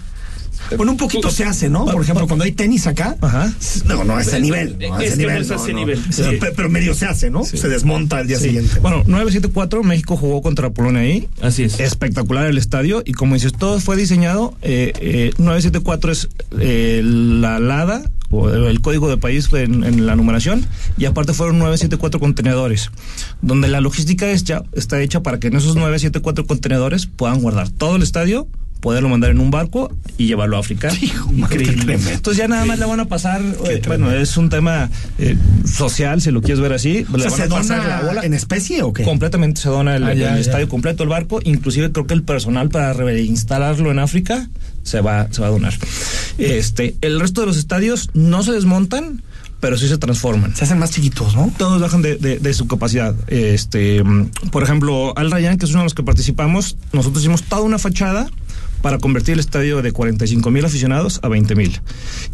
Bueno, 0.77 0.91
un 0.91 0.97
poquito 0.97 1.31
se 1.31 1.43
hace, 1.43 1.69
¿no? 1.69 1.85
Por 1.85 2.03
ejemplo, 2.03 2.27
cuando 2.27 2.45
hay 2.45 2.51
tenis 2.51 2.85
acá, 2.85 3.17
Ajá. 3.19 3.51
no, 3.85 4.03
no 4.03 4.15
a 4.17 4.21
ese 4.21 4.39
nivel. 4.39 4.77
No, 4.79 4.93
a 4.95 5.03
Es 5.03 5.17
nivel. 5.17 5.41
es 5.41 5.49
a 5.49 5.55
ese 5.55 5.73
nivel, 5.73 5.99
sí. 6.11 6.21
Pero, 6.39 6.69
medio 6.69 6.93
se 6.93 7.07
hace, 7.07 7.31
¿no? 7.31 7.43
Se 7.43 7.67
desmonta 7.67 8.19
al 8.19 8.27
día 8.27 8.37
Sí. 8.37 8.45
siguiente. 8.45 8.79
Bueno, 8.79 8.97
974, 9.07 9.81
México 9.83 10.15
jugó 10.17 10.43
contra 10.43 10.69
Polonia 10.69 11.01
ahí. 11.01 11.27
Así 11.41 11.63
es. 11.63 11.79
Espectacular 11.79 12.45
el 12.47 12.59
estadio. 12.59 13.01
Y 13.05 13.13
como 13.13 13.33
dices, 13.33 13.53
todo 13.53 13.79
fue 13.79 13.97
diseñado. 13.97 14.53
Eh, 14.61 14.93
eh, 15.01 15.31
974 15.39 16.11
es 16.11 16.29
eh, 16.59 17.01
la 17.03 17.59
LADA, 17.59 18.03
el 18.31 18.81
código 18.81 19.09
de 19.09 19.17
país 19.17 19.49
en, 19.53 19.83
en 19.83 20.05
la 20.05 20.15
numeración. 20.15 20.65
Y 20.97 21.05
aparte 21.05 21.33
fueron 21.33 21.59
974 21.59 22.19
contenedores. 22.19 22.89
Donde 23.41 23.67
la 23.67 23.81
logística 23.81 24.31
ya, 24.33 24.63
está 24.73 25.01
hecha 25.01 25.21
para 25.21 25.39
que 25.39 25.47
en 25.47 25.55
esos 25.55 25.75
974 25.75 26.45
contenedores 26.45 27.05
puedan 27.07 27.41
guardar 27.41 27.69
todo 27.69 27.95
el 27.97 28.03
estadio. 28.03 28.47
Poderlo 28.79 29.09
mandar 29.09 29.29
en 29.29 29.39
un 29.39 29.51
barco 29.51 29.95
y 30.17 30.25
llevarlo 30.25 30.57
a 30.57 30.61
África. 30.61 30.89
Increíble. 31.31 31.99
Entonces 32.11 32.37
ya 32.37 32.47
nada 32.47 32.65
más 32.65 32.79
le 32.79 32.85
van 32.85 32.99
a 32.99 33.05
pasar, 33.05 33.39
eh, 33.69 33.79
bueno, 33.85 34.11
es 34.11 34.37
un 34.37 34.49
tema 34.49 34.89
eh, 35.19 35.37
social, 35.65 36.19
si 36.19 36.31
lo 36.31 36.41
quieres 36.41 36.59
ver 36.59 36.73
así. 36.73 37.05
O 37.13 37.19
sea, 37.19 37.29
¿se 37.29 37.43
a 37.43 37.47
pasar 37.47 37.77
dona 37.83 37.87
la 37.87 38.01
bola. 38.01 38.21
en 38.25 38.33
especie 38.33 38.81
o 38.81 38.91
qué? 38.91 39.03
Completamente 39.03 39.61
se 39.61 39.69
dona 39.69 39.95
el, 39.97 40.03
Ah, 40.03 40.13
ya, 40.15 40.29
el 40.29 40.35
ya. 40.35 40.39
estadio 40.39 40.67
completo, 40.67 41.03
el 41.03 41.09
barco. 41.09 41.39
Inclusive 41.43 41.91
creo 41.91 42.07
que 42.07 42.15
el 42.15 42.23
personal 42.23 42.69
para 42.69 42.93
reinstalarlo 42.93 43.91
en 43.91 43.99
África 43.99 44.49
se 44.83 45.01
va, 45.01 45.27
se 45.31 45.41
va 45.41 45.47
a 45.47 45.51
donar. 45.51 45.73
Este, 46.37 46.95
el 47.01 47.19
resto 47.19 47.41
de 47.41 47.47
los 47.47 47.57
estadios 47.57 48.09
no 48.13 48.43
se 48.43 48.51
desmontan, 48.51 49.21
pero 49.59 49.77
sí 49.77 49.87
se 49.87 49.97
transforman. 49.97 50.55
Se 50.55 50.63
hacen 50.63 50.79
más 50.79 50.91
chiquitos, 50.91 51.35
¿no? 51.35 51.51
Todos 51.57 51.79
bajan 51.81 52.01
de, 52.01 52.15
de- 52.17 52.39
de 52.39 52.53
su 52.53 52.67
capacidad. 52.67 53.13
Este, 53.27 54.03
mm, 54.03 54.31
por 54.51 54.63
ejemplo, 54.63 55.13
Al 55.17 55.29
Rayyan, 55.31 55.57
que 55.57 55.65
es 55.65 55.71
uno 55.71 55.81
de 55.81 55.85
los 55.85 55.93
que 55.93 56.03
participamos, 56.03 56.77
nosotros 56.93 57.21
hicimos 57.23 57.43
toda 57.43 57.61
una 57.61 57.77
fachada 57.77 58.27
para 58.81 58.97
convertir 58.97 59.33
el 59.33 59.39
estadio 59.39 59.81
de 59.81 59.91
45 59.91 60.49
mil 60.51 60.65
aficionados 60.65 61.19
a 61.23 61.27
20 61.27 61.55
mil, 61.55 61.79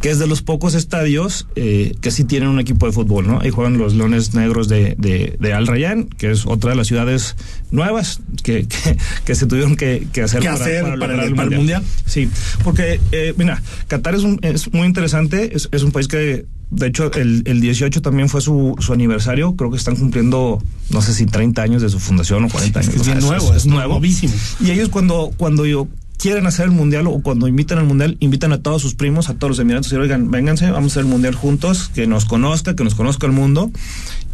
que 0.02 0.10
es 0.10 0.20
de 0.20 0.28
los 0.28 0.42
pocos 0.42 0.74
estadios 0.76 1.48
eh, 1.56 1.96
que 2.02 2.12
sí 2.12 2.24
tienen 2.24 2.50
un 2.50 2.60
equipo 2.60 2.86
de 2.86 2.92
fútbol, 2.92 3.28
¿no? 3.28 3.40
Ahí 3.42 3.50
juegan 3.50 3.78
los 3.78 3.94
Leones 3.94 4.34
Negros 4.34 4.68
de, 4.68 4.96
de, 4.98 5.36
de 5.40 5.54
Al 5.54 5.68
Rayyan, 5.68 6.06
que 6.06 6.32
es 6.32 6.46
otra 6.46 6.72
de 6.72 6.76
las 6.78 6.88
ciudades 6.88 7.36
nuevas 7.72 8.22
que, 8.44 8.68
que, 8.68 8.98
que 9.26 9.36
se 9.36 9.46
tuvieron 9.46 9.76
que, 9.76 10.08
que 10.14 10.22
hacer, 10.24 10.42
¿Qué 10.42 10.48
hacer 10.48 10.84
para 10.84 10.96
lograr 10.96 11.26
el- 11.26 11.36
para 11.36 11.50
el 11.50 11.56
Mundial? 11.58 11.84
Sí, 12.06 12.30
porque, 12.64 13.00
eh, 13.12 13.34
mira, 13.38 13.62
Qatar 13.88 14.16
es, 14.16 14.24
un- 14.24 14.40
es 14.42 14.72
muy 14.74 14.88
interesante, 14.88 15.56
es, 15.56 15.68
es 15.72 15.84
un 15.84 15.92
país 15.92 16.08
que, 16.08 16.46
de 16.70 16.88
hecho, 16.88 17.12
el, 17.14 17.44
el 17.46 17.62
18 17.62 18.02
también 18.02 18.30
fue 18.30 18.42
su, 18.42 18.76
su 18.80 18.94
aniversario, 18.94 19.56
creo 19.56 19.72
que 19.72 19.78
están 19.78 19.96
cumpliendo, 19.96 20.62
no 20.90 21.02
sé 21.02 21.14
si 21.14 21.26
30 21.26 21.62
años 21.62 21.82
de 21.82 21.90
su 21.90 22.00
fundación 22.00 22.44
o 22.46 22.50
40 22.50 22.80
años. 22.80 22.94
Es 22.94 23.02
o 23.02 23.04
sea, 23.04 23.14
bien 23.16 23.26
nuevo, 23.26 23.54
es 23.54 23.66
novísimo. 23.66 24.34
Y 24.60 24.72
ellos 24.72 24.90
cuando, 24.90 25.32
cuando 25.38 25.66
yo 25.66 25.88
quieren 26.28 26.46
hacer 26.46 26.66
el 26.66 26.72
mundial 26.72 27.08
o 27.08 27.22
cuando 27.22 27.48
invitan 27.48 27.78
al 27.78 27.86
mundial, 27.86 28.18
invitan 28.20 28.52
a 28.52 28.62
todos 28.62 28.82
sus 28.82 28.96
primos, 28.96 29.30
a 29.30 29.36
todos 29.36 29.52
los 29.52 29.60
emiratos 29.60 29.94
y 29.94 29.96
oigan, 29.96 30.30
vénganse, 30.30 30.70
vamos 30.70 30.92
a 30.92 30.94
hacer 30.94 31.04
el 31.04 31.08
mundial 31.08 31.34
juntos, 31.36 31.90
que 31.96 32.06
nos 32.06 32.26
conozca, 32.26 32.76
que 32.76 32.84
nos 32.84 32.96
conozca 32.96 33.28
el 33.28 33.32
mundo. 33.32 33.72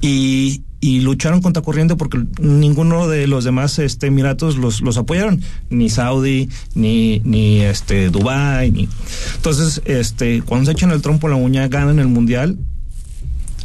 Y, 0.02 0.64
y 0.80 1.02
lucharon 1.02 1.40
contra 1.44 1.62
corriente 1.62 1.96
porque 1.96 2.24
ninguno 2.42 3.08
de 3.08 3.28
los 3.28 3.44
demás 3.44 3.78
este, 3.78 4.08
emiratos 4.08 4.58
los, 4.58 4.82
los 4.82 4.98
apoyaron, 4.98 5.44
ni 5.70 5.92
Saudi, 5.92 6.50
ni, 6.74 7.22
ni 7.26 7.62
este 7.62 8.10
Dubai, 8.10 8.72
ni. 8.72 8.90
Entonces 9.36 9.84
este 9.86 10.42
cuando 10.42 10.66
se 10.66 10.72
echan 10.72 10.90
el 10.90 11.02
trompo 11.04 11.28
en 11.28 11.34
la 11.34 11.38
uña 11.38 11.68
ganan 11.68 12.00
el 12.00 12.08
mundial. 12.08 12.58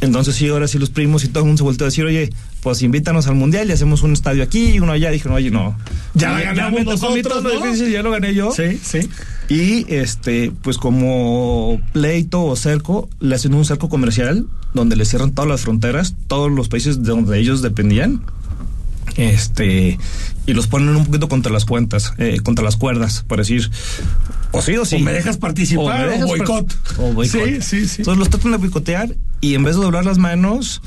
Entonces 0.01 0.35
sí, 0.35 0.47
ahora 0.49 0.67
sí 0.67 0.77
los 0.77 0.91
primos 0.91 1.23
y 1.23 1.29
todo 1.29 1.39
el 1.39 1.47
mundo 1.47 1.57
se 1.57 1.63
volteó 1.63 1.85
a 1.85 1.89
decir, 1.89 2.05
oye, 2.05 2.29
pues 2.61 2.81
invítanos 2.81 3.27
al 3.27 3.35
mundial 3.35 3.69
y 3.69 3.73
hacemos 3.73 4.03
un 4.03 4.13
estadio 4.13 4.43
aquí 4.43 4.71
y 4.71 4.79
uno 4.79 4.91
allá. 4.91 5.11
Dijeron, 5.11 5.35
oye, 5.35 5.51
no. 5.51 5.77
Ya 6.13 6.31
la 6.31 6.41
ganamos 6.41 6.79
me 6.79 6.85
tocó 6.85 7.07
a 7.07 7.15
mí 7.15 7.21
nosotros, 7.21 7.43
todo 7.43 7.53
lo 7.53 7.59
¿no? 7.59 7.65
difícil, 7.65 7.91
ya 7.91 8.03
lo 8.03 8.11
gané 8.11 8.33
yo. 8.33 8.51
Sí, 8.51 8.79
sí. 8.81 9.09
Y 9.49 9.85
este, 9.93 10.51
pues 10.61 10.77
como 10.77 11.81
pleito 11.93 12.43
o 12.43 12.55
cerco, 12.55 13.09
le 13.19 13.35
hacen 13.35 13.53
un 13.53 13.65
cerco 13.65 13.89
comercial 13.89 14.45
donde 14.73 14.95
le 14.95 15.05
cierran 15.05 15.31
todas 15.31 15.49
las 15.49 15.61
fronteras, 15.61 16.15
todos 16.27 16.51
los 16.51 16.69
países 16.69 17.03
de 17.03 17.09
donde 17.09 17.39
ellos 17.39 17.61
dependían. 17.61 18.21
Este, 19.15 19.97
y 20.45 20.53
los 20.53 20.67
ponen 20.67 20.95
un 20.95 21.05
poquito 21.05 21.27
contra 21.27 21.51
las 21.51 21.65
cuentas, 21.65 22.13
eh, 22.17 22.39
contra 22.41 22.63
las 22.63 22.77
cuerdas, 22.77 23.25
para 23.27 23.41
decir, 23.41 23.69
o 24.51 24.61
sí 24.61 24.77
o 24.77 24.85
sí. 24.85 24.95
O 24.95 24.99
me 24.99 25.11
dejas 25.11 25.37
participar 25.37 26.07
o 26.07 26.11
dejas 26.11 26.27
boicot. 26.27 26.77
O 26.97 27.13
boicot. 27.13 27.45
Sí, 27.45 27.61
sí, 27.61 27.87
sí. 27.87 27.95
Entonces 28.01 28.19
los 28.19 28.29
tratan 28.29 28.51
de 28.51 28.57
boicotear 28.57 29.15
y 29.41 29.55
en 29.55 29.63
vez 29.63 29.75
de 29.75 29.81
doblar 29.81 30.05
las 30.05 30.17
manos, 30.17 30.81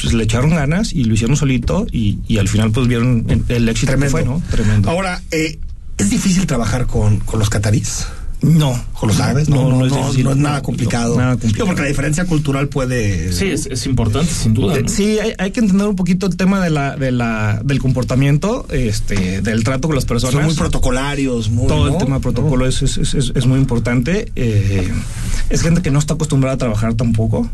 pues 0.00 0.14
le 0.14 0.24
echaron 0.24 0.50
ganas 0.50 0.92
y 0.92 1.04
lo 1.04 1.14
hicieron 1.14 1.36
solito 1.36 1.86
y, 1.90 2.18
y 2.28 2.38
al 2.38 2.48
final 2.48 2.70
pues 2.72 2.88
vieron 2.88 3.26
el, 3.48 3.68
éxito 3.68 3.92
Tremendo. 3.92 4.16
que 4.18 4.24
fue, 4.24 4.32
¿no? 4.32 4.42
Tremendo. 4.50 4.90
Ahora, 4.90 5.20
eh, 5.30 5.58
¿es 5.98 6.10
difícil 6.10 6.46
trabajar 6.46 6.86
con, 6.86 7.18
con 7.20 7.38
los 7.38 7.50
catarís? 7.50 8.06
no. 8.42 8.82
¿Con 8.98 9.08
los 9.10 9.20
árabes? 9.20 9.48
No, 9.50 9.68
no, 9.68 9.78
no, 9.80 9.86
es 9.86 9.92
difícil. 9.94 10.24
no 10.24 10.30
es 10.30 10.36
nada 10.38 10.62
complicado. 10.62 11.14
No, 11.14 11.20
nada 11.22 11.32
complicado. 11.36 11.66
Porque 11.66 11.82
la 11.82 11.88
diferencia 11.88 12.24
cultural 12.26 12.68
puede... 12.68 13.32
Sí, 13.34 13.46
es, 13.46 13.66
es 13.66 13.84
importante, 13.86 14.30
sin 14.32 14.54
duda. 14.54 14.76
Eh, 14.78 14.82
¿no? 14.82 14.88
Sí, 14.88 15.18
hay, 15.18 15.32
hay 15.38 15.50
que 15.50 15.60
entender 15.60 15.86
un 15.86 15.96
poquito 15.96 16.26
el 16.26 16.36
tema 16.36 16.62
de 16.62 16.70
la, 16.70 16.96
de 16.96 17.12
la, 17.12 17.60
del 17.64 17.78
comportamiento, 17.80 18.66
este, 18.70 19.42
del 19.42 19.62
trato 19.64 19.88
con 19.88 19.94
las 19.94 20.06
personas. 20.06 20.34
Son 20.34 20.44
muy 20.44 20.54
protocolarios, 20.54 21.50
muy... 21.50 21.66
Todo 21.66 21.86
¿no? 21.88 21.92
el 21.92 21.98
tema 21.98 22.16
de 22.16 22.22
protocolo 22.22 22.66
es, 22.66 22.80
es, 22.82 22.96
es, 22.98 23.12
es- 23.14 23.32
es 23.34 23.46
muy 23.46 23.58
importante. 23.58 24.32
Eh, 24.36 24.90
es 25.50 25.60
gente 25.62 25.82
que 25.82 25.90
no 25.90 25.98
está 25.98 26.14
acostumbrada 26.14 26.54
a 26.54 26.58
trabajar 26.58 26.94
tampoco. 26.94 27.50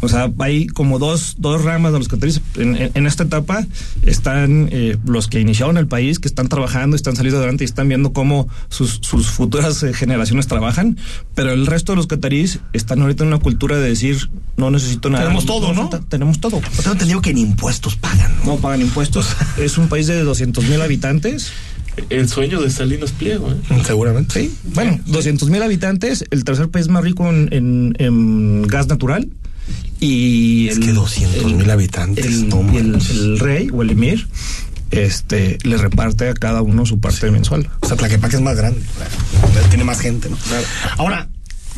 O 0.00 0.08
sea, 0.08 0.30
hay 0.38 0.66
como 0.68 0.98
dos, 0.98 1.34
dos 1.38 1.64
ramas 1.64 1.92
de 1.92 1.98
los 1.98 2.08
catarís. 2.08 2.40
En, 2.56 2.76
en- 2.76 2.90
en 2.94 3.06
esta 3.06 3.24
etapa 3.24 3.66
están 4.02 4.68
eh, 4.70 4.96
los 5.06 5.26
que 5.28 5.40
iniciaron 5.40 5.76
el 5.76 5.86
país, 5.86 6.18
que 6.18 6.28
están 6.28 6.48
trabajando, 6.48 6.96
están 6.96 7.16
saliendo 7.16 7.38
adelante 7.38 7.64
y 7.64 7.66
están 7.66 7.88
viendo 7.88 8.12
cómo 8.12 8.48
sus, 8.68 8.98
sus 9.02 9.26
futuras 9.28 9.82
eh, 9.82 9.92
generaciones 9.92 10.46
trabajan. 10.46 10.96
Pero 11.34 11.52
el 11.52 11.66
resto 11.66 11.92
de 11.92 11.96
los 11.96 12.06
catarís 12.06 12.60
están 12.72 13.00
ahorita 13.02 13.24
en 13.24 13.28
una 13.28 13.38
cultura 13.38 13.76
de 13.78 13.88
decir, 13.88 14.30
no 14.56 14.70
necesito 14.70 15.10
nada. 15.10 15.24
Tenemos 15.24 15.46
todo, 15.46 15.72
¿no? 15.74 15.88
Tenemos 15.88 16.40
todo. 16.40 16.56
O 16.58 16.60
tengo 16.82 16.92
entendido 16.92 17.20
que 17.20 17.30
en 17.30 17.38
impuestos 17.38 17.96
pagan, 17.96 18.32
¿no? 18.38 18.52
No 18.52 18.56
pagan 18.56 18.80
impuestos. 18.80 19.28
es 19.58 19.78
un 19.78 19.88
país 19.88 20.06
de 20.06 20.22
200 20.22 20.64
mil 20.64 20.80
habitantes. 20.80 21.50
El 22.10 22.28
sueño 22.28 22.60
de 22.62 22.70
Salinas 22.70 23.10
Pliego, 23.10 23.50
¿eh? 23.50 23.56
Seguramente. 23.84 24.40
Sí. 24.40 24.54
Bueno, 24.74 25.00
200 25.06 25.50
mil 25.50 25.60
habitantes, 25.62 26.24
el 26.30 26.44
tercer 26.44 26.68
país 26.68 26.86
más 26.86 27.02
rico 27.02 27.28
en, 27.28 27.48
en- 27.52 27.96
en 27.98 28.62
gas 28.62 28.86
natural. 28.86 29.28
Y 30.00 30.68
Es 30.68 30.78
que 30.78 30.92
200,000 30.92 31.70
habitantes, 31.70 32.24
el, 32.26 32.48
no 32.48 32.60
el- 32.70 32.94
el 33.10 33.38
rey 33.40 33.68
o 33.72 33.82
el 33.82 33.90
emir 33.90 34.28
este, 34.90 35.58
le 35.64 35.76
reparte 35.76 36.28
a 36.28 36.34
cada 36.34 36.62
uno 36.62 36.86
su 36.86 36.98
parte 37.00 37.30
mensual. 37.30 37.68
O 37.80 37.86
sea, 37.88 37.96
Tlaquepaque 37.96 38.36
es 38.36 38.42
más 38.42 38.56
grande. 38.56 38.80
claro. 38.96 39.68
Tiene 39.68 39.84
más 39.84 40.00
gente, 40.00 40.30
¿no? 40.30 40.36
Ahora, 40.96 41.28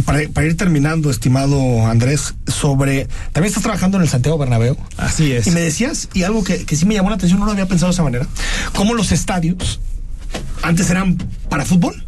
para, 0.05 0.21
para 0.29 0.47
ir 0.47 0.57
terminando, 0.57 1.11
estimado 1.11 1.87
Andrés, 1.87 2.35
sobre. 2.47 3.07
También 3.33 3.49
estás 3.49 3.63
trabajando 3.63 3.97
en 3.97 4.03
el 4.05 4.09
Santiago 4.09 4.39
Bernabéu. 4.39 4.77
Así 4.97 5.33
es. 5.33 5.47
Y 5.47 5.51
me 5.51 5.61
decías, 5.61 6.09
y 6.15 6.23
algo 6.23 6.45
que, 6.45 6.65
que 6.65 6.77
sí 6.77 6.87
me 6.87 6.95
llamó 6.95 7.09
la 7.11 7.17
atención, 7.17 7.41
no 7.41 7.47
lo 7.47 7.53
había 7.53 7.67
pensado 7.67 7.91
de 7.91 7.95
esa 7.95 8.03
manera, 8.05 8.27
cómo 8.75 8.95
los 8.95 9.13
estadios 9.13 9.81
antes 10.63 10.89
eran 10.91 11.17
para 11.49 11.65
fútbol. 11.65 12.05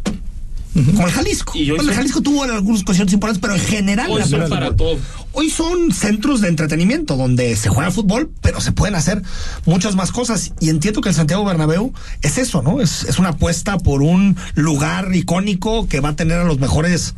Como 0.73 1.05
el 1.07 1.13
Jalisco. 1.13 1.53
Y 1.55 1.61
hoy 1.71 1.77
Bueno, 1.77 1.83
el 1.83 1.87
son- 1.89 1.95
Jalisco 1.97 2.21
tuvo 2.21 2.43
algunos 2.43 2.83
conciertos 2.83 3.13
importantes, 3.13 3.41
pero 3.41 3.53
en 3.55 3.61
general 3.61 4.09
Hoy 4.11 4.23
son 4.23 4.49
para 4.49 4.75
todo. 4.75 4.97
hoy 5.33 5.49
son 5.49 5.91
centros 5.91 6.41
de 6.41 6.47
entretenimiento 6.47 7.15
donde 7.15 7.55
se 7.55 7.69
juega 7.69 7.91
fútbol, 7.91 8.31
pero 8.41 8.59
se 8.59 8.71
pueden 8.71 8.95
hacer 8.95 9.21
muchas 9.65 9.95
más 9.95 10.11
cosas. 10.11 10.51
Y 10.59 10.69
entiendo 10.69 11.01
que 11.01 11.09
el 11.09 11.15
Santiago 11.15 11.45
Bernabéu 11.45 11.93
es 12.21 12.37
eso, 12.37 12.61
¿no? 12.61 12.81
Es, 12.81 13.03
es 13.03 13.19
una 13.19 13.29
apuesta 13.29 13.77
por 13.77 14.01
un 14.01 14.35
lugar 14.55 15.13
icónico 15.15 15.87
que 15.87 15.99
va 15.99 16.09
a 16.09 16.15
tener 16.15 16.39
a 16.39 16.43
los 16.43 16.59
mejores 16.59 17.13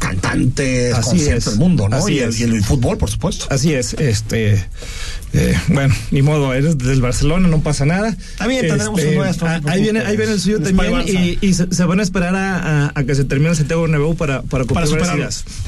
cantantes, 0.00 0.94
Así 0.94 1.10
conciertos 1.10 1.44
es. 1.46 1.50
del 1.52 1.58
mundo, 1.60 1.88
¿no? 1.88 1.96
Así 1.96 2.14
Y 2.14 2.18
el, 2.20 2.30
es. 2.30 2.40
y 2.40 2.42
el 2.44 2.64
fútbol, 2.64 2.98
por 2.98 3.10
supuesto. 3.10 3.46
Así 3.50 3.72
es, 3.74 3.94
este, 3.94 4.54
eh, 5.32 5.56
bueno, 5.68 5.94
ni 6.10 6.22
modo, 6.22 6.52
eres 6.54 6.76
del 6.78 7.00
Barcelona, 7.00 7.46
no 7.48 7.60
pasa 7.60 7.84
nada. 7.84 8.08
Está 8.08 8.46
bien, 8.48 8.66
tendremos 8.66 8.98
Este, 8.98 9.12
un 9.16 9.22
nuestro, 9.24 9.46
no 9.48 9.54
ah, 9.54 9.60
ahí 9.66 9.82
viene, 9.82 10.00
ahí 10.00 10.16
viene 10.16 10.32
el 10.32 10.40
suyo 10.40 10.60
también 10.60 10.92
y, 11.06 11.38
y 11.40 11.54
se, 11.54 11.72
se 11.72 11.84
van 11.84 12.00
a 12.00 12.02
esperar 12.02 12.34
a, 12.34 12.86
a- 12.86 12.92
a 12.94 13.04
que 13.04 13.14
se 13.14 13.24
termine 13.24 13.50
el 13.50 13.56
Santiago 13.56 13.82
Bernabéu 13.82 14.16
para 14.16 14.42
para, 14.42 14.64
Para. 14.64 14.86
Para 14.86 15.06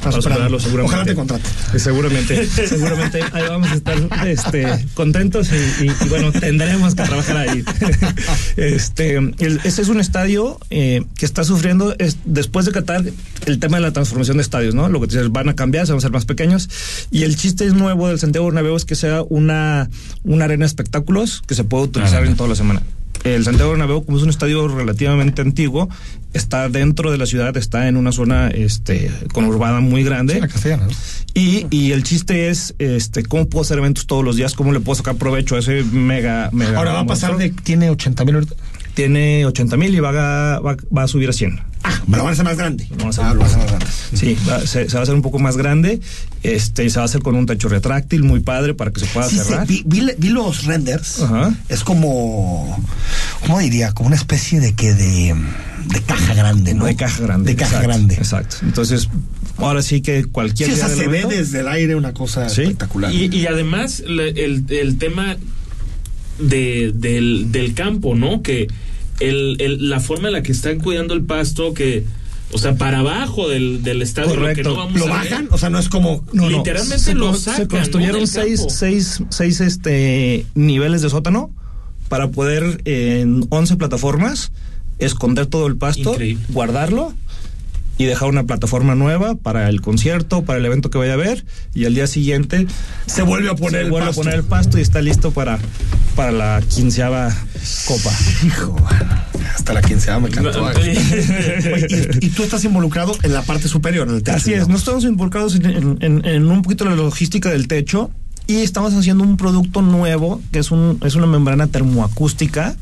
Para, 0.01 0.11
superarlo. 0.21 0.59
seguramente. 0.59 0.93
Ojalá 0.93 1.05
te 1.05 1.15
contrate. 1.15 1.43
Eh, 1.73 1.79
Seguramente, 1.79 2.47
seguramente 2.47 3.19
ahí 3.31 3.43
vamos 3.47 3.69
a 3.69 3.75
estar 3.75 4.27
este, 4.27 4.85
contentos 4.95 5.47
y, 5.51 5.83
y- 5.85 5.91
y, 6.05 6.09
bueno, 6.09 6.31
tendremos 6.31 6.95
que 6.95 7.03
trabajar 7.03 7.37
ahí. 7.37 7.63
este, 8.57 9.15
el- 9.15 9.59
ese 9.63 9.81
es 9.81 9.87
un 9.87 9.99
estadio 9.99 10.59
eh, 10.69 11.03
que 11.15 11.25
está 11.25 11.43
sufriendo 11.43 11.95
es, 11.99 12.17
después 12.25 12.65
de 12.65 12.71
Qatar 12.71 13.03
el 13.45 13.59
tema 13.59 13.77
de 13.77 13.81
la 13.81 13.91
transformación 13.91 14.22
de 14.27 14.41
estadios, 14.41 14.75
¿no? 14.75 14.89
Lo 14.89 14.99
que 15.01 15.07
te 15.07 15.17
dices, 15.17 15.31
van 15.31 15.49
a 15.49 15.55
cambiar, 15.55 15.85
se 15.85 15.91
van 15.91 15.97
a 15.97 15.99
hacer 15.99 16.11
más 16.11 16.25
pequeños 16.25 16.69
y 17.11 17.23
el 17.23 17.35
chiste 17.35 17.65
nuevo 17.67 18.07
del 18.07 18.19
Santiago 18.19 18.45
Bernabéu 18.45 18.75
es 18.75 18.85
que 18.85 18.95
sea 18.95 19.21
una, 19.23 19.89
una 20.23 20.45
arena 20.45 20.63
de 20.63 20.67
espectáculos 20.67 21.41
que 21.45 21.55
se 21.55 21.63
puede 21.63 21.85
utilizar 21.85 22.25
en 22.25 22.35
toda 22.35 22.49
la 22.49 22.55
semana. 22.55 22.81
El 23.23 23.45
Santiago 23.45 23.71
Bernabéu, 23.71 24.03
como 24.03 24.17
es 24.17 24.23
un 24.23 24.29
estadio 24.29 24.67
relativamente 24.67 25.41
antiguo, 25.41 25.87
está 26.33 26.67
dentro 26.67 27.09
de 27.09 27.17
la 27.17 27.25
ciudad, 27.25 27.55
está 27.55 27.87
en 27.87 27.95
una 27.95 28.11
zona 28.11 28.49
este, 28.49 29.09
conurbada 29.31 29.79
muy 29.79 30.03
grande. 30.03 30.33
Sí, 30.33 30.39
la 30.41 30.47
castellana, 30.49 30.87
¿no? 30.87 30.91
Y, 31.33 31.65
y 31.69 31.93
el 31.93 32.03
chiste 32.03 32.49
es, 32.49 32.75
este, 32.79 33.23
cómo 33.23 33.47
puedo 33.47 33.63
hacer 33.63 33.77
eventos 33.77 34.07
todos 34.07 34.25
los 34.25 34.35
días, 34.35 34.55
cómo 34.55 34.73
le 34.73 34.81
puedo 34.81 34.95
sacar 34.95 35.15
provecho 35.15 35.55
a 35.55 35.59
ese 35.59 35.83
mega, 35.83 36.49
mega. 36.51 36.77
Ahora 36.77 36.91
va 36.91 36.99
a 37.01 37.05
pasar 37.05 37.37
de, 37.37 37.49
tiene 37.49 37.89
80 37.89 38.25
mil 38.25 38.35
ahorita. 38.35 38.55
Tiene 38.93 39.45
80 39.45 39.77
mil 39.77 39.95
y 39.95 39.99
va 40.01 40.09
a, 40.09 40.59
va, 40.59 40.75
va 40.95 41.03
a 41.03 41.07
subir 41.07 41.29
a 41.29 41.33
100. 41.33 41.72
Ah, 41.85 42.01
me 42.07 42.15
lo 42.17 42.23
van 42.23 42.31
a 42.31 42.33
hacer 42.33 42.45
más 42.45 42.57
grande. 42.57 42.87
Lo 42.91 42.97
van 42.97 43.07
a 43.07 43.09
hacer 43.09 43.23
Ah, 43.25 43.33
lo 43.33 43.39
van 43.41 43.49
a 43.49 43.51
hacer 43.51 43.59
más 43.59 43.69
grande. 43.71 43.87
Sí, 44.13 44.37
va- 44.49 44.59
se, 44.61 44.89
se 44.89 44.93
va 44.93 44.99
a 45.01 45.03
hacer 45.03 45.15
un 45.15 45.21
poco 45.21 45.39
más 45.39 45.57
grande, 45.57 45.99
este, 46.43 46.89
se 46.89 46.95
va 46.97 47.01
a 47.03 47.05
hacer 47.05 47.21
con 47.21 47.35
un 47.35 47.45
techo 47.45 47.67
retráctil 47.67 48.23
muy 48.23 48.39
padre 48.39 48.73
para 48.73 48.91
que 48.91 48.99
se 49.01 49.05
pueda 49.07 49.27
Sí, 49.29 49.37
sí, 49.37 49.43
cerrar. 49.43 49.67
vi, 49.67 49.83
vi- 49.85 50.11
vi 50.17 50.29
los 50.29 50.63
renders. 50.65 51.21
Ajá. 51.21 51.53
Es 51.69 51.83
como, 51.83 52.81
¿cómo 53.41 53.59
diría? 53.59 53.91
Como 53.93 54.07
una 54.07 54.15
especie 54.15 54.59
de 54.61 54.73
que 54.75 54.93
de, 54.93 55.35
de 55.87 56.01
caja 56.01 56.33
grande, 56.33 56.73
¿no? 56.73 56.85
De 56.85 56.95
caja 56.95 57.21
grande. 57.21 57.51
De 57.51 57.57
caja 57.57 57.75
exacto, 57.77 57.87
grande. 57.89 58.15
Exacto. 58.15 58.55
Entonces, 58.61 59.09
ahora 59.57 59.81
sí 59.81 60.01
que 60.01 60.23
cualquier 60.25 60.69
Sí, 60.69 60.73
o 60.73 60.75
día 60.77 60.85
sea, 60.87 60.95
del 60.95 61.03
se 61.03 61.07
ve 61.09 61.25
desde 61.35 61.59
el 61.59 61.67
aire 61.67 61.95
una 61.95 62.13
cosa 62.13 62.47
Sí. 62.49 62.61
espectacular. 62.61 63.13
Y, 63.13 63.25
y 63.35 63.45
además 63.47 64.01
el, 64.05 64.65
el 64.69 64.97
tema 64.97 65.35
de, 66.39 66.91
del, 66.95 67.51
del 67.51 67.73
campo, 67.73 68.15
¿no? 68.15 68.41
Que 68.41 68.67
el, 69.19 69.57
el- 69.59 69.89
la 69.89 69.99
forma 69.99 70.27
en 70.27 70.33
la 70.33 70.43
que 70.43 70.51
están 70.51 70.79
cuidando 70.79 71.13
el 71.13 71.23
pasto, 71.23 71.73
que, 71.73 72.05
o 72.51 72.57
sea, 72.57 72.75
para 72.75 72.99
abajo 72.99 73.49
del, 73.49 73.83
del 73.83 74.01
estadio, 74.01 74.29
lo 74.29 74.35
que 74.35 74.39
Correcto. 74.63 74.69
no 74.71 74.75
vamos 74.77 74.99
¿Lo 74.99 75.05
a 75.07 75.09
bajan? 75.09 75.47
O 75.51 75.57
sea, 75.57 75.69
no 75.69 75.79
es 75.79 75.89
como... 75.89 76.23
No, 76.33 76.49
no. 76.49 76.57
Literalmente 76.57 76.99
se, 76.99 77.13
lo 77.15 77.33
sacan, 77.33 77.61
se 77.61 77.67
construyeron 77.67 78.27
seis, 78.27 78.63
seis, 78.69 79.23
seis 79.29 79.59
este, 79.61 80.45
niveles 80.55 81.01
de 81.01 81.09
sótano 81.09 81.51
para 82.09 82.29
poder 82.29 82.81
en 82.85 83.45
11 83.49 83.75
plataformas 83.77 84.51
esconder 84.99 85.47
todo 85.47 85.65
el 85.67 85.77
pasto, 85.77 86.11
Increíble. 86.11 86.45
guardarlo 86.49 87.13
y 87.97 88.05
dejar 88.05 88.27
una 88.29 88.43
plataforma 88.45 88.95
nueva 88.95 89.35
para 89.35 89.69
el 89.69 89.81
concierto, 89.81 90.43
para 90.43 90.57
el 90.59 90.65
evento 90.65 90.89
que 90.89 90.97
vaya 90.97 91.11
a 91.11 91.15
haber 91.15 91.45
y 91.75 91.85
al 91.85 91.93
día 91.93 92.07
siguiente 92.07 92.65
Se 93.05 93.21
vuelve 93.21 93.49
a 93.49 93.55
poner 93.55 93.81
se 93.81 93.85
el 93.85 93.91
vuelve 93.91 94.07
pasto. 94.07 94.21
a 94.21 94.23
poner 94.23 94.39
el 94.39 94.45
pasto 94.45 94.77
y 94.79 94.81
está 94.81 95.01
listo 95.01 95.31
para, 95.31 95.59
para 96.15 96.31
la 96.31 96.61
quinceava 96.67 97.29
copa. 97.87 98.09
Hijo, 98.45 98.75
hasta 99.55 99.73
la 99.73 99.81
quinceava 99.83 100.19
me 100.21 100.29
encantó. 100.29 100.63
Oye, 100.63 100.93
y, 102.21 102.25
y 102.25 102.29
tú 102.29 102.43
estás 102.43 102.63
involucrado 102.65 103.15
en 103.21 103.33
la 103.33 103.43
parte 103.43 103.67
superior, 103.67 104.07
en 104.07 104.15
el 104.15 104.23
techo. 104.23 104.37
Así 104.37 104.53
es, 104.53 104.67
no 104.67 104.75
estamos 104.77 105.03
involucrados 105.03 105.55
en, 105.55 105.97
en- 106.01 106.25
en 106.25 106.47
un 106.49 106.61
poquito 106.63 106.85
la 106.85 106.95
logística 106.95 107.49
del 107.51 107.67
techo 107.67 108.09
y 108.47 108.57
estamos 108.57 108.93
haciendo 108.93 109.23
un 109.23 109.37
producto 109.37 109.81
nuevo 109.83 110.41
que 110.51 110.59
es, 110.59 110.71
un, 110.71 110.97
es 111.05 111.13
una 111.15 111.27
membrana 111.27 111.67
termoacústica. 111.67 112.75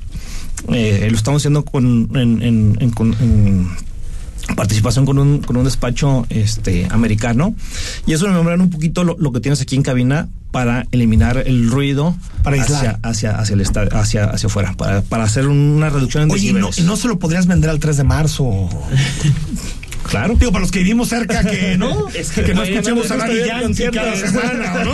Eh, 0.72 1.08
lo 1.10 1.18
estamos 1.18 1.42
haciendo 1.42 1.66
con, 1.66 2.10
en, 2.16 2.42
en- 2.42 2.78
en- 2.80 2.90
con- 2.92 3.14
en 3.20 3.68
participación 4.56 5.06
con 5.06 5.20
un, 5.20 5.40
con 5.42 5.58
un 5.58 5.64
despacho 5.64 6.26
este, 6.30 6.88
americano. 6.90 7.56
Y 8.06 8.14
es 8.14 8.22
una 8.22 8.34
membrana 8.34 8.64
un 8.64 8.70
poquito 8.70 9.04
lo, 9.04 9.16
lo 9.20 9.32
que 9.32 9.40
tienes 9.40 9.62
aquí 9.62 9.76
en 9.76 9.84
cabina 9.84 10.30
para 10.52 10.86
eliminar 10.92 11.38
el 11.46 11.70
ruido 11.70 12.16
Para 12.44 12.62
hacia, 12.62 13.00
hacia, 13.04 13.38
hacia 13.38 13.54
el 13.54 13.62
estadio, 13.62 13.96
hacia, 13.96 14.26
hacia 14.26 14.48
afuera, 14.48 14.74
para, 14.74 15.02
para 15.02 15.24
hacer 15.24 15.48
una 15.48 15.90
reducción 15.90 16.24
en 16.24 16.32
Oye, 16.32 16.50
¿y 16.50 16.54
no, 16.54 16.70
y 16.76 16.82
no 16.82 16.98
se 16.98 17.08
lo 17.08 17.20
podrías 17.20 17.48
vender 17.48 17.70
al 17.70 17.80
3 17.80 17.98
de 17.98 18.04
marzo? 18.04 18.46
Claro. 20.12 20.36
Digo, 20.38 20.52
para 20.52 20.62
los 20.62 20.72
que 20.72 20.80
vivimos 20.80 21.08
cerca, 21.10 21.44
que 21.44 21.78
no, 21.78 22.10
Es 22.14 22.32
que, 22.32 22.44
que 22.44 22.54
no 22.54 22.64
escuchemos 22.64 23.10
a 23.10 23.16
Daddy 23.18 23.40
Yankee 23.48 23.84
cada 23.94 24.16
semana, 24.16 24.74
¿o 24.74 24.84
¿no? 24.84 24.94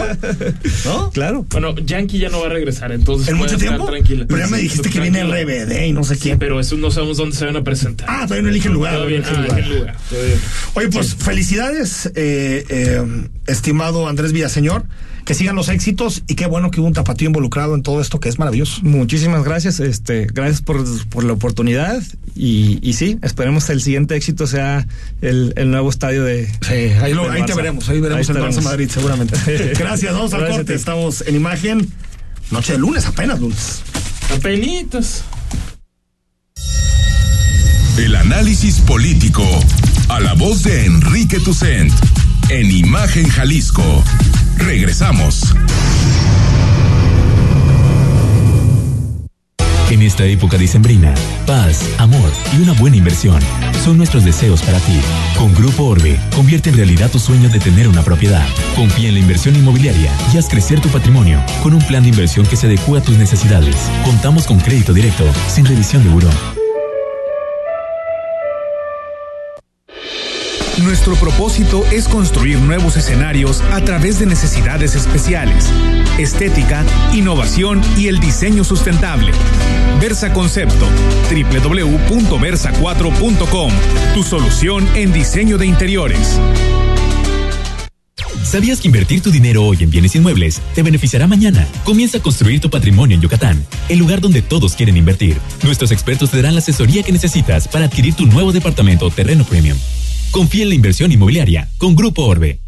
¿No? 0.85 1.11
Claro. 1.11 1.45
Bueno, 1.49 1.75
Yankee 1.75 2.19
ya 2.19 2.29
no 2.29 2.39
va 2.39 2.45
a 2.45 2.49
regresar, 2.49 2.91
entonces 2.91 3.27
¿En 3.29 3.35
mucho 3.35 3.57
tiempo? 3.57 3.85
tranquila. 3.87 4.25
Pero 4.27 4.39
ya 4.39 4.47
me 4.47 4.59
dijiste 4.59 4.89
que 4.89 4.99
viene. 4.99 5.23
RBD 5.23 5.87
y 5.87 5.91
no 5.91 6.03
sé 6.03 6.17
quién. 6.17 6.37
pero 6.39 6.59
eso 6.59 6.77
no 6.77 6.91
sabemos 6.91 7.17
dónde 7.17 7.35
se 7.35 7.45
van 7.45 7.55
a 7.57 7.63
presentar. 7.63 8.07
Ah, 8.09 8.23
todavía 8.23 8.43
no 8.43 8.49
elige 8.49 8.67
el 8.67 8.75
lugar. 8.75 8.93
Todavía 8.93 9.19
no 9.19 9.27
elige 9.27 9.59
el 9.59 9.63
¿qué 9.63 9.69
lugar? 9.75 9.95
Oye, 10.75 10.87
pues 10.89 11.15
felicidades, 11.15 12.05
eh, 12.15 12.63
eh, 12.69 13.01
estimado 13.47 14.07
Andrés 14.07 14.31
Villaseñor. 14.33 14.85
Que 15.27 15.33
sigan 15.33 15.57
los 15.57 15.67
éxitos 15.67 16.23
y 16.27 16.35
qué 16.35 16.45
bueno 16.45 16.71
que 16.71 16.79
hubo 16.79 16.87
un 16.87 16.93
tapatío 16.93 17.27
involucrado 17.27 17.75
en 17.75 17.83
todo 17.83 17.99
esto, 17.99 18.19
que 18.21 18.29
es 18.29 18.39
maravilloso. 18.39 18.79
Muchísimas 18.83 19.43
gracias, 19.43 19.81
este, 19.81 20.25
gracias 20.25 20.61
por, 20.61 20.85
por 21.09 21.25
la 21.25 21.33
oportunidad 21.33 22.01
y, 22.33 22.79
y 22.81 22.93
sí, 22.93 23.19
esperemos 23.21 23.65
que 23.65 23.73
el 23.73 23.81
siguiente 23.81 24.15
éxito 24.15 24.47
sea 24.47 24.87
el, 25.21 25.51
el 25.57 25.69
nuevo 25.69 25.89
estadio 25.89 26.23
de. 26.23 26.47
Sí, 26.61 26.73
ahí, 27.01 27.13
lo- 27.13 27.29
ahí 27.29 27.43
te 27.45 27.53
veremos, 27.55 27.89
ahí 27.89 27.99
veremos 27.99 28.29
el. 28.29 28.37
Barça 28.37 28.61
Madrid 28.61 28.89
seguramente. 28.89 29.35
Gracias, 29.77 30.13
vamos 30.13 30.33
al 30.33 30.47
corte. 30.49 30.73
Estamos 30.73 31.21
en 31.27 31.35
imagen. 31.35 31.89
Noche 32.49 32.71
de 32.73 32.79
lunes, 32.79 33.05
apenas 33.05 33.39
lunes. 33.41 33.81
Apenitas. 34.33 35.23
El 37.97 38.15
análisis 38.15 38.79
político. 38.79 39.43
A 40.09 40.19
la 40.21 40.33
voz 40.35 40.63
de 40.63 40.85
Enrique 40.85 41.39
Tucent. 41.41 41.91
En 42.49 42.71
Imagen 42.71 43.27
Jalisco. 43.27 44.03
Regresamos. 44.57 45.53
En 49.89 50.01
esta 50.01 50.25
época 50.25 50.57
dicembrina, 50.57 51.13
paz, 51.45 51.81
amor 51.97 52.31
y 52.53 52.61
una 52.61 52.73
buena 52.73 52.97
inversión 52.97 53.39
son 53.83 53.97
nuestros 53.97 54.25
deseos 54.25 54.61
para 54.61 54.79
ti. 54.79 54.99
Con 55.37 55.53
Grupo 55.53 55.85
Orbe, 55.85 56.19
convierte 56.35 56.69
en 56.69 56.75
realidad 56.75 57.09
tu 57.09 57.19
sueño 57.19 57.47
de 57.47 57.59
tener 57.59 57.87
una 57.87 58.03
propiedad. 58.03 58.45
Confía 58.75 59.07
en 59.07 59.13
la 59.13 59.21
inversión 59.21 59.55
inmobiliaria 59.55 60.11
y 60.33 60.37
haz 60.37 60.49
crecer 60.49 60.81
tu 60.81 60.89
patrimonio 60.89 61.41
con 61.63 61.73
un 61.73 61.81
plan 61.83 62.03
de 62.03 62.09
inversión 62.09 62.45
que 62.45 62.57
se 62.57 62.67
adecue 62.67 62.99
a 62.99 63.01
tus 63.01 63.17
necesidades. 63.17 63.75
Contamos 64.03 64.45
con 64.45 64.59
crédito 64.59 64.93
directo, 64.93 65.23
sin 65.47 65.65
revisión 65.65 66.03
de 66.03 66.09
buró. 66.09 66.56
Nuestro 70.83 71.15
propósito 71.15 71.83
es 71.91 72.07
construir 72.07 72.59
nuevos 72.59 72.97
escenarios 72.97 73.61
a 73.71 73.81
través 73.81 74.19
de 74.19 74.27
necesidades 74.27 74.93
especiales, 74.93 75.65
estética, 76.19 76.85
innovación 77.13 77.81
y 77.97 78.05
el 78.07 78.19
diseño 78.19 78.63
sustentable. 78.63 79.31
Versa 79.99 80.31
Concepto, 80.33 80.87
www.versa4.com, 81.31 83.71
tu 84.13 84.21
solución 84.23 84.87
en 84.95 85.11
diseño 85.11 85.57
de 85.57 85.65
interiores. 85.65 86.39
¿Sabías 88.43 88.79
que 88.79 88.87
invertir 88.87 89.21
tu 89.21 89.31
dinero 89.31 89.65
hoy 89.65 89.77
en 89.81 89.89
bienes 89.89 90.15
inmuebles 90.15 90.61
te 90.75 90.83
beneficiará 90.83 91.25
mañana? 91.27 91.67
Comienza 91.83 92.19
a 92.19 92.21
construir 92.21 92.61
tu 92.61 92.69
patrimonio 92.69 93.15
en 93.15 93.21
Yucatán, 93.21 93.65
el 93.89 93.97
lugar 93.97 94.21
donde 94.21 94.43
todos 94.43 94.75
quieren 94.75 94.95
invertir. 94.95 95.37
Nuestros 95.63 95.91
expertos 95.91 96.29
te 96.31 96.37
darán 96.37 96.53
la 96.53 96.59
asesoría 96.59 97.03
que 97.03 97.11
necesitas 97.11 97.67
para 97.67 97.85
adquirir 97.85 98.13
tu 98.13 98.27
nuevo 98.27 98.53
departamento 98.53 99.07
o 99.07 99.09
terreno 99.09 99.43
premium. 99.43 99.77
Confía 100.31 100.63
en 100.63 100.69
la 100.69 100.75
inversión 100.75 101.11
inmobiliaria 101.11 101.69
con 101.77 101.95
Grupo 101.95 102.23
Orbe. 102.25 102.66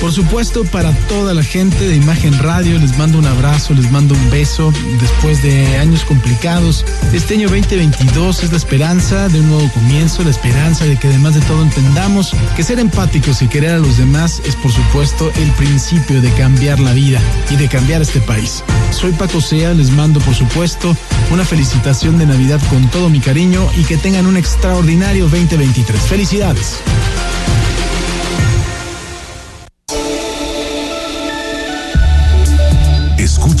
Por 0.00 0.12
supuesto, 0.12 0.64
para 0.64 0.92
toda 1.08 1.34
la 1.34 1.42
gente 1.42 1.88
de 1.88 1.96
Imagen 1.96 2.38
Radio, 2.38 2.78
les 2.78 2.96
mando 2.96 3.18
un 3.18 3.26
abrazo, 3.26 3.74
les 3.74 3.90
mando 3.90 4.14
un 4.14 4.30
beso. 4.30 4.72
Después 5.00 5.42
de 5.42 5.76
años 5.76 6.04
complicados, 6.04 6.84
este 7.12 7.34
año 7.34 7.48
2022 7.48 8.44
es 8.44 8.52
la 8.52 8.58
esperanza 8.58 9.28
de 9.28 9.40
un 9.40 9.48
nuevo 9.48 9.68
comienzo, 9.72 10.22
la 10.22 10.30
esperanza 10.30 10.84
de 10.84 10.96
que 10.96 11.08
además 11.08 11.34
de 11.34 11.40
todo 11.42 11.62
entendamos 11.62 12.32
que 12.56 12.62
ser 12.62 12.78
empáticos 12.78 13.42
y 13.42 13.48
querer 13.48 13.72
a 13.72 13.78
los 13.78 13.98
demás 13.98 14.40
es 14.46 14.54
por 14.54 14.70
supuesto 14.70 15.32
el 15.34 15.50
principio 15.52 16.22
de 16.22 16.30
cambiar 16.34 16.78
la 16.78 16.92
vida 16.92 17.20
y 17.50 17.56
de 17.56 17.68
cambiar 17.68 18.00
este 18.00 18.20
país. 18.20 18.62
Soy 18.92 19.10
Paco 19.12 19.40
Sea, 19.40 19.74
les 19.74 19.90
mando 19.90 20.20
por 20.20 20.34
supuesto 20.34 20.96
una 21.32 21.44
felicitación 21.44 22.18
de 22.18 22.26
Navidad 22.26 22.60
con 22.70 22.88
todo 22.88 23.10
mi 23.10 23.18
cariño 23.18 23.68
y 23.76 23.82
que 23.82 23.96
tengan 23.96 24.26
un 24.26 24.36
extraordinario 24.36 25.24
2023. 25.24 26.00
Felicidades. 26.02 26.78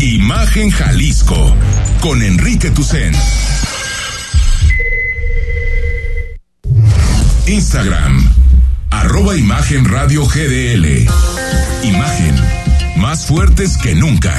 Imagen 0.00 0.70
Jalisco 0.70 1.56
con 2.00 2.22
Enrique 2.22 2.70
Tucen. 2.70 3.14
Instagram, 7.46 8.30
arroba 8.90 9.36
Imagen 9.36 9.86
Radio 9.86 10.26
GDL. 10.26 11.08
Imagen, 11.82 12.34
más 12.96 13.24
fuertes 13.26 13.78
que 13.78 13.94
nunca. 13.94 14.34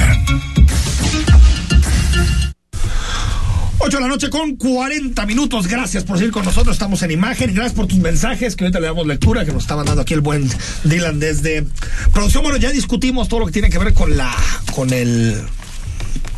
8 3.88 3.96
de 3.96 4.02
la 4.02 4.08
noche 4.08 4.28
con 4.28 4.56
40 4.56 5.24
minutos. 5.24 5.66
Gracias 5.66 6.04
por 6.04 6.18
seguir 6.18 6.30
con 6.30 6.44
nosotros. 6.44 6.76
Estamos 6.76 7.00
en 7.00 7.10
imagen. 7.10 7.54
Gracias 7.54 7.72
por 7.72 7.86
tus 7.86 7.98
mensajes 7.98 8.54
que 8.54 8.64
ahorita 8.64 8.80
le 8.80 8.86
damos 8.86 9.06
lectura, 9.06 9.46
que 9.46 9.52
nos 9.52 9.62
estaba 9.62 9.82
dando 9.82 10.02
aquí 10.02 10.12
el 10.12 10.20
buen 10.20 10.46
Dylan 10.84 11.18
desde 11.18 11.64
producción. 12.12 12.42
Bueno, 12.42 12.58
ya 12.58 12.70
discutimos 12.70 13.28
todo 13.28 13.40
lo 13.40 13.46
que 13.46 13.52
tiene 13.52 13.70
que 13.70 13.78
ver 13.78 13.94
con 13.94 14.14
la, 14.14 14.30
con 14.74 14.92
el 14.92 15.40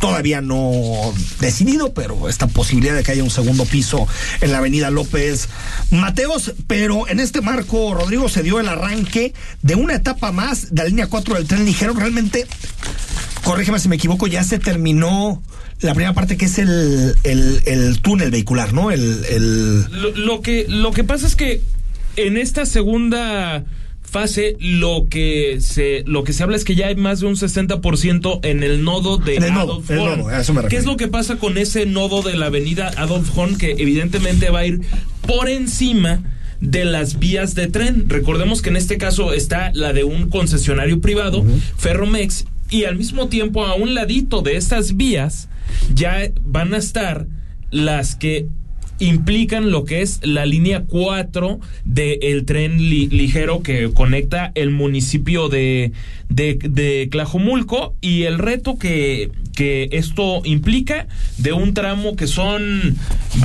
todavía 0.01 0.41
no 0.41 1.13
decidido, 1.39 1.93
pero 1.93 2.27
esta 2.27 2.47
posibilidad 2.47 2.95
de 2.95 3.03
que 3.03 3.11
haya 3.11 3.23
un 3.23 3.29
segundo 3.29 3.65
piso 3.65 4.07
en 4.41 4.51
la 4.51 4.57
avenida 4.57 4.89
López 4.89 5.47
Mateos. 5.91 6.53
Pero 6.67 7.07
en 7.07 7.21
este 7.21 7.39
marco, 7.39 7.93
Rodrigo, 7.93 8.27
se 8.27 8.43
dio 8.43 8.59
el 8.59 8.67
arranque 8.67 9.33
de 9.61 9.75
una 9.75 9.95
etapa 9.95 10.33
más 10.33 10.73
de 10.73 10.83
la 10.83 10.89
línea 10.89 11.07
4 11.07 11.35
del 11.35 11.47
tren 11.47 11.65
ligero. 11.65 11.93
Realmente, 11.93 12.47
corrígeme 13.43 13.79
si 13.79 13.87
me 13.87 13.95
equivoco, 13.95 14.27
ya 14.27 14.43
se 14.43 14.59
terminó 14.59 15.41
la 15.79 15.93
primera 15.93 16.13
parte 16.13 16.35
que 16.35 16.45
es 16.45 16.57
el, 16.57 17.15
el, 17.23 17.61
el 17.65 18.01
túnel 18.01 18.31
vehicular, 18.31 18.73
¿no? 18.73 18.91
El, 18.91 19.23
el... 19.29 19.85
Lo 20.25 20.41
que, 20.41 20.65
lo 20.67 20.91
que 20.91 21.03
pasa 21.03 21.27
es 21.27 21.35
que 21.35 21.61
en 22.15 22.37
esta 22.37 22.65
segunda 22.65 23.63
fase 24.11 24.57
lo 24.59 25.07
que 25.09 25.59
se 25.61 26.03
lo 26.05 26.25
que 26.25 26.33
se 26.33 26.43
habla 26.43 26.57
es 26.57 26.65
que 26.65 26.75
ya 26.75 26.87
hay 26.87 26.97
más 26.97 27.21
de 27.21 27.27
un 27.27 27.35
60% 27.35 28.41
en 28.43 28.61
el 28.61 28.83
nodo 28.83 29.17
de 29.17 29.39
nodo, 29.39 29.61
Adolf 29.61 29.89
el 29.89 29.99
Horn. 29.99 30.19
nodo, 30.19 30.29
a 30.29 30.41
eso 30.41 30.53
me 30.53 30.67
¿Qué 30.67 30.75
es 30.75 30.85
lo 30.85 30.97
que 30.97 31.07
pasa 31.07 31.37
con 31.37 31.57
ese 31.57 31.85
nodo 31.85 32.21
de 32.21 32.35
la 32.35 32.47
avenida 32.47 32.91
Adolf 32.97 33.35
Horn 33.37 33.57
que 33.57 33.71
evidentemente 33.77 34.49
va 34.49 34.59
a 34.59 34.65
ir 34.65 34.81
por 35.25 35.47
encima 35.47 36.23
de 36.59 36.83
las 36.83 37.19
vías 37.19 37.55
de 37.55 37.67
tren? 37.67 38.09
Recordemos 38.09 38.61
que 38.61 38.69
en 38.69 38.75
este 38.75 38.97
caso 38.97 39.31
está 39.31 39.71
la 39.73 39.93
de 39.93 40.03
un 40.03 40.29
concesionario 40.29 40.99
privado, 40.99 41.45
Ferromex, 41.77 42.45
y 42.69 42.83
al 42.83 42.97
mismo 42.97 43.29
tiempo 43.29 43.65
a 43.65 43.75
un 43.75 43.93
ladito 43.93 44.41
de 44.41 44.57
estas 44.57 44.97
vías 44.97 45.47
ya 45.93 46.29
van 46.43 46.73
a 46.73 46.77
estar 46.77 47.27
las 47.69 48.15
que 48.15 48.47
implican 49.01 49.71
lo 49.71 49.83
que 49.83 50.01
es 50.01 50.19
la 50.23 50.45
línea 50.45 50.83
4 50.87 51.59
del 51.83 52.45
tren 52.45 52.77
li- 52.77 53.07
ligero 53.09 53.61
que 53.61 53.91
conecta 53.93 54.51
el 54.55 54.69
municipio 54.69 55.49
de, 55.49 55.91
de, 56.29 56.57
de 56.61 57.09
y 58.01 58.23
el 58.23 58.37
reto 58.37 58.77
que, 58.77 59.31
que 59.55 59.89
esto 59.91 60.41
implica 60.45 61.07
de 61.37 61.51
un 61.51 61.73
tramo 61.73 62.15
que 62.15 62.27
son 62.27 62.95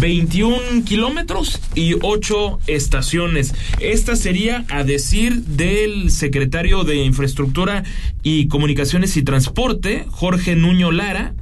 21 0.01 0.85
kilómetros 0.85 1.61
y 1.75 1.95
8 2.03 2.61
estaciones. 2.67 3.55
Esta 3.81 4.15
sería, 4.17 4.65
a 4.69 4.85
decir 4.85 5.43
del 5.45 6.11
secretario 6.11 6.85
de 6.85 6.97
Infraestructura 7.05 7.83
y 8.23 8.49
Comunicaciones 8.49 9.17
y 9.17 9.23
Transporte, 9.23 10.05
Jorge 10.11 10.55
Nuño 10.57 10.93
Lara, 10.93 11.35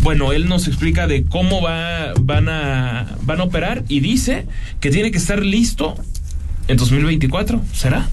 bueno, 0.00 0.32
él 0.32 0.48
nos 0.48 0.68
explica 0.68 1.06
de 1.06 1.24
cómo 1.24 1.60
va, 1.60 2.12
van, 2.20 2.48
a, 2.48 3.16
van 3.22 3.40
a 3.40 3.44
operar 3.44 3.84
y 3.88 4.00
dice 4.00 4.46
que 4.80 4.90
tiene 4.90 5.10
que 5.10 5.18
estar 5.18 5.42
listo 5.42 5.94
en 6.68 6.76
2024. 6.76 7.60
¿Será? 7.72 8.08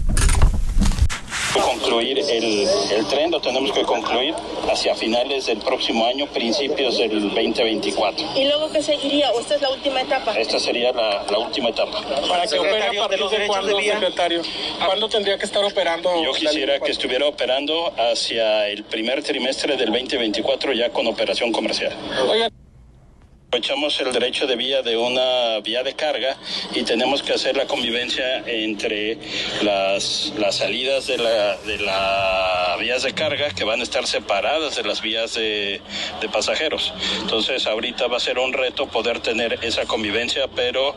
Concluir 1.59 2.19
el, 2.19 2.67
el 2.91 3.05
tren, 3.07 3.31
lo 3.31 3.39
tenemos 3.39 3.71
que 3.71 3.83
concluir 3.83 4.33
hacia 4.69 4.95
finales 4.95 5.45
del 5.45 5.59
próximo 5.59 6.05
año, 6.05 6.27
principios 6.27 6.97
del 6.97 7.21
2024. 7.21 8.25
¿Y 8.35 8.45
luego 8.45 8.71
qué 8.71 8.81
seguiría? 8.81 9.31
¿O 9.31 9.39
esta 9.39 9.55
es 9.55 9.61
la 9.61 9.69
última 9.69 10.01
etapa? 10.01 10.37
Esta 10.37 10.59
sería 10.59 10.91
la, 10.91 11.23
la 11.29 11.39
última 11.39 11.69
etapa. 11.69 12.01
Para 12.27 12.47
que 12.47 12.59
opere 12.59 12.97
a 12.97 13.07
partir 13.07 13.39
de 13.39 13.47
cuándo, 13.47 13.79
secretario. 13.79 14.41
¿Cuándo 14.85 15.09
tendría 15.09 15.37
que 15.37 15.45
estar 15.45 15.63
operando? 15.63 16.23
Yo 16.23 16.33
quisiera 16.33 16.79
que 16.79 16.91
estuviera 16.91 17.27
operando 17.27 17.93
hacia 17.97 18.67
el 18.67 18.83
primer 18.83 19.23
trimestre 19.23 19.77
del 19.77 19.91
2024 19.91 20.73
ya 20.73 20.89
con 20.89 21.07
operación 21.07 21.51
comercial. 21.51 21.93
Oiga. 22.29 22.49
Aprovechamos 23.55 24.01
el 24.01 24.11
derecho 24.11 24.47
de 24.47 24.57
vía 24.57 24.81
de 24.81 24.97
una 24.97 25.61
vía 25.61 25.81
de 25.81 25.93
carga 25.93 26.35
y 26.73 26.83
tenemos 26.83 27.23
que 27.23 27.31
hacer 27.31 27.55
la 27.55 27.65
convivencia 27.65 28.43
entre 28.45 29.17
las, 29.61 30.33
las 30.37 30.57
salidas 30.57 31.07
de 31.07 31.17
la, 31.17 31.55
de 31.59 31.77
la 31.77 32.75
vías 32.81 33.03
de 33.03 33.13
carga 33.13 33.51
que 33.51 33.63
van 33.63 33.79
a 33.79 33.83
estar 33.83 34.05
separadas 34.07 34.75
de 34.75 34.83
las 34.83 35.01
vías 35.01 35.35
de, 35.35 35.79
de 36.19 36.27
pasajeros. 36.27 36.93
Entonces 37.21 37.65
ahorita 37.65 38.07
va 38.07 38.17
a 38.17 38.19
ser 38.19 38.39
un 38.39 38.51
reto 38.51 38.87
poder 38.87 39.21
tener 39.21 39.57
esa 39.61 39.85
convivencia, 39.85 40.49
pero 40.53 40.93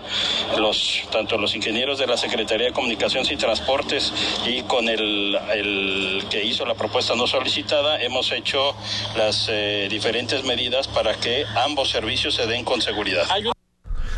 los, 0.58 1.02
tanto 1.12 1.38
los 1.38 1.54
ingenieros 1.54 2.00
de 2.00 2.08
la 2.08 2.16
Secretaría 2.16 2.66
de 2.66 2.72
Comunicaciones 2.72 3.30
y 3.30 3.36
Transportes 3.36 4.12
y 4.44 4.62
con 4.62 4.88
el, 4.88 5.38
el 5.54 6.24
que 6.28 6.42
hizo 6.42 6.66
la 6.66 6.74
propuesta 6.74 7.14
no 7.14 7.28
solicitada 7.28 8.02
hemos 8.02 8.32
hecho 8.32 8.74
las 9.16 9.46
eh, 9.48 9.86
diferentes 9.88 10.42
medidas 10.42 10.88
para 10.88 11.14
que 11.14 11.44
ambos 11.54 11.90
servicios 11.90 12.34
se 12.34 12.47
den 12.48 12.64
con 12.64 12.80
seguridad. 12.82 13.24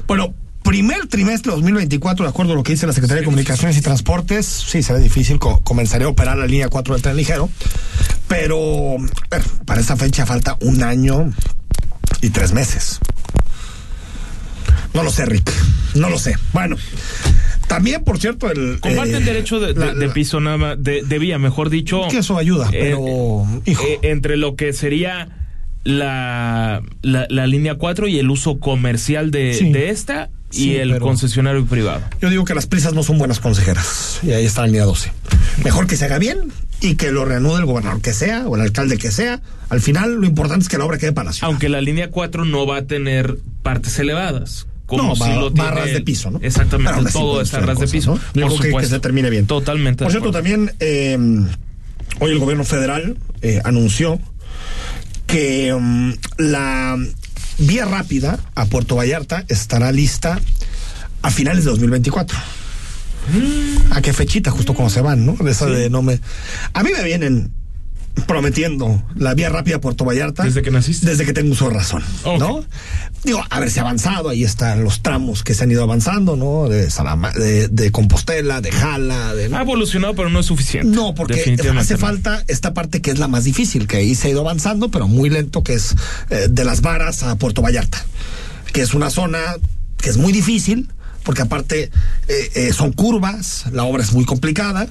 Bueno, 0.06 0.34
primer 0.62 1.06
trimestre 1.08 1.50
de 1.50 1.56
2024, 1.56 2.24
de 2.24 2.30
acuerdo 2.30 2.52
a 2.52 2.56
lo 2.56 2.62
que 2.62 2.72
dice 2.72 2.86
la 2.86 2.92
Secretaría 2.92 3.20
de 3.20 3.24
Comunicaciones 3.26 3.76
y 3.76 3.80
Transportes, 3.82 4.46
sí, 4.46 4.82
será 4.82 4.98
difícil, 4.98 5.38
co- 5.38 5.60
comenzaría 5.62 6.06
a 6.06 6.10
operar 6.10 6.36
la 6.38 6.46
línea 6.46 6.68
4 6.68 6.94
del 6.94 7.02
tren 7.02 7.16
ligero, 7.16 7.48
pero 8.28 8.96
para 9.66 9.80
esa 9.80 9.96
fecha 9.96 10.26
falta 10.26 10.56
un 10.60 10.82
año 10.82 11.32
y 12.22 12.30
tres 12.30 12.52
meses. 12.52 13.00
No 14.94 15.02
lo 15.04 15.10
sé, 15.10 15.24
Rick, 15.26 15.50
no 15.94 16.10
lo 16.10 16.18
sé. 16.18 16.36
Bueno, 16.52 16.76
también, 17.68 18.02
por 18.02 18.18
cierto, 18.18 18.50
el... 18.50 18.80
Comparten 18.80 19.22
eh, 19.22 19.24
derecho 19.24 19.60
de, 19.60 19.72
de- 19.72 19.86
la- 19.86 19.94
de 19.94 20.06
la- 20.08 20.12
piso 20.12 20.40
nada 20.40 20.56
más, 20.56 20.82
de, 20.82 21.02
de 21.02 21.18
vía, 21.20 21.38
mejor 21.38 21.70
dicho. 21.70 22.02
Que 22.10 22.18
eso 22.18 22.36
ayuda, 22.36 22.68
pero, 22.72 23.46
hijo. 23.66 23.84
eh, 23.84 23.98
entre 24.02 24.36
lo 24.36 24.56
que 24.56 24.72
sería 24.72 25.28
la, 25.84 26.82
la, 27.02 27.26
la 27.30 27.46
línea 27.46 27.74
4 27.76 28.06
y 28.08 28.18
el 28.18 28.30
uso 28.30 28.58
comercial 28.58 29.30
de, 29.30 29.54
Sí. 29.54 29.70
de 29.72 29.90
esta 29.90 30.30
y 30.52 30.56
Sí, 30.56 30.76
el 30.76 30.98
concesionario 30.98 31.64
privado. 31.64 32.02
Yo 32.20 32.28
digo 32.28 32.44
que 32.44 32.54
las 32.54 32.66
prisas 32.66 32.92
no 32.92 33.02
son 33.04 33.18
buenas 33.18 33.38
consejeras. 33.40 34.18
Y 34.22 34.32
ahí 34.32 34.44
está 34.44 34.62
la 34.62 34.66
línea 34.66 34.84
12. 34.84 35.12
Mejor 35.64 35.86
que 35.86 35.96
se 35.96 36.06
haga 36.06 36.18
bien 36.18 36.52
y 36.80 36.96
que 36.96 37.12
lo 37.12 37.24
reanude 37.24 37.60
el 37.60 37.66
gobernador 37.66 38.00
que 38.02 38.12
sea 38.12 38.46
o 38.48 38.56
el 38.56 38.62
alcalde 38.62 38.98
que 38.98 39.10
sea. 39.12 39.40
Al 39.68 39.80
final, 39.80 40.14
lo 40.14 40.26
importante 40.26 40.64
es 40.64 40.68
que 40.68 40.76
la 40.76 40.84
obra 40.86 40.98
quede 40.98 41.12
para 41.12 41.26
la 41.26 41.32
ciudad. 41.32 41.50
Aunque 41.50 41.68
la 41.68 41.80
línea 41.80 42.10
4 42.10 42.44
no 42.44 42.66
va 42.66 42.78
a 42.78 42.82
tener 42.82 43.36
partes 43.62 43.96
elevadas. 44.00 44.66
Como 44.86 45.04
No, 45.04 45.14
si 45.14 45.20
va- 45.22 45.36
lo 45.36 45.52
tiene 45.52 45.68
a 45.68 45.72
ras 45.72 45.92
de 45.92 46.00
piso, 46.00 46.32
¿no? 46.32 46.40
Exactamente, 46.42 47.12
todo 47.12 47.30
pueden 47.34 47.44
está 47.44 47.58
a 47.58 47.60
suceder 47.60 47.66
ras 47.68 47.78
de 47.78 47.86
piso. 47.86 48.10
¿no? 48.14 48.16
Por 48.16 48.32
creo 48.32 48.48
que- 48.48 48.56
que, 48.56 48.68
supuesto. 48.70 48.94
se 48.96 49.00
termine 49.00 49.30
bien. 49.30 49.46
Totalmente. 49.46 50.02
Por 50.04 50.10
cierto, 50.10 50.30
acuerdo. 50.30 50.50
también 50.50 50.74
eh, 50.80 51.16
hoy 52.18 52.30
el 52.32 52.38
gobierno 52.40 52.64
federal 52.64 53.16
eh, 53.40 53.60
anunció 53.64 54.18
que 55.30 55.72
mm, 55.72 56.12
la 56.38 56.96
vía 57.58 57.84
rápida 57.84 58.38
a 58.54 58.64
Puerto 58.66 58.96
Vallarta 58.96 59.44
estará 59.48 59.92
lista 59.92 60.40
a 61.22 61.30
finales 61.30 61.64
de 61.64 61.70
2024. 61.70 62.36
¿A 63.92 64.00
qué 64.00 64.12
fechita? 64.12 64.50
Justo 64.50 64.74
como 64.74 64.90
se 64.90 65.00
van, 65.00 65.24
¿no? 65.24 65.34
De 65.34 65.52
esa 65.52 65.66
de 65.66 65.88
no 65.88 66.02
me. 66.02 66.20
A 66.72 66.82
mí 66.82 66.90
me 66.96 67.04
vienen 67.04 67.52
prometiendo 68.26 69.02
la 69.16 69.34
vía 69.34 69.48
rápida 69.48 69.76
a 69.76 69.80
Puerto 69.80 70.04
Vallarta. 70.04 70.44
¿Desde 70.44 70.62
que 70.62 70.70
naciste? 70.70 71.06
Desde 71.06 71.24
que 71.24 71.32
tengo 71.32 71.52
uso 71.52 71.68
de 71.68 71.74
razón, 71.74 72.02
¿no? 72.24 72.64
Digo, 73.24 73.42
haberse 73.50 73.80
avanzado, 73.80 74.28
ahí 74.30 74.44
están 74.44 74.82
los 74.84 75.02
tramos 75.02 75.42
que 75.42 75.54
se 75.54 75.64
han 75.64 75.70
ido 75.70 75.82
avanzando, 75.82 76.36
¿no? 76.36 76.68
De, 76.68 76.90
Salama- 76.90 77.32
de, 77.32 77.68
de 77.68 77.90
Compostela, 77.90 78.60
de 78.60 78.72
Jala, 78.72 79.34
de... 79.34 79.54
Ha 79.54 79.60
evolucionado, 79.60 80.14
pero 80.14 80.30
no 80.30 80.40
es 80.40 80.46
suficiente. 80.46 80.94
No, 80.94 81.14
porque 81.14 81.56
hace 81.78 81.94
no. 81.94 81.98
falta 81.98 82.42
esta 82.48 82.72
parte 82.72 83.02
que 83.02 83.10
es 83.10 83.18
la 83.18 83.28
más 83.28 83.44
difícil, 83.44 83.86
que 83.86 83.98
ahí 83.98 84.14
se 84.14 84.28
ha 84.28 84.30
ido 84.30 84.40
avanzando, 84.40 84.90
pero 84.90 85.06
muy 85.08 85.28
lento, 85.28 85.62
que 85.62 85.74
es 85.74 85.94
eh, 86.30 86.48
de 86.50 86.64
las 86.64 86.80
varas 86.80 87.22
a 87.22 87.36
Puerto 87.36 87.62
Vallarta, 87.62 88.04
que 88.72 88.80
es 88.80 88.94
una 88.94 89.10
zona 89.10 89.38
que 89.98 90.08
es 90.08 90.16
muy 90.16 90.32
difícil, 90.32 90.88
porque 91.22 91.42
aparte 91.42 91.90
eh, 92.28 92.50
eh, 92.54 92.72
son 92.72 92.92
curvas, 92.92 93.66
la 93.72 93.84
obra 93.84 94.02
es 94.02 94.12
muy 94.12 94.24
complicada, 94.24 94.88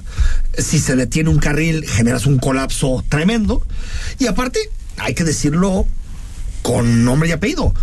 si 0.56 0.78
se 0.78 0.96
detiene 0.96 1.30
un 1.30 1.38
carril 1.38 1.86
generas 1.86 2.26
un 2.26 2.38
colapso 2.38 3.04
tremendo, 3.08 3.66
y 4.18 4.26
aparte, 4.26 4.60
hay 4.98 5.14
que 5.14 5.24
decirlo 5.24 5.86
con 6.62 7.04
nombre 7.04 7.28
y 7.28 7.32
apellido. 7.32 7.74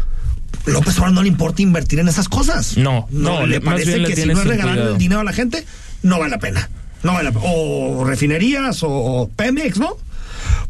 López 0.66 0.98
Obrador 0.98 1.14
no 1.14 1.22
le 1.24 1.30
importa 1.30 1.62
invertir 1.62 2.00
en 2.00 2.08
esas 2.08 2.28
cosas. 2.28 2.78
No, 2.78 3.08
no, 3.10 3.46
le 3.46 3.60
más 3.60 3.76
parece 3.76 3.98
le 3.98 4.08
que 4.10 4.16
si 4.16 4.28
no 4.28 4.34
es 4.34 4.46
cuidado. 4.46 4.92
el 4.92 4.98
dinero 4.98 5.22
a 5.22 5.24
la 5.24 5.34
gente, 5.34 5.66
no 6.04 6.20
vale 6.20 6.32
la 6.32 6.40
pena. 6.40 6.70
No 7.04 7.14
vale 7.14 7.26
la 7.26 7.32
pena. 7.32 7.46
O 7.48 8.04
refinerías 8.06 8.84
o, 8.84 8.90
o 8.90 9.30
Pemex, 9.30 9.78
¿no? 9.78 9.98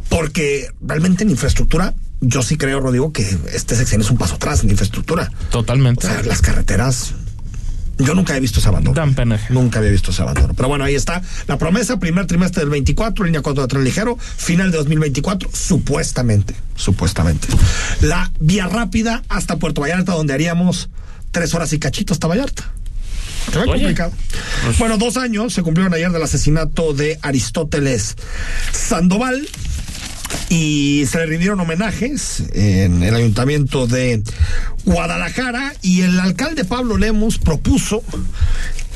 Porque 0.10 0.70
realmente 0.82 1.24
en 1.24 1.32
infraestructura, 1.32 1.96
yo 2.22 2.42
sí 2.44 2.58
creo, 2.58 2.80
Rodrigo, 2.80 3.12
que 3.12 3.28
este 3.54 3.76
sexenio 3.76 4.06
es 4.06 4.12
un 4.12 4.18
paso 4.18 4.36
atrás 4.36 4.64
en 4.64 4.70
infraestructura. 4.70 5.32
Totalmente. 5.50 6.06
O 6.06 6.10
sea, 6.10 6.22
las 6.24 6.42
carreteras. 6.42 7.14
Yo 7.98 8.14
nunca 8.14 8.36
he 8.36 8.40
visto 8.40 8.60
ese 8.60 8.70
abandono. 8.70 8.96
Dan 8.96 9.16
pena. 9.16 9.40
Nunca 9.50 9.80
había 9.80 9.92
visto 9.92 10.12
ese 10.12 10.22
abandono. 10.22 10.54
Pero 10.54 10.70
bueno, 10.70 10.84
ahí 10.84 10.96
está 10.96 11.22
la 11.48 11.58
promesa, 11.58 12.00
primer 12.00 12.28
trimestre 12.28 12.62
del 12.62 12.70
24, 12.70 13.26
línea 13.26 13.42
4 13.42 13.64
de 13.64 13.68
tren 13.68 13.84
ligero, 13.84 14.18
final 14.20 14.72
de 14.72 14.78
2024, 14.78 15.50
supuestamente, 15.52 16.56
supuestamente. 16.76 17.48
La 18.02 18.32
vía 18.40 18.68
rápida 18.68 19.24
hasta 19.30 19.58
Puerto 19.58 19.82
Vallarta, 19.82 20.14
donde 20.14 20.34
haríamos 20.34 20.90
tres 21.32 21.54
horas 21.54 21.74
y 21.74 21.80
cachito 21.80 22.14
hasta 22.14 22.28
Vallarta. 22.28 22.72
Se 23.52 23.58
ve 23.58 23.64
Oye. 23.64 23.72
complicado. 23.72 24.12
Bueno, 24.78 24.98
dos 24.98 25.18
años 25.18 25.54
se 25.54 25.64
cumplieron 25.64 25.94
ayer 25.94 26.12
del 26.12 26.22
asesinato 26.22 26.94
de 26.94 27.18
Aristóteles 27.22 28.16
Sandoval 28.74 29.48
y 30.50 31.06
se 31.08 31.18
le 31.20 31.26
rindieron 31.26 31.60
homenajes 31.60 32.44
en 32.54 33.04
el 33.04 33.16
ayuntamiento 33.16 33.88
de 33.88 34.22
Guadalajara 34.86 35.74
y 35.82 36.02
el 36.02 36.20
alcalde 36.20 36.64
Pablo 36.66 36.98
Lemos 36.98 37.38
propuso 37.38 38.04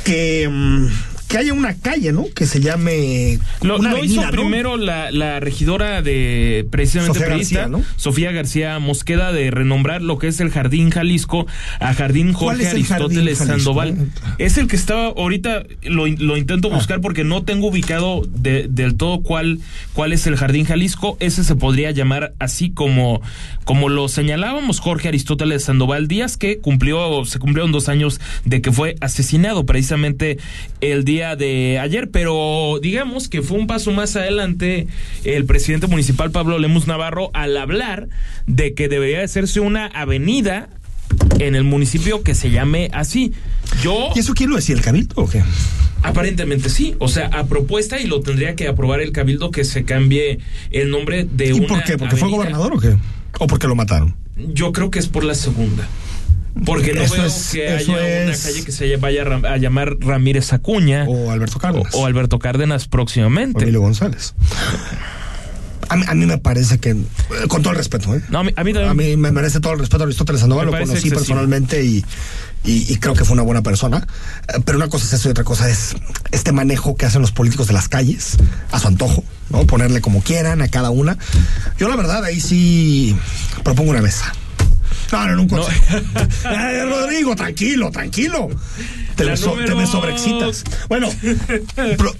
que, 0.03 0.47
mm, 0.49 0.87
que 1.31 1.37
haya 1.37 1.53
una 1.53 1.73
calle, 1.75 2.11
¿no? 2.11 2.25
Que 2.35 2.45
se 2.45 2.59
llame 2.59 3.39
Lo, 3.61 3.77
una 3.79 3.91
lo 3.91 3.97
avenida, 3.97 4.13
hizo 4.21 4.25
¿no? 4.25 4.31
primero 4.31 4.77
la, 4.77 5.11
la 5.11 5.39
regidora 5.39 6.01
de 6.01 6.67
precisamente 6.69 7.19
Sofía 7.19 7.35
García, 7.35 7.67
¿no? 7.67 7.83
Sofía 7.95 8.31
García 8.31 8.79
Mosqueda, 8.79 9.31
de 9.31 9.49
renombrar 9.51 10.01
lo 10.01 10.17
que 10.19 10.27
es 10.27 10.39
el 10.41 10.49
Jardín 10.51 10.89
Jalisco 10.91 11.47
a 11.79 11.93
Jardín 11.93 12.33
¿Cuál 12.33 12.57
Jorge 12.57 12.63
Jardín 12.65 12.85
Aristóteles? 12.93 13.37
Sandoval. 13.37 14.09
Es 14.39 14.57
el 14.57 14.67
que 14.67 14.75
estaba 14.75 15.07
ahorita, 15.07 15.63
lo, 15.83 16.05
lo 16.07 16.37
intento 16.37 16.69
Ah. 16.71 16.75
buscar 16.75 17.01
porque 17.01 17.23
no 17.23 17.43
tengo 17.43 17.67
ubicado 17.67 18.21
de- 18.27 18.67
del 18.69 18.95
todo 18.95 19.21
cuál, 19.21 19.59
cuál 19.93 20.13
es 20.13 20.27
el 20.27 20.35
Jardín 20.35 20.65
Jalisco. 20.65 21.17
Ese 21.19 21.43
se 21.43 21.55
podría 21.55 21.91
llamar 21.91 22.33
así 22.39 22.71
como, 22.71 23.21
como 23.63 23.87
lo 23.89 24.07
señalábamos 24.09 24.79
Jorge 24.79 25.07
Aristóteles 25.07 25.63
Sandoval 25.63 26.07
Díaz, 26.07 26.35
que 26.37 26.59
cumplió, 26.59 27.23
se 27.25 27.39
cumplieron 27.39 27.71
dos 27.71 27.87
años 27.89 28.19
de 28.43 28.61
que 28.61 28.71
fue 28.71 28.95
asesinado 29.01 29.65
precisamente 29.65 30.37
el 30.81 31.03
día 31.05 31.20
de 31.21 31.79
ayer, 31.79 32.09
pero 32.09 32.79
digamos 32.81 33.29
que 33.29 33.41
fue 33.41 33.57
un 33.57 33.67
paso 33.67 33.91
más 33.91 34.15
adelante 34.15 34.87
el 35.23 35.45
presidente 35.45 35.87
municipal 35.87 36.31
Pablo 36.31 36.59
Lemus 36.59 36.87
Navarro 36.87 37.29
al 37.33 37.55
hablar 37.57 38.07
de 38.47 38.73
que 38.73 38.89
debería 38.89 39.19
de 39.19 39.25
hacerse 39.25 39.59
una 39.59 39.85
avenida 39.85 40.69
en 41.39 41.55
el 41.55 41.63
municipio 41.63 42.23
que 42.23 42.35
se 42.35 42.51
llame 42.51 42.89
así. 42.93 43.33
Yo 43.83 44.09
¿Y 44.15 44.19
eso 44.19 44.33
quién 44.33 44.49
lo 44.49 44.55
decía, 44.55 44.75
el 44.75 44.81
cabildo 44.81 45.13
o 45.17 45.29
qué? 45.29 45.43
Aparentemente 46.03 46.69
sí, 46.69 46.95
o 46.99 47.07
sea, 47.07 47.27
a 47.27 47.45
propuesta 47.45 47.99
y 47.99 48.07
lo 48.07 48.21
tendría 48.21 48.55
que 48.55 48.67
aprobar 48.67 49.01
el 49.01 49.11
cabildo 49.11 49.51
que 49.51 49.63
se 49.63 49.85
cambie 49.85 50.39
el 50.71 50.89
nombre 50.89 51.27
de 51.31 51.49
¿Y 51.49 51.51
una 51.51 51.67
por 51.67 51.83
qué? 51.83 51.97
¿Porque 51.97 52.15
fue 52.15 52.29
gobernador 52.29 52.73
o 52.73 52.79
qué? 52.79 52.97
¿O 53.39 53.47
porque 53.47 53.67
lo 53.67 53.75
mataron? 53.75 54.15
Yo 54.35 54.71
creo 54.71 54.89
que 54.89 54.99
es 54.99 55.07
por 55.07 55.23
la 55.23 55.35
segunda. 55.35 55.87
Porque 56.65 56.93
no 56.93 57.01
Eso 57.01 57.13
veo 57.15 57.25
es- 57.25 57.49
que 57.51 57.69
haya 57.69 57.91
una 57.93 58.31
es- 58.33 58.41
calle 58.43 58.63
que 58.63 58.71
se 58.71 58.97
vaya 58.97 59.23
a 59.23 59.57
llamar 59.57 59.95
Ramírez 59.99 60.51
Acuña 60.53 61.05
o 61.07 61.31
Alberto 61.31 61.59
Cárdenas 61.59 61.93
o, 61.95 62.05
Alberto 62.05 62.39
Cárdenas 62.39 62.87
próximamente. 62.87 63.63
Emilio 63.63 63.81
González. 63.81 64.33
A 65.89 65.95
mí, 65.97 66.05
a 66.07 66.13
mí 66.13 66.25
me 66.25 66.37
parece 66.37 66.77
que, 66.79 66.95
con 67.49 67.61
todo 67.63 67.71
el 67.71 67.77
respeto, 67.77 68.15
¿eh? 68.15 68.21
No, 68.29 68.39
a 68.39 68.43
mí, 68.43 68.53
a 68.55 68.63
mí 68.63 68.71
también. 68.73 68.89
A 68.89 68.93
mí 68.93 69.17
me 69.17 69.31
merece 69.31 69.59
todo 69.59 69.73
el 69.73 69.79
respeto 69.79 70.03
a 70.03 70.05
Aristóteles 70.05 70.39
Sandoval, 70.41 70.67
lo 70.67 70.71
conocí 70.71 70.91
excesivo. 70.93 71.15
personalmente 71.17 71.83
y, 71.83 72.05
y, 72.63 72.93
y 72.93 72.95
creo 72.97 73.13
que 73.13 73.25
fue 73.25 73.33
una 73.33 73.41
buena 73.43 73.61
persona. 73.61 74.07
Eh, 74.47 74.61
Pero 74.63 74.77
una 74.77 74.87
cosa 74.87 75.05
es 75.05 75.13
eso 75.13 75.27
y 75.27 75.31
otra 75.31 75.43
cosa 75.43 75.69
es 75.69 75.95
este 76.31 76.53
manejo 76.53 76.95
que 76.95 77.05
hacen 77.05 77.21
los 77.21 77.31
políticos 77.33 77.67
de 77.67 77.73
las 77.73 77.89
calles 77.89 78.37
a 78.71 78.79
su 78.79 78.87
antojo, 78.87 79.25
¿no? 79.49 79.65
Ponerle 79.65 79.99
como 79.99 80.21
quieran 80.23 80.61
a 80.61 80.69
cada 80.69 80.91
una. 80.91 81.17
Yo 81.77 81.89
la 81.89 81.97
verdad 81.97 82.23
ahí 82.23 82.39
sí 82.39 83.13
propongo 83.63 83.91
una 83.91 84.01
mesa. 84.01 84.33
No, 85.11 85.27
no, 85.27 85.35
no 85.35 85.41
un 85.43 85.49
consejo. 85.49 85.95
Rodrigo, 86.89 87.35
tranquilo, 87.35 87.91
tranquilo. 87.91 88.49
Te, 89.15 89.25
me, 89.25 89.37
so- 89.37 89.51
te 89.51 89.57
número 89.61 89.77
me 89.77 89.87
sobreexcitas. 89.87 90.63
Bueno, 90.87 91.09
pero, 91.75 92.15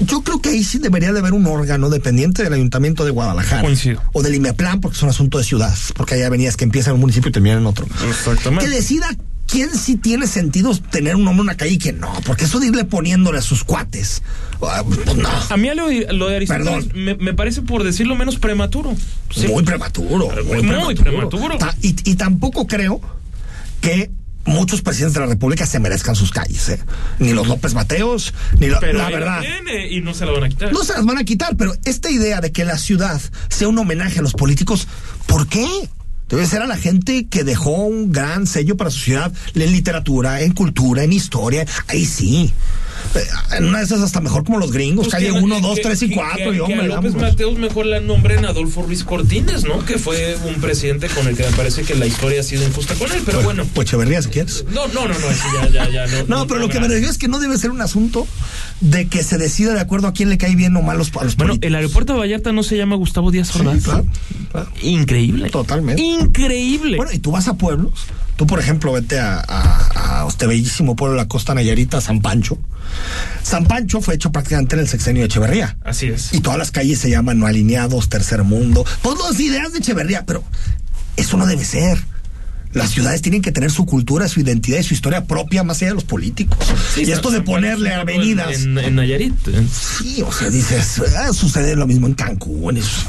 yo 0.00 0.22
creo 0.22 0.40
que 0.40 0.50
ahí 0.50 0.64
sí 0.64 0.78
debería 0.78 1.12
de 1.12 1.18
haber 1.18 1.32
un 1.32 1.46
órgano 1.46 1.90
dependiente 1.90 2.42
del 2.42 2.52
Ayuntamiento 2.52 3.04
de 3.04 3.10
Guadalajara. 3.10 3.62
Coincido. 3.62 4.00
O 4.12 4.22
del 4.22 4.34
IMEPLAN, 4.36 4.80
porque 4.80 4.96
es 4.96 5.02
un 5.02 5.08
asunto 5.10 5.38
de 5.38 5.44
ciudad. 5.44 5.74
Porque 5.96 6.14
hay 6.14 6.22
avenidas 6.22 6.56
que 6.56 6.64
empiezan 6.64 6.92
en 6.92 6.94
un 6.96 7.00
municipio 7.02 7.28
y 7.28 7.32
terminan 7.32 7.58
en 7.58 7.66
otro. 7.66 7.86
Exactamente. 8.08 8.64
Que 8.64 8.70
decida 8.70 9.08
quién 9.54 9.70
sí 9.74 9.96
tiene 9.96 10.26
sentido 10.26 10.76
tener 10.90 11.14
un 11.14 11.22
nombre 11.24 11.42
en 11.42 11.48
una 11.50 11.56
calle 11.56 11.72
y 11.74 11.78
quién 11.78 12.00
no. 12.00 12.12
Porque 12.26 12.44
eso 12.44 12.58
de 12.58 12.66
irle 12.66 12.84
poniéndole 12.84 13.38
a 13.38 13.42
sus 13.42 13.62
cuates. 13.62 14.22
ah, 14.60 14.82
pues 14.84 15.16
no. 15.16 15.28
A 15.48 15.56
mí 15.56 15.68
lo, 15.74 15.88
lo 16.12 16.28
de 16.28 16.36
Aristóteles 16.36 16.92
me, 16.94 17.14
me 17.14 17.34
parece, 17.34 17.62
por 17.62 17.84
decirlo 17.84 18.16
menos, 18.16 18.36
prematuro. 18.36 18.96
Sí. 19.30 19.46
Muy 19.46 19.62
prematuro. 19.62 20.28
Muy, 20.44 20.62
Muy 20.62 20.94
prematuro. 20.96 21.56
Y, 21.82 21.94
y 22.10 22.16
tampoco 22.16 22.66
creo 22.66 23.00
que 23.80 24.10
muchos 24.46 24.82
presidentes 24.82 25.14
de 25.14 25.20
la 25.20 25.26
República 25.26 25.66
se 25.66 25.78
merezcan 25.78 26.16
sus 26.16 26.30
calles. 26.32 26.68
¿eh? 26.70 26.80
Ni 27.20 27.32
los 27.32 27.46
López 27.46 27.74
Mateos, 27.74 28.34
ni 28.58 28.66
lo- 28.66 28.80
Pero 28.80 28.98
la 28.98 29.08
verdad. 29.08 29.40
viene 29.40 29.88
y 29.90 30.00
no 30.00 30.14
se 30.14 30.26
la 30.26 30.32
van 30.32 30.44
a 30.44 30.48
quitar. 30.48 30.72
No 30.72 30.82
se 30.84 30.94
las 30.94 31.04
van 31.04 31.18
a 31.18 31.24
quitar, 31.24 31.56
pero 31.56 31.74
esta 31.84 32.10
idea 32.10 32.40
de 32.40 32.50
que 32.52 32.64
la 32.64 32.76
ciudad 32.76 33.20
sea 33.48 33.68
un 33.68 33.78
homenaje 33.78 34.18
a 34.18 34.22
los 34.22 34.32
políticos, 34.32 34.88
¿por 35.26 35.46
qué? 35.46 35.66
Debe 36.28 36.46
ser 36.46 36.62
a 36.62 36.66
la 36.66 36.76
gente 36.76 37.26
que 37.28 37.44
dejó 37.44 37.70
un 37.84 38.10
gran 38.10 38.46
sello 38.46 38.76
para 38.76 38.90
su 38.90 38.98
ciudad 39.00 39.32
en 39.54 39.72
literatura, 39.72 40.40
en 40.42 40.52
cultura, 40.52 41.04
en 41.04 41.12
historia. 41.12 41.66
Ahí 41.86 42.04
sí. 42.06 42.52
Eh, 43.14 43.20
En 43.58 43.66
una 43.66 43.78
de 43.78 43.84
esas 43.84 44.00
hasta 44.00 44.20
mejor 44.20 44.44
como 44.44 44.58
los 44.58 44.72
gringos, 44.72 45.06
Pues 45.06 45.12
calle 45.14 45.26
que- 45.26 45.32
1, 45.32 45.60
2, 45.60 45.76
que- 45.76 45.82
3 45.82 46.02
y 46.02 46.08
que- 46.08 46.14
4. 46.14 46.36
que- 46.36 46.48
y 46.48 46.52
que 46.54 46.60
hombre, 46.62 46.80
a 46.92 46.96
López. 46.96 47.14
Mateos 47.14 47.58
mejor 47.58 47.86
le 47.86 48.00
nombren 48.00 48.44
Adolfo 48.46 48.82
Ruiz 48.82 49.04
Cortines, 49.04 49.64
¿no? 49.64 49.84
Que 49.84 49.98
fue 49.98 50.36
un 50.48 50.54
presidente 50.60 51.08
con 51.08 51.28
el 51.28 51.36
que 51.36 51.42
me 51.44 51.50
parece 51.52 51.82
que 51.82 51.94
la 51.94 52.06
historia 52.06 52.40
ha 52.40 52.42
sido 52.42 52.66
injusta 52.66 52.94
con 52.94 53.12
él, 53.12 53.20
pero 53.26 53.42
bueno. 53.42 53.64
Pues 53.74 53.88
Echeverría, 53.88 54.22
si 54.22 54.30
quieres. 54.30 54.64
No, 54.72 54.86
no, 54.88 55.06
no, 55.06 55.18
no, 55.18 55.30
eso 55.30 55.44
ya, 55.70 55.88
ya, 55.90 56.06
ya. 56.06 56.24
No, 56.26 56.46
pero 56.46 56.58
lo 56.60 56.68
que 56.70 56.80
me 56.80 56.88
refiero 56.88 57.10
es 57.10 57.18
que 57.18 57.28
no 57.28 57.38
debe 57.38 57.58
ser 57.58 57.70
un 57.70 57.82
asunto 57.82 58.26
de 58.80 59.06
que 59.08 59.22
se 59.22 59.36
decida 59.38 59.74
de 59.74 59.80
acuerdo 59.80 60.08
a 60.08 60.12
quién 60.14 60.30
le 60.30 60.38
cae 60.38 60.56
bien 60.56 60.74
o 60.76 60.82
mal 60.82 60.96
los, 60.96 61.08
a 61.16 61.24
los 61.24 61.36
Bueno, 61.36 61.50
políticos. 61.52 61.66
el 61.68 61.74
aeropuerto 61.74 62.14
de 62.14 62.18
Vallarta 62.20 62.52
no 62.52 62.62
se 62.62 62.76
llama 62.78 62.96
Gustavo 62.96 63.30
Díaz 63.30 63.54
Ordaz. 63.54 63.82
claro, 63.84 64.06
claro. 64.50 64.68
Increíble. 64.82 65.50
Totalmente. 65.50 66.02
Increíble. 66.20 66.96
Bueno, 66.96 67.12
y 67.12 67.18
tú 67.18 67.30
vas 67.32 67.48
a 67.48 67.54
pueblos. 67.54 67.92
Tú, 68.36 68.46
por 68.46 68.58
ejemplo, 68.58 68.92
vete 68.92 69.18
a, 69.20 69.44
a, 69.46 70.22
a 70.24 70.28
este 70.28 70.46
bellísimo 70.46 70.96
pueblo 70.96 71.16
de 71.16 71.22
la 71.22 71.28
costa 71.28 71.54
Nayarita, 71.54 72.00
San 72.00 72.20
Pancho. 72.20 72.58
San 73.42 73.66
Pancho 73.66 74.00
fue 74.00 74.14
hecho 74.14 74.32
prácticamente 74.32 74.74
en 74.74 74.80
el 74.80 74.88
sexenio 74.88 75.22
de 75.22 75.26
Echeverría. 75.26 75.76
Así 75.84 76.08
es. 76.08 76.32
Y 76.34 76.40
todas 76.40 76.58
las 76.58 76.70
calles 76.70 76.98
se 76.98 77.10
llaman 77.10 77.38
no 77.38 77.46
alineados, 77.46 78.08
tercer 78.08 78.42
mundo. 78.42 78.84
Todas 79.02 79.30
las 79.30 79.40
ideas 79.40 79.72
de 79.72 79.78
Echeverría, 79.78 80.26
pero 80.26 80.42
eso 81.16 81.36
no 81.36 81.46
debe 81.46 81.64
ser. 81.64 81.98
Las 82.74 82.90
ciudades 82.90 83.22
tienen 83.22 83.40
que 83.40 83.52
tener 83.52 83.70
su 83.70 83.86
cultura, 83.86 84.28
su 84.28 84.40
identidad 84.40 84.78
y 84.78 84.82
su 84.82 84.94
historia 84.94 85.24
propia 85.24 85.62
más 85.62 85.78
allá 85.78 85.90
de 85.90 85.94
los 85.94 86.04
políticos. 86.04 86.58
Sí, 86.92 87.04
y 87.06 87.12
esto 87.12 87.30
de 87.30 87.40
ponerle 87.40 87.90
es 87.90 87.96
avenidas. 87.96 88.62
En, 88.62 88.76
en 88.76 88.96
Nayarit. 88.96 89.34
Sí, 89.72 90.22
o 90.22 90.32
sea, 90.32 90.50
dices, 90.50 91.00
ah, 91.16 91.32
sucede 91.32 91.76
lo 91.76 91.86
mismo 91.86 92.08
en 92.08 92.14
Cancún. 92.14 92.76
eso. 92.76 93.02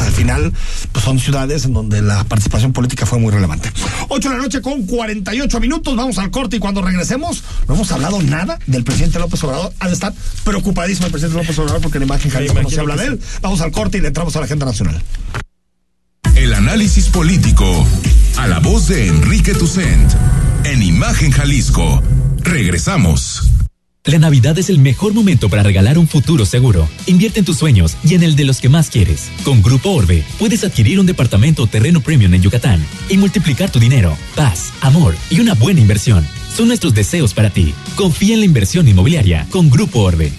Al 0.00 0.12
final, 0.12 0.52
pues 0.92 1.04
son 1.04 1.18
ciudades 1.18 1.64
en 1.64 1.72
donde 1.72 2.00
la 2.00 2.22
participación 2.24 2.72
política 2.72 3.06
fue 3.06 3.18
muy 3.18 3.32
relevante. 3.32 3.72
8 4.08 4.28
de 4.28 4.36
la 4.36 4.42
noche 4.42 4.62
con 4.62 4.86
48 4.86 5.60
minutos. 5.60 5.96
Vamos 5.96 6.18
al 6.18 6.30
corte 6.30 6.56
y 6.56 6.58
cuando 6.60 6.80
regresemos, 6.80 7.42
no 7.66 7.74
hemos 7.74 7.90
hablado 7.90 8.22
nada 8.22 8.58
del 8.66 8.84
presidente 8.84 9.18
López 9.18 9.42
Obrador. 9.42 9.72
Ha 9.80 9.88
de 9.88 9.94
estar 9.94 10.14
preocupadísimo 10.44 11.06
el 11.06 11.12
presidente 11.12 11.38
López 11.38 11.58
Obrador 11.58 11.80
porque 11.80 11.98
la 11.98 12.04
imagen 12.04 12.30
Jalisco 12.30 12.62
no 12.62 12.70
se 12.70 12.78
habla 12.78 12.96
de 12.96 13.06
él. 13.06 13.20
Vamos 13.42 13.60
al 13.62 13.72
corte 13.72 13.98
y 13.98 14.00
le 14.00 14.08
entramos 14.08 14.36
a 14.36 14.38
la 14.38 14.44
agenda 14.44 14.64
nacional. 14.64 15.02
El 16.36 16.54
análisis 16.54 17.06
político. 17.06 17.84
A 18.38 18.46
la 18.46 18.60
voz 18.60 18.86
de 18.86 19.08
Enrique 19.08 19.52
Tucent. 19.52 20.12
En 20.62 20.80
Imagen 20.80 21.32
Jalisco. 21.32 22.00
Regresamos. 22.38 23.50
La 24.04 24.20
Navidad 24.20 24.56
es 24.58 24.70
el 24.70 24.78
mejor 24.78 25.12
momento 25.12 25.48
para 25.48 25.64
regalar 25.64 25.98
un 25.98 26.06
futuro 26.06 26.46
seguro. 26.46 26.88
Invierte 27.06 27.40
en 27.40 27.44
tus 27.44 27.58
sueños 27.58 27.96
y 28.04 28.14
en 28.14 28.22
el 28.22 28.36
de 28.36 28.44
los 28.44 28.60
que 28.60 28.68
más 28.68 28.90
quieres. 28.90 29.28
Con 29.42 29.60
Grupo 29.60 29.90
Orbe 29.90 30.22
puedes 30.38 30.62
adquirir 30.62 31.00
un 31.00 31.06
departamento 31.06 31.64
o 31.64 31.66
terreno 31.66 32.00
premium 32.00 32.32
en 32.32 32.42
Yucatán 32.42 32.80
y 33.08 33.16
multiplicar 33.16 33.72
tu 33.72 33.80
dinero, 33.80 34.16
paz, 34.36 34.72
amor 34.82 35.16
y 35.30 35.40
una 35.40 35.54
buena 35.54 35.80
inversión. 35.80 36.24
Son 36.56 36.68
nuestros 36.68 36.94
deseos 36.94 37.34
para 37.34 37.50
ti. 37.50 37.74
Confía 37.96 38.34
en 38.34 38.40
la 38.40 38.46
inversión 38.46 38.86
inmobiliaria 38.86 39.48
con 39.50 39.68
Grupo 39.68 39.98
Orbe. 39.98 40.32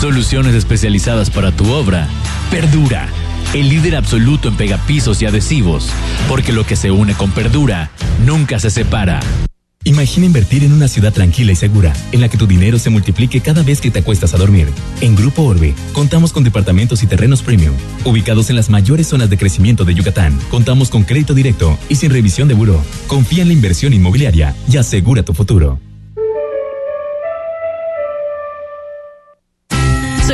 Soluciones 0.00 0.54
especializadas 0.54 1.30
para 1.30 1.50
tu 1.50 1.72
obra. 1.72 2.08
Perdura, 2.50 3.08
el 3.54 3.68
líder 3.68 3.94
absoluto 3.94 4.48
en 4.48 4.56
pegapisos 4.56 5.22
y 5.22 5.26
adhesivos, 5.26 5.88
porque 6.28 6.52
lo 6.52 6.66
que 6.66 6.74
se 6.74 6.90
une 6.90 7.14
con 7.14 7.30
Perdura 7.30 7.90
nunca 8.26 8.58
se 8.58 8.68
separa. 8.68 9.20
Imagina 9.84 10.26
invertir 10.26 10.64
en 10.64 10.72
una 10.72 10.88
ciudad 10.88 11.12
tranquila 11.12 11.52
y 11.52 11.56
segura, 11.56 11.92
en 12.10 12.20
la 12.22 12.28
que 12.28 12.38
tu 12.38 12.46
dinero 12.46 12.78
se 12.78 12.90
multiplique 12.90 13.42
cada 13.42 13.62
vez 13.62 13.80
que 13.80 13.90
te 13.90 14.00
acuestas 14.00 14.34
a 14.34 14.38
dormir. 14.38 14.66
En 15.02 15.14
Grupo 15.14 15.42
Orbe, 15.42 15.74
contamos 15.92 16.32
con 16.32 16.42
departamentos 16.42 17.02
y 17.02 17.06
terrenos 17.06 17.42
premium, 17.42 17.74
ubicados 18.04 18.50
en 18.50 18.56
las 18.56 18.70
mayores 18.70 19.06
zonas 19.06 19.30
de 19.30 19.36
crecimiento 19.36 19.84
de 19.84 19.94
Yucatán. 19.94 20.36
Contamos 20.50 20.88
con 20.88 21.04
crédito 21.04 21.34
directo 21.34 21.78
y 21.88 21.96
sin 21.96 22.10
revisión 22.10 22.48
de 22.48 22.54
buró. 22.54 22.82
Confía 23.06 23.42
en 23.42 23.48
la 23.48 23.54
inversión 23.54 23.92
inmobiliaria 23.92 24.56
y 24.68 24.78
asegura 24.78 25.22
tu 25.22 25.34
futuro. 25.34 25.78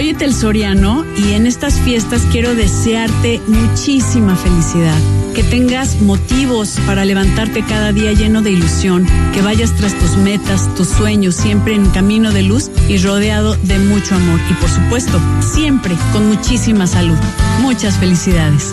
Soy 0.01 0.09
Etel 0.09 0.33
Soriano 0.33 1.05
y 1.15 1.35
en 1.35 1.47
estas 1.47 1.79
fiestas 1.79 2.23
quiero 2.33 2.55
desearte 2.55 3.39
muchísima 3.47 4.35
felicidad. 4.35 4.97
Que 5.35 5.43
tengas 5.43 6.01
motivos 6.01 6.79
para 6.87 7.05
levantarte 7.05 7.63
cada 7.67 7.93
día 7.93 8.15
lleno 8.15 8.41
de 8.41 8.51
ilusión, 8.51 9.07
que 9.35 9.43
vayas 9.43 9.77
tras 9.77 9.93
tus 9.99 10.17
metas, 10.17 10.75
tus 10.75 10.89
sueños, 10.89 11.35
siempre 11.35 11.75
en 11.75 11.85
camino 11.91 12.33
de 12.33 12.45
luz 12.45 12.71
y 12.89 12.97
rodeado 12.97 13.57
de 13.57 13.79
mucho 13.79 14.15
amor. 14.15 14.41
Y 14.51 14.55
por 14.55 14.71
supuesto, 14.71 15.21
siempre 15.43 15.95
con 16.15 16.29
muchísima 16.29 16.87
salud. 16.87 17.19
Muchas 17.61 17.99
felicidades. 17.99 18.73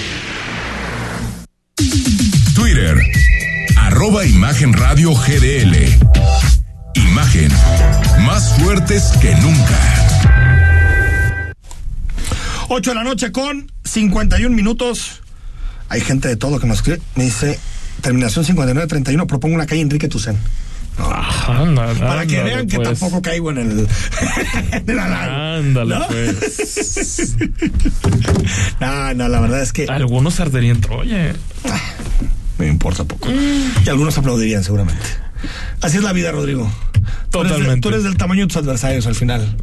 Twitter, 2.53 2.97
arroba 3.77 4.25
Imagen 4.25 4.73
Radio 4.73 5.13
GDL. 5.13 5.75
Imagen, 6.95 7.51
más 8.25 8.53
fuertes 8.59 9.11
que 9.21 9.33
nunca. 9.35 9.79
8 12.69 12.91
de 12.91 12.95
la 12.95 13.03
noche 13.03 13.31
con 13.31 13.71
51 13.83 14.55
minutos. 14.55 15.21
Hay 15.89 16.01
gente 16.01 16.27
de 16.27 16.35
todo 16.35 16.59
que 16.59 16.67
nos 16.67 16.77
escribe. 16.77 17.01
Me 17.15 17.25
dice, 17.25 17.59
terminación 18.01 18.45
5931, 18.45 19.27
propongo 19.27 19.55
una 19.55 19.65
calle 19.65 19.81
Enrique 19.81 20.07
Tucen. 20.07 20.37
No. 20.97 21.11
Ándale, 21.47 21.99
Para 21.99 22.25
que 22.25 22.43
vean 22.43 22.67
que 22.67 22.75
pues. 22.77 22.89
tampoco 22.99 23.21
caigo 23.21 23.49
en 23.51 23.57
el, 23.57 23.87
en 24.71 24.89
el. 24.89 24.99
Ándale, 24.99 25.95
¿No? 25.99 26.07
pues. 26.07 27.35
No, 28.79 29.13
no, 29.13 29.27
la 29.27 29.39
verdad 29.39 29.61
es 29.61 29.73
que. 29.73 29.85
Algunos 29.85 30.39
arderían 30.39 30.81
Troya. 30.81 31.33
Me 32.57 32.67
importa 32.67 33.03
poco. 33.05 33.29
Y 33.31 33.89
algunos 33.89 34.17
aplaudirían 34.17 34.63
seguramente. 34.63 35.03
Así 35.81 35.97
es 35.97 36.03
la 36.03 36.13
vida, 36.13 36.31
Rodrigo. 36.31 36.71
Tú 37.31 37.39
eres 37.41 37.51
de- 37.51 37.57
Totalmente. 37.57 37.81
Tú 37.81 37.89
eres, 37.89 38.03
del 38.03 38.17
tamaño 38.17 38.41
de 38.41 38.47
tus 38.47 38.57
adversarios 38.57 39.07
al 39.07 39.15
final. 39.15 39.55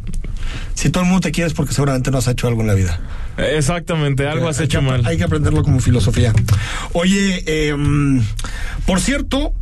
Si 0.73 0.89
todo 0.89 1.03
el 1.03 1.09
mundo 1.09 1.21
te 1.21 1.31
quiere 1.31 1.47
es 1.47 1.53
porque 1.53 1.73
seguramente 1.73 2.11
no 2.11 2.17
has 2.17 2.27
hecho 2.27 2.47
algo 2.47 2.61
en 2.61 2.67
la 2.67 2.73
vida. 2.73 2.99
Exactamente, 3.37 4.27
algo 4.27 4.49
has 4.49 4.59
Hay 4.59 4.65
hecho 4.65 4.79
que- 4.79 4.85
mal. 4.85 5.05
Hay 5.05 5.17
que 5.17 5.23
aprenderlo 5.23 5.63
como 5.63 5.79
filosofía. 5.79 6.33
Oye, 6.93 7.43
eh, 7.45 7.75
por 8.85 8.99
cierto, 8.99 9.53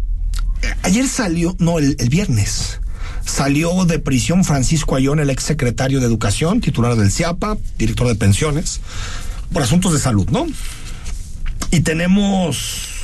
ayer 0.83 1.07
salió, 1.07 1.55
no, 1.59 1.79
el, 1.79 1.95
viernes, 2.09 2.79
salió 3.25 3.85
de 3.85 3.99
prisión 3.99 4.43
Francisco 4.43 4.95
Ayón, 4.95 5.19
el 5.19 5.29
exsecretario 5.29 5.99
de 5.99 6.05
Educación, 6.05 6.61
titular 6.61 6.95
del 6.95 7.11
CIAPA, 7.11 7.57
director 7.77 8.07
de 8.07 8.15
pensiones, 8.15 8.81
por 9.51 9.63
asuntos 9.63 9.93
de 9.93 9.99
salud, 9.99 10.29
¿no? 10.29 10.47
Y 11.71 11.81
tenemos, 11.81 12.96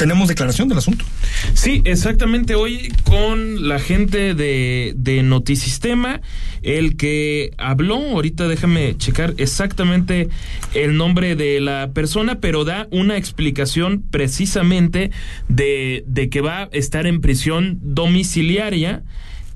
tenemos 0.00 0.28
declaración 0.28 0.66
del 0.66 0.78
asunto. 0.78 1.04
Sí, 1.52 1.82
exactamente. 1.84 2.54
Hoy 2.54 2.90
con 3.04 3.68
la 3.68 3.78
gente 3.78 4.34
de, 4.34 4.94
de 4.96 5.22
Notisistema, 5.22 6.22
el 6.62 6.96
que 6.96 7.50
habló, 7.58 7.96
ahorita 7.96 8.48
déjame 8.48 8.96
checar 8.96 9.34
exactamente 9.36 10.30
el 10.72 10.96
nombre 10.96 11.36
de 11.36 11.60
la 11.60 11.90
persona, 11.92 12.40
pero 12.40 12.64
da 12.64 12.88
una 12.90 13.18
explicación 13.18 14.02
precisamente 14.10 15.10
de, 15.48 16.02
de 16.06 16.30
que 16.30 16.40
va 16.40 16.62
a 16.62 16.68
estar 16.72 17.06
en 17.06 17.20
prisión 17.20 17.78
domiciliaria. 17.82 19.02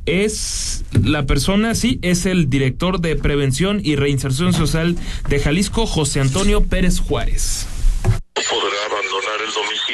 Es 0.05 0.84
la 0.92 1.24
persona, 1.24 1.74
sí, 1.74 1.99
es 2.03 2.26
el 2.26 2.51
director 2.51 3.01
de 3.01 3.16
Prevención 3.16 3.80
y 3.82 3.97
Reinserción 3.97 4.53
Social 4.53 4.97
de 5.30 5.38
Jalisco, 5.38 5.86
José 5.86 6.20
Antonio 6.20 6.64
Pérez 6.64 7.01
Juárez. 7.01 7.66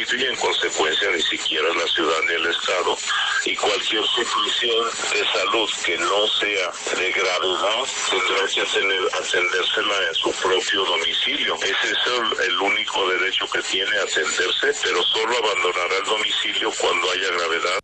Y 0.00 0.24
en 0.24 0.36
consecuencia 0.36 1.08
ni 1.14 1.22
siquiera 1.22 1.68
la 1.74 1.86
ciudad 1.92 2.16
ni 2.26 2.34
el 2.34 2.46
Estado 2.46 2.96
y 3.44 3.54
cualquier 3.56 4.02
situación 4.16 4.84
de 5.12 5.24
salud 5.32 5.68
que 5.84 5.98
no 5.98 6.26
sea 6.40 6.96
de 6.98 7.12
gravedad 7.12 7.84
tendrá 8.08 8.46
que 8.52 8.62
atender- 8.62 9.08
atendérsela 9.12 9.96
en 10.08 10.14
su 10.14 10.32
propio 10.32 10.84
domicilio. 10.84 11.54
Ese 11.56 11.92
es 11.92 12.00
el, 12.06 12.50
el 12.50 12.56
único 12.60 13.08
derecho 13.10 13.46
que 13.52 13.62
tiene 13.62 13.90
a 13.98 14.02
atenderse, 14.02 14.72
pero 14.82 15.02
solo 15.04 15.36
abandonará 15.36 15.96
el 15.98 16.04
domicilio 16.04 16.72
cuando 16.80 17.10
haya 17.12 17.28
gravedad. 17.36 17.78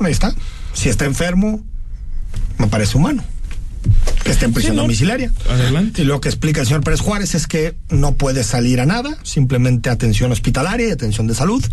Ahí 0.00 0.12
está. 0.12 0.32
Si 0.72 0.88
está 0.88 1.04
enfermo, 1.04 1.60
me 2.58 2.66
parece 2.68 2.96
humano. 2.96 3.24
Que 4.28 4.32
esté 4.32 4.44
en 4.44 4.52
prisión 4.52 4.72
Sí, 4.72 4.76
¿no? 4.76 4.82
domiciliaria. 4.82 5.32
Adelante. 5.48 6.02
Y 6.02 6.04
lo 6.04 6.20
que 6.20 6.28
explica 6.28 6.60
el 6.60 6.66
señor 6.66 6.84
Pérez 6.84 7.00
Juárez 7.00 7.34
es 7.34 7.46
que 7.46 7.74
no 7.88 8.12
puede 8.12 8.44
salir 8.44 8.78
a 8.80 8.84
nada, 8.84 9.16
simplemente 9.22 9.88
atención 9.88 10.30
hospitalaria 10.32 10.88
y 10.88 10.90
atención 10.90 11.26
de 11.26 11.34
salud, 11.34 11.64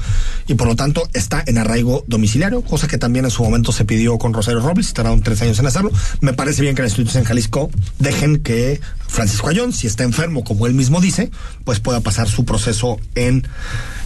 y 0.47 0.53
por 0.53 0.67
lo 0.67 0.77
tanto 0.77 1.09
está 1.13 1.43
en 1.45 1.57
arraigo 1.57 2.05
domiciliario, 2.07 2.61
cosa 2.61 2.87
que 2.87 2.97
también 2.97 3.25
en 3.25 3.31
su 3.31 3.43
momento 3.43 3.73
se 3.73 3.83
pidió 3.83 4.17
con 4.17 4.33
Rosario 4.33 4.61
Robles, 4.61 4.93
tardaron 4.93 5.21
tres 5.21 5.41
años 5.41 5.59
en 5.59 5.65
hacerlo. 5.65 5.91
Me 6.21 6.31
parece 6.31 6.61
bien 6.61 6.75
que 6.75 6.81
las 6.81 6.91
instituciones 6.91 7.25
en 7.25 7.27
Jalisco 7.27 7.69
dejen 7.99 8.37
que 8.39 8.79
Francisco 9.15 9.47
Ayón, 9.47 9.71
si 9.71 9.87
está 9.87 10.03
enfermo, 10.03 10.43
como 10.43 10.67
él 10.67 10.73
mismo 10.73 10.99
dice, 10.99 11.31
pues 11.63 11.79
pueda 11.79 12.01
pasar 12.01 12.27
su 12.27 12.43
proceso 12.43 12.99
en 13.15 13.47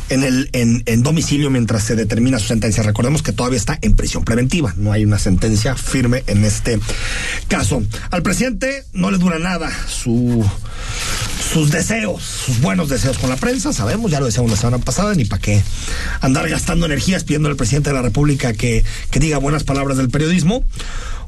en 0.10 0.24
el 0.24 0.50
en, 0.54 1.04
domicilio 1.04 1.50
mientras 1.50 1.84
se 1.84 1.96
determina 1.96 2.40
su 2.40 2.48
sentencia. 2.48 2.84
Recordemos 2.84 3.22
que 3.22 3.32
todavía 3.32 3.58
está 3.58 3.78
en 3.82 3.96
prisión 3.96 4.24
preventiva, 4.24 4.74
no 4.78 4.92
hay 4.92 5.06
una 5.06 5.20
sentencia 5.20 5.76
firme 5.76 6.24
en 6.28 6.46
este 6.46 6.80
caso. 7.48 7.82
Al 8.12 8.24
presidente 8.24 8.86
no 8.94 9.12
le 9.12 9.18
dura 9.18 9.40
nada 9.40 9.72
su 9.88 10.46
sus 11.54 11.72
deseos, 11.72 12.22
sus 12.22 12.62
buenos 12.62 12.90
deseos 12.90 13.18
con 13.18 13.30
la 13.30 13.36
prensa, 13.36 13.74
sabemos, 13.74 14.12
ya 14.12 14.20
lo 14.20 14.28
decíamos 14.28 14.52
la 14.52 14.58
semana 14.58 14.78
pasada, 14.78 15.16
ni 15.16 15.26
para 15.26 15.42
qué 15.42 15.64
andar 16.22 16.48
gastando 16.48 16.86
energías 16.86 17.24
pidiendo 17.24 17.50
al 17.50 17.56
presidente 17.56 17.90
de 17.90 17.96
la 17.96 18.04
República 18.04 18.54
que, 18.54 18.84
que 19.10 19.20
diga 19.20 19.40
buenas 19.40 19.64
palabras 19.64 19.98
del 19.98 20.10
periodismo. 20.10 20.64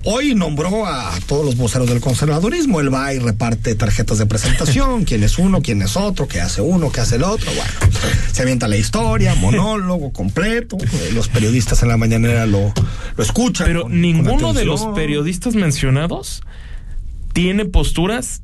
Hoy 0.03 0.33
nombró 0.33 0.87
a 0.87 1.11
todos 1.27 1.45
los 1.45 1.57
voceros 1.57 1.87
del 1.87 2.01
conservadurismo. 2.01 2.79
Él 2.79 2.91
va 2.93 3.13
y 3.13 3.19
reparte 3.19 3.75
tarjetas 3.75 4.17
de 4.17 4.25
presentación, 4.25 5.03
quién 5.05 5.23
es 5.23 5.37
uno, 5.37 5.61
quién 5.61 5.81
es 5.83 5.95
otro, 5.95 6.27
qué 6.27 6.41
hace 6.41 6.61
uno, 6.61 6.91
qué 6.91 7.01
hace 7.01 7.17
el 7.17 7.23
otro. 7.23 7.51
Bueno, 7.51 7.71
se 8.31 8.41
avienta 8.41 8.67
la 8.67 8.77
historia, 8.77 9.35
monólogo 9.35 10.11
completo. 10.11 10.77
eh, 10.81 11.11
Los 11.13 11.27
periodistas 11.27 11.83
en 11.83 11.89
la 11.89 11.97
mañanera 11.97 12.45
lo, 12.47 12.73
lo 13.15 13.23
escuchan. 13.23 13.67
Pero 13.67 13.83
con- 13.83 13.91
con 13.91 14.01
ninguno 14.01 14.53
de 14.53 14.65
los 14.65 14.85
periodistas 14.95 15.53
mencionados 15.53 16.41
tiene 17.33 17.65
posturas, 17.65 18.41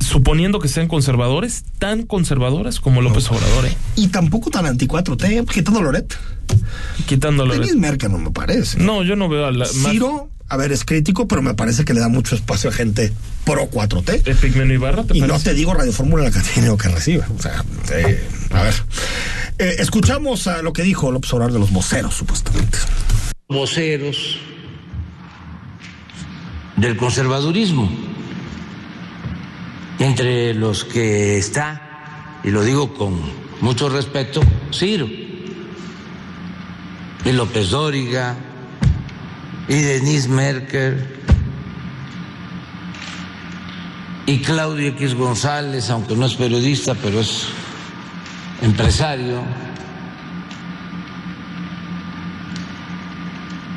suponiendo 0.00 0.58
que 0.58 0.68
sean 0.68 0.88
conservadores, 0.88 1.64
tan 1.78 2.02
conservadoras 2.04 2.80
como 2.80 3.02
López 3.02 3.30
Obrador, 3.30 3.66
¿eh? 3.66 3.76
Y 3.96 4.08
tampoco 4.08 4.50
tan 4.50 4.64
anti 4.66 4.86
4T, 4.86 5.46
quitando 5.52 5.82
Loret. 5.82 6.16
Quitándolo. 7.06 7.52
Denis 7.54 7.76
Merkel 7.76 8.10
no 8.12 8.18
me 8.18 8.30
parece. 8.30 8.78
No, 8.78 9.02
yo 9.02 9.16
no 9.16 9.28
veo 9.28 9.46
a 9.46 9.50
la. 9.52 9.66
Ciro, 9.66 10.30
a 10.48 10.56
ver, 10.56 10.70
es 10.70 10.84
crítico, 10.84 11.26
pero 11.26 11.42
me 11.42 11.54
parece 11.54 11.84
que 11.84 11.92
le 11.92 12.00
da 12.00 12.08
mucho 12.08 12.36
espacio 12.36 12.70
a 12.70 12.72
gente 12.72 13.12
pro 13.44 13.68
4T. 13.68 14.28
Epigmenio 14.28 14.74
Ibarra, 14.74 15.04
¿te 15.04 15.16
Y 15.16 15.20
no 15.22 15.38
te 15.40 15.54
digo 15.54 15.74
Radio 15.74 15.92
Fórmula 15.92 16.24
la 16.24 16.30
que 16.30 16.40
que 16.40 16.88
reciba. 16.88 17.26
O 17.36 17.42
sea, 17.42 17.64
eh, 17.92 18.28
a 18.52 18.62
ver. 18.62 18.74
Eh, 19.58 19.76
escuchamos 19.78 20.46
a 20.46 20.62
lo 20.62 20.72
que 20.72 20.82
dijo 20.82 21.10
López 21.10 21.32
Obrador 21.32 21.52
de 21.52 21.58
los 21.58 21.72
voceros, 21.72 22.14
supuestamente. 22.14 22.78
Voceros 23.48 24.38
del 26.76 26.96
conservadurismo, 26.96 27.90
entre 29.98 30.54
los 30.54 30.84
que 30.84 31.38
está, 31.38 32.38
y 32.44 32.50
lo 32.50 32.62
digo 32.62 32.94
con 32.94 33.20
mucho 33.60 33.88
respeto, 33.88 34.42
Ciro, 34.72 35.08
y 37.24 37.32
López 37.32 37.70
Dóriga, 37.70 38.36
y 39.68 39.74
Denise 39.74 40.28
Merkel, 40.28 41.04
y 44.26 44.38
Claudio 44.38 44.88
X 44.88 45.14
González, 45.14 45.90
aunque 45.90 46.14
no 46.16 46.26
es 46.26 46.34
periodista, 46.34 46.94
pero 46.94 47.20
es 47.20 47.46
empresario, 48.62 49.42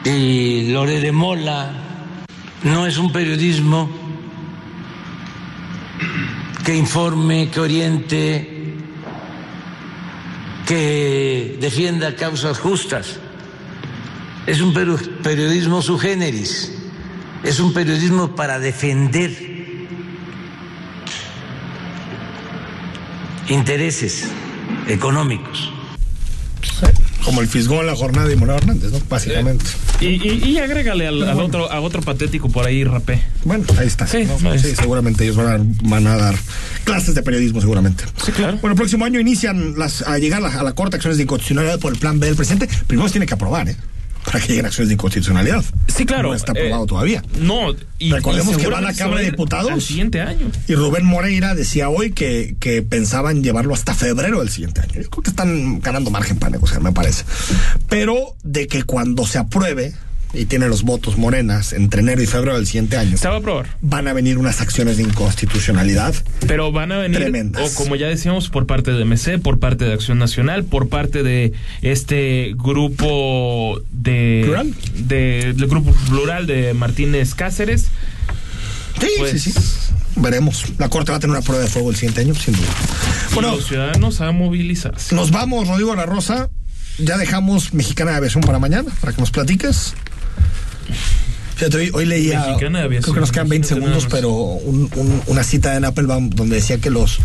y 0.06 0.72
Lore 0.72 1.00
de 1.00 1.12
Mola, 1.12 1.72
no 2.64 2.86
es 2.86 2.98
un 2.98 3.12
periodismo 3.12 3.90
que 6.64 6.76
informe, 6.76 7.50
que 7.50 7.60
oriente, 7.60 8.76
que 10.68 11.58
defienda 11.60 12.16
causas 12.16 12.60
justas. 12.60 13.20
Es 14.50 14.62
un 14.62 14.74
periodismo 14.74 15.84
su 15.84 16.00
generis, 16.00 16.72
es 17.44 17.60
un 17.60 17.72
periodismo 17.72 18.36
para 18.36 18.58
defender 18.58 19.32
intereses 23.48 24.24
económicos. 24.88 25.72
Como 27.24 27.42
el 27.42 27.48
fisgón, 27.48 27.86
la 27.86 27.96
jornada 27.96 28.28
de 28.28 28.36
Morado 28.38 28.58
Hernández, 28.58 28.92
¿no? 28.92 29.00
Básicamente. 29.08 29.66
Y, 30.02 30.08
y, 30.08 30.44
y 30.50 30.58
agrégale 30.58 31.06
al, 31.06 31.22
al 31.22 31.40
otro, 31.42 31.72
a 31.72 31.80
otro 31.80 32.02
patético 32.02 32.50
por 32.50 32.66
ahí, 32.66 32.84
rapé. 32.84 33.22
Bueno, 33.44 33.66
ahí 33.78 33.86
está. 33.86 34.08
Sí, 34.08 34.26
¿no? 34.26 34.50
ahí 34.50 34.58
Sí, 34.58 34.76
seguramente 34.76 35.26
ellos 35.26 35.36
van 35.36 35.48
a, 35.48 35.60
van 35.88 36.08
a 36.08 36.18
dar 36.18 36.36
clases 36.86 37.14
de 37.14 37.22
periodismo, 37.22 37.62
seguramente. 37.62 38.04
Sí, 38.26 38.32
claro. 38.32 38.54
Bueno, 38.62 38.72
el 38.72 38.78
próximo 38.78 39.06
año 39.06 39.20
inician 39.20 39.76
las, 39.78 40.02
a 40.02 40.18
llegar 40.18 40.44
a 40.44 40.50
la, 40.50 40.60
a 40.60 40.64
la 40.64 40.74
Corte 40.74 40.96
acciones 40.96 41.18
de 41.18 41.24
inconstitucionalidad 41.24 41.80
por 41.80 41.94
el 41.94 42.00
plan 42.00 42.20
B 42.20 42.26
del 42.26 42.36
presidente. 42.36 42.68
Primero 42.88 43.08
se 43.08 43.12
tiene 43.12 43.28
que 43.28 43.36
aprobar, 43.36 43.70
¿eh? 43.70 43.78
Para 44.30 44.42
que 44.42 44.50
lleguen 44.50 44.68
acciones 44.68 44.90
de 44.90 44.94
inconstitucionalidad. 44.94 45.64
Sí, 45.88 46.06
claro. 46.06 46.30
No 46.30 46.36
está 46.36 46.52
aprobado 46.52 46.84
eh, 46.84 46.88
todavía. 46.88 47.24
No, 47.40 47.74
y, 47.98 48.12
Recordemos 48.12 48.56
y 48.56 48.58
que 48.58 48.68
va 48.68 48.78
a 48.78 48.82
la 48.82 48.94
Cámara 48.94 49.22
de 49.22 49.32
Diputados. 49.32 49.72
Al 49.72 49.82
siguiente 49.82 50.22
año. 50.22 50.52
Y 50.68 50.76
Rubén 50.76 51.06
Moreira 51.06 51.56
decía 51.56 51.90
hoy 51.90 52.12
que, 52.12 52.56
que 52.60 52.84
pensaban 52.84 53.42
llevarlo 53.42 53.74
hasta 53.74 53.96
febrero 53.96 54.40
del 54.40 54.50
siguiente 54.50 54.82
año. 54.82 55.02
Yo 55.02 55.10
creo 55.10 55.24
que 55.24 55.30
están 55.32 55.80
ganando 55.80 56.12
margen 56.12 56.38
para 56.38 56.52
negociar, 56.52 56.82
me 56.82 56.92
parece. 56.92 57.24
Pero 57.88 58.36
de 58.44 58.68
que 58.68 58.84
cuando 58.84 59.26
se 59.26 59.40
apruebe 59.40 59.96
y 60.34 60.46
tiene 60.46 60.68
los 60.68 60.84
votos 60.84 61.18
morenas 61.18 61.74
entre 61.74 62.02
enero 62.02 62.22
y 62.22 62.28
febrero 62.28 62.56
del 62.58 62.68
siguiente 62.68 62.98
año, 62.98 63.18
Se 63.18 63.28
va 63.28 63.36
a 63.36 63.38
aprobar. 63.40 63.66
van 63.82 64.08
a 64.08 64.14
venir 64.14 64.38
unas 64.38 64.62
acciones 64.62 64.98
de 64.98 65.04
inconstitucionalidad. 65.04 66.14
Pero 66.48 66.72
van 66.72 66.92
a 66.92 66.98
venir, 67.00 67.18
Tremendas. 67.20 67.72
o 67.72 67.76
como 67.76 67.96
ya 67.96 68.08
decíamos, 68.08 68.50
por 68.50 68.66
parte 68.68 68.92
de 68.92 69.04
MC, 69.06 69.40
por 69.40 69.60
parte 69.60 69.86
de 69.86 69.94
Acción 69.94 70.20
Nacional, 70.20 70.64
por 70.66 70.88
parte 70.90 71.24
de 71.24 71.54
este 71.82 72.54
grupo 72.56 73.82
de. 73.92 74.42
¿Plural? 74.46 74.74
De, 74.96 75.54
del 75.56 75.68
grupo 75.68 75.94
plural 76.08 76.46
de 76.48 76.74
Martínez 76.74 77.34
Cáceres. 77.36 77.88
Sí, 79.00 79.08
Pues- 79.18 79.42
sí, 79.42 79.52
sí. 79.52 79.60
Veremos. 80.16 80.66
La 80.78 80.90
Corte 80.90 81.12
va 81.12 81.18
a 81.18 81.20
tener 81.22 81.36
una 81.38 81.46
prueba 81.46 81.64
de 81.64 81.70
fuego 81.70 81.90
el 81.92 81.96
siguiente 81.96 82.22
año, 82.22 82.36
sin 82.36 82.54
duda. 82.54 82.68
Bueno, 83.34 83.56
los 83.56 83.68
ciudadanos 83.68 84.20
a 84.22 84.32
movilizarse. 84.32 85.16
nos 85.16 85.32
vamos, 85.32 85.68
Rodrigo 85.68 85.96
La 85.96 86.06
Rosa. 86.06 86.50
Ya 86.98 87.18
dejamos 87.18 87.74
Mexicana 87.74 88.12
de 88.12 88.18
Aviación 88.18 88.44
para 88.44 88.60
mañana, 88.60 88.92
para 89.00 89.14
que 89.14 89.22
nos 89.22 89.32
platiques. 89.32 89.94
Fíjate, 91.60 91.76
hoy, 91.76 91.92
hoy 91.94 92.06
leía. 92.06 92.40
Mexicana 92.40 92.88
de 92.88 93.00
Creo 93.02 93.14
que 93.14 93.20
nos 93.20 93.32
quedan 93.34 93.50
20 93.50 93.66
no 93.66 93.68
sé 93.68 93.76
segundos, 93.82 94.08
pero 94.10 94.30
un- 94.32 94.90
un- 94.96 95.22
una 95.28 95.44
cita 95.44 95.76
en 95.76 95.84
Applebaum 95.84 96.30
donde 96.30 96.56
decía 96.56 96.78
que 96.78 96.90
los, 96.90 97.20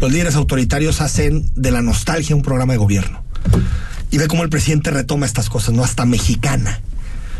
los 0.00 0.12
líderes 0.12 0.36
autoritarios 0.36 1.00
hacen 1.00 1.50
de 1.56 1.72
la 1.72 1.82
nostalgia 1.82 2.36
un 2.36 2.42
programa 2.42 2.72
de 2.74 2.78
gobierno. 2.78 3.24
Y 4.12 4.18
ve 4.18 4.28
cómo 4.28 4.44
el 4.44 4.48
presidente 4.48 4.92
retoma 4.92 5.26
estas 5.26 5.48
cosas, 5.48 5.74
¿no? 5.74 5.82
Hasta 5.82 6.04
mexicana. 6.06 6.80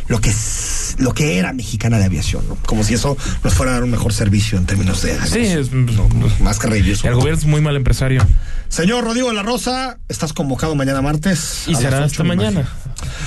Lo 0.09 0.21
que, 0.21 0.31
es, 0.31 0.80
lo 1.01 1.15
que 1.15 1.39
era 1.39 1.53
mexicana 1.53 1.99
de 1.99 2.05
aviación, 2.05 2.47
¿no? 2.47 2.57
Como 2.67 2.85
si 2.85 2.95
eso 2.95 3.17
nos 3.43 3.55
fuera 3.55 3.73
a 3.73 3.75
dar 3.77 3.85
un 3.85 3.91
mejor 3.91 4.13
servicio 4.13 4.59
en 4.59 4.67
términos 4.67 5.03
de. 5.03 5.19
Sí, 5.27 5.41
es, 5.41 5.71
más 6.41 6.59
que 6.59 6.67
reírse. 6.69 7.09
el 7.09 7.15
gobierno 7.15 7.39
es 7.39 7.47
muy 7.47 7.61
mal 7.61 7.75
empresario. 7.75 8.25
Señor 8.69 9.05
Rodrigo 9.05 9.29
de 9.29 9.35
la 9.35 9.43
Rosa, 9.43 9.99
estás 10.09 10.33
convocado 10.33 10.75
mañana 10.75 11.01
martes. 11.03 11.65
Y 11.67 11.75
será 11.75 12.05
hasta 12.05 12.23
mañana. 12.23 12.69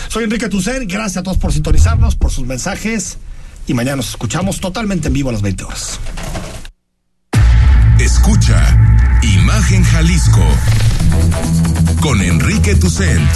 Soy 0.08 0.24
Enrique 0.26 0.50
Tucen, 0.50 0.88
gracias 0.88 1.18
a 1.18 1.24
todos 1.24 1.38
por 1.38 1.52
sintonizarnos, 1.52 2.16
por 2.16 2.32
sus 2.32 2.46
mensajes. 2.46 3.18
Y 3.66 3.74
mañana 3.74 3.98
nos 3.98 4.10
escuchamos 4.10 4.60
totalmente 4.60 5.08
en 5.08 5.14
vivo 5.14 5.30
a 5.30 5.34
las 5.34 5.42
20 5.42 5.64
horas. 5.64 6.00
Escucha 8.00 9.20
Imagen 9.24 9.84
Jalisco 9.84 10.46
con 12.02 12.22
Enrique 12.22 12.76
Tucent 12.76 13.30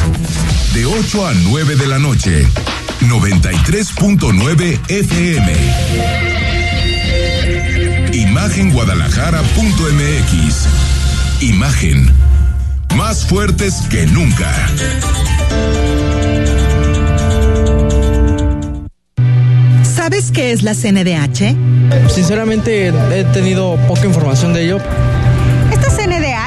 de 0.74 0.86
8 0.86 1.28
a 1.28 1.34
9 1.34 1.76
de 1.76 1.88
la 1.88 2.00
noche 2.00 2.46
93.9 3.02 4.80
FM 4.90 5.54
Imagenguadalajara.mx 8.14 10.68
Imagen 11.42 12.12
más 12.96 13.26
fuertes 13.26 13.82
que 13.90 14.06
nunca 14.08 14.52
¿Sabes 19.84 20.32
qué 20.32 20.52
es 20.52 20.64
la 20.64 20.74
CNDH? 20.74 21.56
Sinceramente 22.10 22.88
he 22.88 23.24
tenido 23.34 23.76
poca 23.88 24.06
información 24.06 24.54
de 24.54 24.64
ello. 24.64 24.80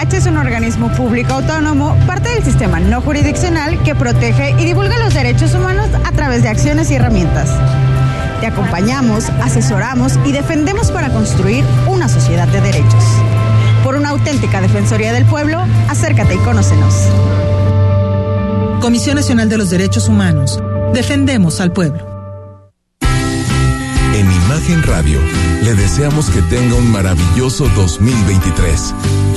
CNDH 0.00 0.14
es 0.14 0.26
un 0.26 0.38
organismo 0.38 0.90
público 0.92 1.34
autónomo, 1.34 1.94
parte 2.06 2.30
del 2.30 2.42
sistema 2.42 2.80
no 2.80 3.02
jurisdiccional 3.02 3.82
que 3.82 3.94
protege 3.94 4.54
y 4.58 4.64
divulga 4.64 4.98
los 4.98 5.12
derechos 5.12 5.54
humanos 5.54 5.88
a 6.04 6.12
través 6.12 6.42
de 6.42 6.48
acciones 6.48 6.90
y 6.90 6.94
herramientas. 6.94 7.50
Te 8.40 8.46
acompañamos, 8.46 9.28
asesoramos 9.42 10.18
y 10.24 10.32
defendemos 10.32 10.90
para 10.90 11.10
construir 11.10 11.64
una 11.86 12.08
sociedad 12.08 12.48
de 12.48 12.62
derechos. 12.62 13.04
Por 13.84 13.96
una 13.96 14.10
auténtica 14.10 14.62
Defensoría 14.62 15.12
del 15.12 15.26
Pueblo, 15.26 15.66
acércate 15.88 16.34
y 16.34 16.38
conócenos. 16.38 16.94
Comisión 18.80 19.16
Nacional 19.16 19.50
de 19.50 19.58
los 19.58 19.68
Derechos 19.68 20.08
Humanos. 20.08 20.62
Defendemos 20.94 21.60
al 21.60 21.72
pueblo. 21.72 22.08
En 24.14 24.32
Imagen 24.32 24.82
Radio 24.82 25.20
le 25.62 25.74
deseamos 25.74 26.30
que 26.30 26.40
tenga 26.42 26.74
un 26.74 26.90
maravilloso 26.90 27.68
2023. 27.76 28.94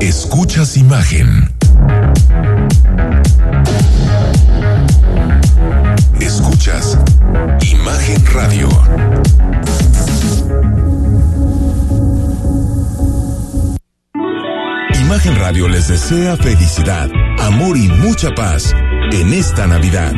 Escuchas 0.00 0.78
imagen. 0.78 1.54
Escuchas 6.18 6.98
imagen 7.70 8.26
radio. 8.32 8.68
Imagen 15.00 15.36
Radio 15.38 15.68
les 15.68 15.88
desea 15.88 16.36
felicidad, 16.38 17.10
amor 17.38 17.76
y 17.76 17.88
mucha 17.88 18.30
paz 18.34 18.74
en 19.12 19.34
esta 19.34 19.66
Navidad. 19.66 20.14